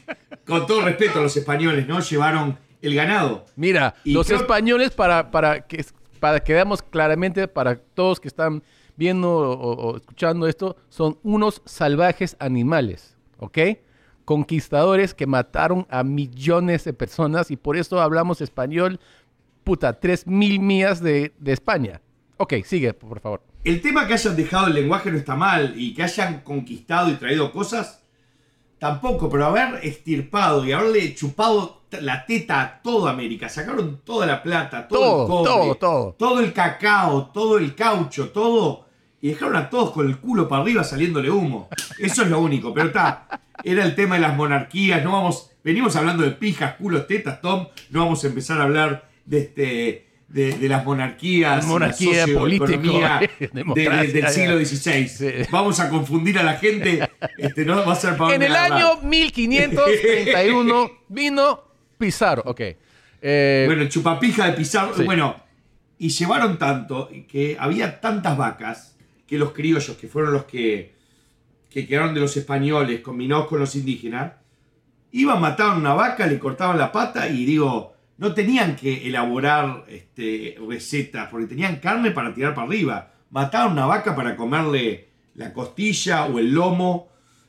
con 0.44 0.66
todo 0.66 0.82
respeto 0.82 1.20
a 1.20 1.22
los 1.22 1.36
españoles, 1.36 1.86
¿no? 1.86 2.00
Llevaron 2.00 2.58
el 2.82 2.94
ganado. 2.94 3.46
Mira, 3.56 3.94
Y 4.04 4.12
los 4.12 4.26
creo- 4.26 4.40
españoles, 4.40 4.90
para, 4.90 5.30
para, 5.30 5.66
que, 5.66 5.84
para 6.20 6.40
que 6.40 6.52
veamos 6.52 6.82
claramente, 6.82 7.46
para 7.48 7.76
todos 7.76 8.18
que 8.20 8.28
están 8.28 8.62
viendo 8.96 9.30
o, 9.30 9.72
o 9.92 9.96
escuchando 9.96 10.48
esto, 10.48 10.76
son 10.88 11.18
unos 11.22 11.62
salvajes 11.64 12.36
animales, 12.40 13.16
¿ok? 13.38 13.58
Conquistadores 14.28 15.14
que 15.14 15.26
mataron 15.26 15.86
a 15.88 16.04
millones 16.04 16.84
de 16.84 16.92
personas 16.92 17.50
y 17.50 17.56
por 17.56 17.78
eso 17.78 17.98
hablamos 17.98 18.42
español, 18.42 19.00
puta, 19.64 19.98
tres 19.98 20.26
mil 20.26 20.60
millas 20.60 21.02
de, 21.02 21.32
de 21.38 21.52
España. 21.54 22.02
Ok, 22.36 22.52
sigue, 22.66 22.92
por 22.92 23.20
favor. 23.20 23.40
El 23.64 23.80
tema 23.80 24.06
que 24.06 24.12
hayan 24.12 24.36
dejado 24.36 24.66
el 24.66 24.74
lenguaje 24.74 25.10
no 25.10 25.16
está 25.16 25.34
mal 25.34 25.72
y 25.80 25.94
que 25.94 26.02
hayan 26.02 26.42
conquistado 26.42 27.08
y 27.08 27.14
traído 27.14 27.50
cosas, 27.50 28.04
tampoco, 28.78 29.30
pero 29.30 29.46
haber 29.46 29.82
estirpado 29.82 30.62
y 30.66 30.72
haberle 30.72 31.14
chupado 31.14 31.80
la 31.90 32.26
teta 32.26 32.60
a 32.60 32.82
toda 32.82 33.12
América, 33.12 33.48
sacaron 33.48 34.02
toda 34.04 34.26
la 34.26 34.42
plata, 34.42 34.88
todo, 34.88 35.00
Todo, 35.00 35.22
el 35.22 35.26
cobre, 35.26 35.48
todo, 35.48 35.74
todo. 35.76 36.12
todo 36.18 36.40
el 36.40 36.52
cacao, 36.52 37.30
todo 37.32 37.56
el 37.56 37.74
caucho, 37.74 38.28
todo, 38.28 38.87
y 39.20 39.28
dejaron 39.30 39.56
a 39.56 39.68
todos 39.70 39.90
con 39.92 40.06
el 40.08 40.18
culo 40.18 40.48
para 40.48 40.62
arriba 40.62 40.84
saliéndole 40.84 41.30
humo. 41.30 41.68
Eso 41.98 42.22
es 42.22 42.28
lo 42.30 42.40
único, 42.40 42.72
pero 42.72 42.86
está, 42.88 43.26
era 43.64 43.84
el 43.84 43.94
tema 43.94 44.14
de 44.16 44.20
las 44.22 44.36
monarquías, 44.36 45.02
no 45.02 45.12
vamos, 45.12 45.50
venimos 45.64 45.96
hablando 45.96 46.22
de 46.22 46.30
pijas, 46.32 46.74
culos, 46.76 47.06
tetas, 47.06 47.40
Tom, 47.40 47.66
no 47.90 48.00
vamos 48.04 48.22
a 48.24 48.26
empezar 48.28 48.60
a 48.60 48.64
hablar 48.64 49.08
de 49.24 49.38
este... 49.40 50.04
De, 50.28 50.58
de 50.58 50.68
las 50.68 50.84
monarquías, 50.84 51.64
Monarquía, 51.66 52.26
la 52.26 52.26
socioeconomía 52.26 53.20
de- 53.40 54.08
del 54.12 54.28
siglo 54.28 54.58
XVI. 54.62 55.08
Sí. 55.08 55.26
Vamos 55.50 55.80
a 55.80 55.88
confundir 55.88 56.38
a 56.38 56.42
la 56.42 56.52
gente. 56.58 57.08
Este, 57.38 57.64
no 57.64 57.82
va 57.86 57.94
a 57.94 57.96
ser 57.96 58.14
para 58.18 58.34
En 58.34 58.42
el 58.42 58.54
año 58.54 59.00
1531 59.04 60.90
vino 61.08 61.64
Pizarro, 61.96 62.42
ok. 62.44 62.60
Eh, 63.22 63.64
Bueno, 63.66 63.80
el 63.82 63.88
chupapija 63.88 64.46
de 64.46 64.52
Pizarro. 64.52 64.94
Sí. 64.94 65.04
Bueno, 65.04 65.34
y 65.98 66.10
llevaron 66.10 66.58
tanto 66.58 67.08
que 67.26 67.56
había 67.58 67.98
tantas 68.00 68.36
vacas 68.36 68.97
que 69.28 69.38
los 69.38 69.52
criollos, 69.52 69.96
que 69.96 70.08
fueron 70.08 70.32
los 70.32 70.44
que, 70.44 70.94
que 71.70 71.86
quedaron 71.86 72.14
de 72.14 72.20
los 72.20 72.36
españoles 72.36 73.00
combinados 73.00 73.46
con 73.46 73.60
los 73.60 73.76
indígenas, 73.76 74.32
iban, 75.12 75.40
mataban 75.40 75.78
una 75.78 75.92
vaca, 75.92 76.26
le 76.26 76.38
cortaban 76.38 76.78
la 76.78 76.90
pata 76.90 77.28
y 77.28 77.44
digo, 77.44 77.94
no 78.16 78.32
tenían 78.32 78.74
que 78.74 79.06
elaborar 79.06 79.84
este, 79.88 80.56
recetas 80.66 81.28
porque 81.28 81.46
tenían 81.46 81.76
carne 81.76 82.10
para 82.10 82.32
tirar 82.32 82.54
para 82.54 82.66
arriba. 82.66 83.12
Mataban 83.30 83.72
una 83.72 83.84
vaca 83.84 84.16
para 84.16 84.34
comerle 84.34 85.08
la 85.34 85.52
costilla 85.52 86.24
o 86.24 86.38
el 86.38 86.52
lomo, 86.52 87.08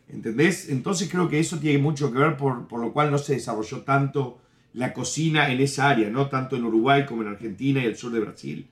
¿entendés? 0.10 0.70
Entonces 0.70 1.10
creo 1.10 1.30
que 1.30 1.39
eso 1.39 1.60
tiene 1.60 1.80
mucho 1.80 2.12
que 2.12 2.20
ver 2.20 2.36
por, 2.36 2.68
por 2.68 2.82
lo 2.82 2.92
cual 2.92 3.10
no 3.10 3.18
se 3.18 3.36
desarrolló 3.36 3.82
tanto 3.82 4.42
la 4.74 4.94
cocina 4.94 5.50
en 5.50 5.62
esa 5.62 5.89
área, 5.89 6.10
no 6.10 6.28
tanto 6.28 6.58
en 6.58 6.65
Uruguay 6.65 7.06
como 7.06 7.22
en 7.22 7.30
Argentina 7.30 7.82
y 7.82 7.86
el 7.86 7.96
sur 7.96 8.12
de 8.12 8.20
Brasil. 8.20 8.70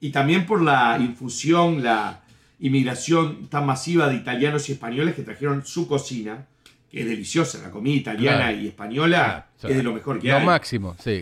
Y 0.00 0.10
también 0.10 0.46
por 0.46 0.62
la 0.62 0.98
infusión, 0.98 1.82
la 1.82 2.25
inmigración 2.58 3.48
tan 3.48 3.66
masiva 3.66 4.08
de 4.08 4.14
italianos 4.16 4.68
y 4.68 4.72
españoles 4.72 5.14
que 5.14 5.22
trajeron 5.22 5.64
su 5.66 5.86
cocina, 5.86 6.46
que 6.90 7.00
es 7.00 7.06
deliciosa, 7.06 7.60
la 7.62 7.70
comida 7.70 7.94
italiana 7.96 8.38
Claro. 8.48 8.56
y 8.58 8.66
española 8.68 9.48
es 9.62 9.76
de 9.76 9.82
lo 9.82 9.92
mejor 9.92 10.20
que 10.20 10.28
lo 10.28 10.36
hay. 10.38 10.46
máximo, 10.46 10.96
sí. 11.02 11.20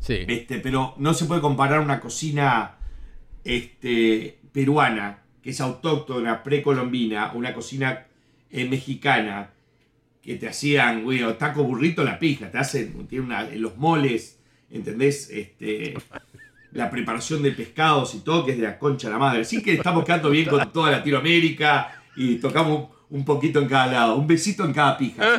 Sí. 0.00 0.24
Este, 0.28 0.58
pero 0.58 0.94
no 0.98 1.14
se 1.14 1.24
puede 1.26 1.40
comparar 1.40 1.80
una 1.80 2.00
cocina 2.00 2.76
este, 3.44 4.38
peruana, 4.52 5.18
que 5.42 5.50
es 5.50 5.60
autóctona, 5.60 6.42
precolombina, 6.42 7.32
una 7.34 7.52
cocina 7.54 8.06
eh, 8.50 8.68
mexicana, 8.68 9.50
que 10.22 10.34
te 10.36 10.48
hacían, 10.48 11.04
güey, 11.04 11.22
o 11.22 11.34
taco 11.34 11.62
burrito 11.62 12.02
la 12.02 12.18
pija, 12.18 12.50
te 12.50 12.58
hacen, 12.58 13.06
tiene 13.06 13.24
una, 13.26 13.42
los 13.50 13.76
moles, 13.76 14.40
¿entendés? 14.70 15.30
Este, 15.30 15.94
la 16.76 16.90
preparación 16.90 17.42
de 17.42 17.52
pescados 17.52 18.14
y 18.14 18.20
todo, 18.20 18.44
que 18.44 18.52
es 18.52 18.58
de 18.58 18.64
la 18.64 18.78
concha 18.78 19.08
de 19.08 19.12
la 19.14 19.18
madre. 19.18 19.42
Así 19.42 19.62
que 19.62 19.74
estamos 19.74 20.04
quedando 20.04 20.30
bien 20.30 20.46
con 20.48 20.70
toda 20.72 20.90
Latinoamérica 20.90 22.02
y 22.16 22.36
tocamos 22.36 22.88
un 23.10 23.24
poquito 23.24 23.60
en 23.60 23.68
cada 23.68 23.86
lado, 23.86 24.16
un 24.16 24.26
besito 24.26 24.64
en 24.64 24.72
cada 24.72 24.96
pija. 24.98 25.24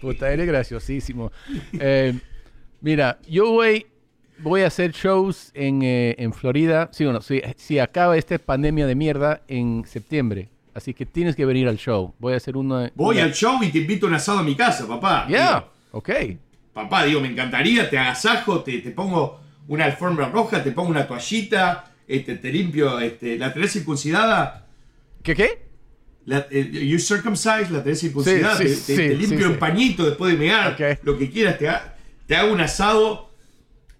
Puta, 0.00 0.32
eres 0.32 0.46
graciosísimo. 0.46 1.30
Eh, 1.78 2.18
mira, 2.80 3.18
yo 3.28 3.50
voy, 3.52 3.86
voy 4.38 4.62
a 4.62 4.66
hacer 4.68 4.92
shows 4.92 5.50
en, 5.54 5.82
eh, 5.82 6.14
en 6.18 6.32
Florida. 6.32 6.88
Sí 6.92 7.04
o 7.04 7.12
no, 7.12 7.20
si, 7.20 7.40
si 7.56 7.78
acaba 7.78 8.16
esta 8.16 8.38
pandemia 8.38 8.86
de 8.86 8.94
mierda 8.94 9.42
en 9.48 9.84
septiembre. 9.86 10.48
Así 10.74 10.94
que 10.94 11.06
tienes 11.06 11.34
que 11.34 11.44
venir 11.44 11.66
al 11.68 11.76
show. 11.76 12.14
Voy 12.18 12.34
a 12.34 12.36
hacer 12.36 12.56
una. 12.56 12.90
Voy 12.94 13.16
una- 13.16 13.24
al 13.26 13.34
show 13.34 13.58
y 13.62 13.70
te 13.70 13.78
invito 13.78 14.06
un 14.06 14.14
asado 14.14 14.38
a 14.38 14.42
mi 14.42 14.54
casa, 14.54 14.86
papá. 14.86 15.26
Ya, 15.28 15.54
Digo, 15.60 15.72
ok. 15.92 16.10
Papá, 16.82 17.04
digo, 17.04 17.20
me 17.20 17.28
encantaría, 17.28 17.88
te 17.90 17.98
agasajo, 17.98 18.62
te, 18.62 18.78
te 18.78 18.90
pongo 18.90 19.40
una 19.68 19.84
alfombra 19.84 20.28
roja, 20.28 20.62
te 20.62 20.72
pongo 20.72 20.90
una 20.90 21.06
toallita, 21.06 21.84
este, 22.06 22.36
te 22.36 22.50
limpio, 22.52 22.98
este, 23.00 23.36
la 23.38 23.52
tenés 23.52 23.72
circuncidada, 23.72 24.66
¿Qué 25.22 25.34
qué? 25.34 25.62
la, 26.24 26.46
eh, 26.50 26.70
you 26.86 26.98
circumcised, 26.98 27.70
la 27.70 27.82
tenés 27.82 28.00
circuncidada, 28.00 28.56
Sí, 28.56 28.64
te, 28.64 28.68
sí, 28.74 28.86
te- 28.86 28.96
sí, 28.96 29.08
te 29.08 29.14
limpio 29.14 29.46
en 29.46 29.58
pañito 29.58 30.04
después 30.06 30.32
de 30.32 30.38
mear, 30.38 30.76
lo 31.02 31.18
que 31.18 31.30
quieras, 31.30 31.58
te, 31.58 31.68
ha- 31.68 31.96
te 32.26 32.36
hago 32.36 32.52
un 32.52 32.60
asado 32.60 33.28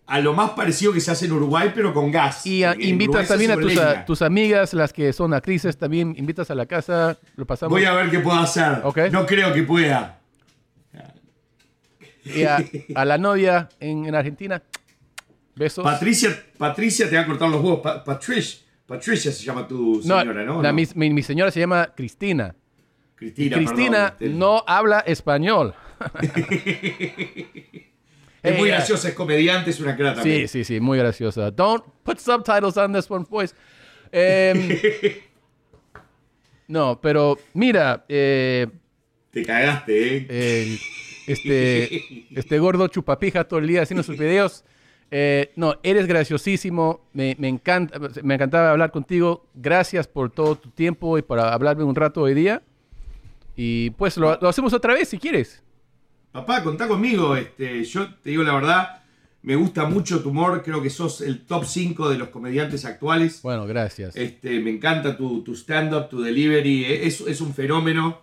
a 0.06 0.20
lo 0.20 0.32
más 0.32 0.50
parecido 0.52 0.92
que 0.94 1.00
se 1.00 1.10
hace 1.10 1.26
en 1.26 1.32
Uruguay, 1.32 1.70
pero 1.74 1.92
con 1.92 2.10
gas. 2.10 2.46
Y 2.46 2.64
ah, 2.64 2.68
en 2.72 2.76
Uruguay 2.78 2.90
invitas 2.92 3.28
también 3.28 3.50
a 3.50 3.56
tus, 3.56 3.76
a- 3.76 4.04
tus 4.06 4.22
amigas, 4.22 4.72
las 4.72 4.92
que 4.94 5.12
son 5.12 5.34
actrices, 5.34 5.76
también 5.76 6.14
invitas 6.16 6.50
a 6.50 6.54
la 6.54 6.64
casa. 6.64 7.18
Lo 7.36 7.44
pasamos. 7.46 7.72
Voy 7.72 7.84
a 7.84 7.92
ver 7.92 8.08
qué 8.10 8.20
puedo 8.20 8.38
hacer. 8.38 8.80
Ok. 8.84 8.98
No 9.12 9.26
creo 9.26 9.52
que 9.52 9.64
pueda. 9.64 10.17
Y 12.24 12.44
a, 12.44 12.62
a 12.94 13.04
la 13.04 13.18
novia 13.18 13.68
en, 13.80 14.06
en 14.06 14.14
Argentina. 14.14 14.62
Besos. 15.54 15.82
Patricia, 15.84 16.30
Patricia 16.56 17.08
te 17.10 17.16
va 17.16 17.22
a 17.22 17.26
cortar 17.26 17.48
los 17.48 17.60
huevos. 17.62 17.80
Pa- 17.80 18.04
Patricia, 18.04 18.60
Patricia 18.86 19.32
se 19.32 19.44
llama 19.44 19.66
tu 19.66 20.00
señora, 20.02 20.44
¿no? 20.44 20.62
la- 20.62 20.68
¿No? 20.70 20.74
Mi, 20.74 20.86
mi- 20.94 21.10
mi 21.10 21.22
señora 21.22 21.50
se 21.50 21.58
llama 21.60 21.92
Cristina. 21.96 22.54
Cristina, 23.16 23.56
Cristina 23.56 23.90
perdón, 23.90 24.12
este, 24.12 24.28
no 24.38 24.62
habla 24.66 25.00
español. 25.00 25.74
Es 28.40 28.56
muy 28.56 28.68
graciosa, 28.68 29.08
es 29.08 29.14
comediante, 29.14 29.70
es 29.70 29.80
una 29.80 29.96
cra 29.96 30.14
también. 30.14 30.46
Sí, 30.46 30.62
sí, 30.62 30.74
sí, 30.74 30.80
muy 30.80 30.96
graciosa. 30.96 31.50
Don't 31.50 31.84
put 32.04 32.18
subtitles 32.20 32.76
on 32.76 32.92
this 32.92 33.10
one, 33.10 33.26
boys. 33.28 33.52
Em, 34.12 34.68
no, 36.68 37.00
pero 37.00 37.36
mira, 37.54 38.04
eh, 38.08 38.68
Te 39.32 39.42
cagaste, 39.44 40.26
¿eh? 40.30 40.78
Este, 41.32 42.26
este 42.34 42.58
gordo 42.58 42.88
chupapija 42.88 43.44
todo 43.44 43.60
el 43.60 43.66
día 43.68 43.82
haciendo 43.82 44.02
sus 44.02 44.18
videos. 44.18 44.64
Eh, 45.10 45.52
no, 45.56 45.76
eres 45.82 46.06
graciosísimo. 46.06 47.00
Me, 47.12 47.34
me 47.38 47.48
encanta, 47.48 47.98
me 48.22 48.34
encantaba 48.34 48.70
hablar 48.70 48.90
contigo. 48.90 49.46
Gracias 49.54 50.06
por 50.06 50.30
todo 50.30 50.56
tu 50.56 50.70
tiempo 50.70 51.16
y 51.18 51.22
por 51.22 51.38
hablarme 51.40 51.84
un 51.84 51.94
rato 51.94 52.22
hoy 52.22 52.34
día. 52.34 52.62
Y 53.56 53.90
pues 53.90 54.16
lo, 54.16 54.38
lo 54.40 54.48
hacemos 54.48 54.72
otra 54.72 54.94
vez 54.94 55.08
si 55.08 55.18
quieres. 55.18 55.62
Papá, 56.32 56.62
contá 56.62 56.86
conmigo. 56.86 57.34
Este, 57.36 57.82
yo 57.84 58.14
te 58.22 58.30
digo 58.30 58.42
la 58.42 58.54
verdad, 58.54 59.02
me 59.42 59.56
gusta 59.56 59.86
mucho 59.86 60.22
tu 60.22 60.28
humor. 60.28 60.62
Creo 60.62 60.82
que 60.82 60.90
sos 60.90 61.22
el 61.22 61.40
top 61.46 61.64
5 61.64 62.10
de 62.10 62.18
los 62.18 62.28
comediantes 62.28 62.84
actuales. 62.84 63.40
Bueno, 63.42 63.66
gracias. 63.66 64.14
Este, 64.14 64.60
me 64.60 64.70
encanta 64.70 65.16
tu, 65.16 65.42
tu 65.42 65.54
stand-up, 65.54 66.08
tu 66.10 66.20
delivery. 66.20 66.84
eh, 66.84 67.06
Es, 67.06 67.20
es 67.22 67.40
un 67.40 67.54
fenómeno. 67.54 68.20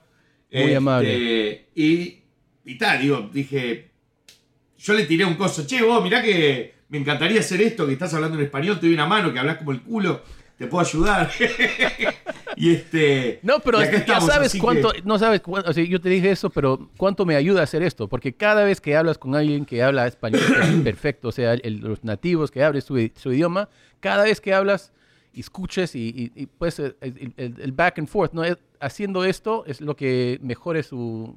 Muy 0.54 0.62
Este, 0.62 0.76
amable. 0.76 1.68
Y, 1.76 2.20
y 2.65 2.78
tal, 2.78 3.01
digo, 3.01 3.30
dije. 3.32 3.91
Yo 4.78 4.93
le 4.93 5.06
tiré 5.06 5.25
un 5.25 5.36
coso. 5.36 5.65
Che, 5.65 5.82
vos, 5.82 6.04
mirá 6.04 6.21
que 6.21 6.74
me 6.89 6.97
encantaría 6.97 7.39
hacer 7.39 7.61
esto, 7.61 7.88
que 7.88 7.93
estás 7.93 8.13
hablando 8.13 8.38
en 8.38 8.43
español, 8.45 8.80
te 8.80 8.86
doy 8.88 8.93
una 8.95 9.05
mano, 9.07 9.32
que 9.34 9.39
hablas 9.39 9.57
como 9.57 9.72
el 9.72 9.82
culo, 9.82 10.22
te 10.57 10.68
puedo 10.68 10.86
ayudar. 10.86 11.32
y 12.55 12.72
este. 12.72 13.39
No, 13.41 13.59
pero 13.59 13.80
ya 13.80 13.89
estamos, 13.89 14.26
sabes 14.26 14.55
cuánto, 14.59 14.91
que- 14.91 15.01
no 15.03 15.18
sabes 15.18 15.41
cuánto, 15.41 15.70
o 15.70 15.74
sea, 15.74 15.84
yo 15.84 15.99
te 15.99 16.09
dije 16.09 16.32
eso, 16.32 16.49
pero 16.49 16.89
cuánto 16.97 17.26
me 17.26 17.36
ayuda 17.36 17.61
a 17.61 17.63
hacer 17.63 17.82
esto, 17.84 18.07
porque 18.07 18.34
cada 18.34 18.63
vez 18.63 18.80
que 18.82 18.95
hablas 18.95 19.18
con 19.18 19.36
alguien 19.36 19.66
que 19.66 19.82
habla 19.84 20.07
español 20.07 20.41
perfecto, 20.84 21.30
o 21.30 21.32
sea, 21.32 21.53
el- 21.53 21.80
los 21.80 22.03
nativos 22.03 22.51
que 22.51 22.63
hablen 22.63 22.82
su, 22.82 23.09
su 23.16 23.34
idioma, 23.34 23.70
cada 23.99 24.24
vez 24.24 24.39
que 24.41 24.53
hablas 24.53 24.91
y 25.34 25.39
escuches 25.41 25.95
y, 25.95 26.09
y- 26.36 26.41
y, 26.43 26.45
pues 26.45 26.80
el, 26.80 26.95
el- 27.01 27.72
back 27.72 27.99
and 27.99 28.07
forth, 28.07 28.34
¿no? 28.34 28.43
Haciendo 28.80 29.26
esto 29.26 29.63
es 29.66 29.82
lo 29.82 29.95
que 29.95 30.38
mejore 30.41 30.84
su, 30.84 31.36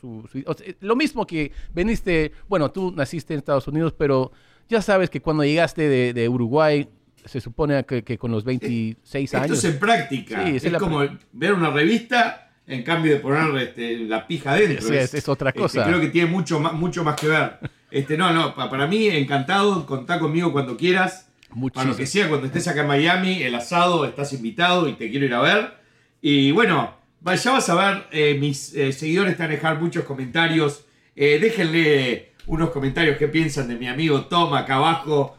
su- 0.00 0.26
su- 0.30 0.42
o 0.46 0.54
sea, 0.54 0.66
lo 0.80 0.96
mismo 0.96 1.26
que 1.26 1.52
veniste, 1.74 2.32
bueno, 2.48 2.70
tú 2.70 2.92
naciste 2.96 3.34
en 3.34 3.38
Estados 3.38 3.66
Unidos, 3.68 3.94
pero 3.96 4.32
ya 4.68 4.80
sabes 4.82 5.10
que 5.10 5.20
cuando 5.20 5.44
llegaste 5.44 5.88
de, 5.88 6.12
de 6.12 6.28
Uruguay 6.28 6.88
se 7.24 7.40
supone 7.40 7.84
que, 7.84 8.02
que 8.02 8.16
con 8.18 8.30
los 8.30 8.44
26 8.44 9.24
Esto 9.24 9.36
años... 9.44 9.58
es 9.58 9.64
en 9.74 9.78
práctica. 9.78 10.44
Sí, 10.46 10.56
es 10.66 10.72
como 10.78 11.00
ver 11.32 11.52
una 11.52 11.70
revista 11.70 12.50
en 12.66 12.82
cambio 12.82 13.12
de 13.12 13.20
poner 13.20 13.54
este, 13.62 13.98
la 13.98 14.26
pija 14.26 14.52
adentro. 14.52 14.86
Sí, 14.88 14.94
es- 14.94 15.12
es 15.14 15.28
otra 15.28 15.50
este, 15.50 15.60
cosa. 15.60 15.84
creo 15.84 16.00
que 16.00 16.08
tiene 16.08 16.30
mucho 16.30 16.60
más, 16.60 16.72
mucho 16.72 17.04
más 17.04 17.16
que 17.16 17.26
ver. 17.28 17.58
Este, 17.90 18.16
no, 18.16 18.32
no, 18.32 18.54
pa- 18.54 18.70
para 18.70 18.86
mí 18.86 19.08
encantado, 19.08 19.84
contá 19.86 20.18
conmigo 20.20 20.52
cuando 20.52 20.76
quieras. 20.76 21.26
Para 21.48 21.60
Muchísimo. 21.60 21.90
lo 21.92 21.96
que 21.96 22.06
sea, 22.06 22.28
cuando 22.28 22.46
estés 22.46 22.68
acá 22.68 22.82
en 22.82 22.86
Miami, 22.86 23.42
el 23.42 23.54
asado, 23.56 24.04
estás 24.04 24.32
invitado 24.32 24.88
y 24.88 24.92
te 24.92 25.10
quiero 25.10 25.26
ir 25.26 25.34
a 25.34 25.40
ver. 25.40 25.74
Y 26.22 26.52
bueno, 26.52 26.94
va- 27.26 27.34
ya 27.34 27.52
vas 27.52 27.68
a 27.68 27.74
ver, 27.74 28.06
eh, 28.12 28.36
mis 28.38 28.74
eh, 28.74 28.92
seguidores 28.92 29.36
te 29.36 29.42
van 29.42 29.50
a 29.52 29.54
dejar 29.54 29.80
muchos 29.80 30.04
comentarios. 30.04 30.84
Eh, 31.16 31.38
déjenle 31.40 32.32
unos 32.46 32.70
comentarios 32.70 33.16
que 33.18 33.28
piensan 33.28 33.68
de 33.68 33.76
mi 33.76 33.88
amigo 33.88 34.26
Tom 34.26 34.54
acá 34.54 34.76
abajo. 34.76 35.36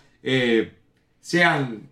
Sean, 1.19 1.89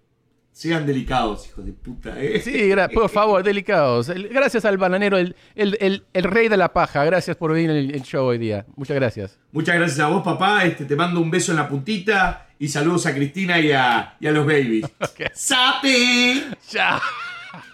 sean 0.52 0.86
delicados, 0.86 1.48
hijos 1.48 1.66
de 1.66 1.72
puta. 1.74 2.16
Sí, 2.44 2.72
por 2.94 3.10
favor, 3.10 3.44
delicados. 3.44 4.10
El- 4.10 4.28
Gracias 4.30 4.66
al 4.66 4.78
bananero, 4.78 5.18
el, 5.18 5.36
el- 5.56 5.78
el- 5.80 6.04
el 6.14 6.24
rey 6.24 6.48
de 6.50 6.58
la 6.58 6.74
paja. 6.74 7.04
Gracias 7.06 7.38
por 7.38 7.54
venir 7.54 7.70
al 7.70 7.78
el 7.92 8.02
show 8.04 8.26
hoy 8.26 8.38
día. 8.38 8.66
Muchas 8.76 8.96
gracias. 8.96 9.40
Muchas 9.52 9.76
gracias 9.76 10.00
a 10.00 10.08
vos, 10.08 10.24
papá. 10.24 10.66
Este, 10.66 10.86
te 10.86 10.96
mando 10.96 11.20
un 11.22 11.30
beso 11.32 11.52
en 11.52 11.58
la 11.58 11.68
puntita 11.70 12.48
y 12.60 12.68
saludos 12.68 13.06
a 13.06 13.14
Cristina 13.14 13.60
y 13.60 13.72
a, 13.72 14.16
y 14.20 14.28
a 14.28 14.32
los 14.32 14.46
babies. 14.46 14.86
¡Sapi! 15.34 16.44
Chao. 16.68 17.00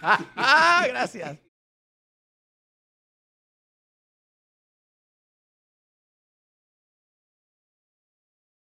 gracias. 0.89 1.44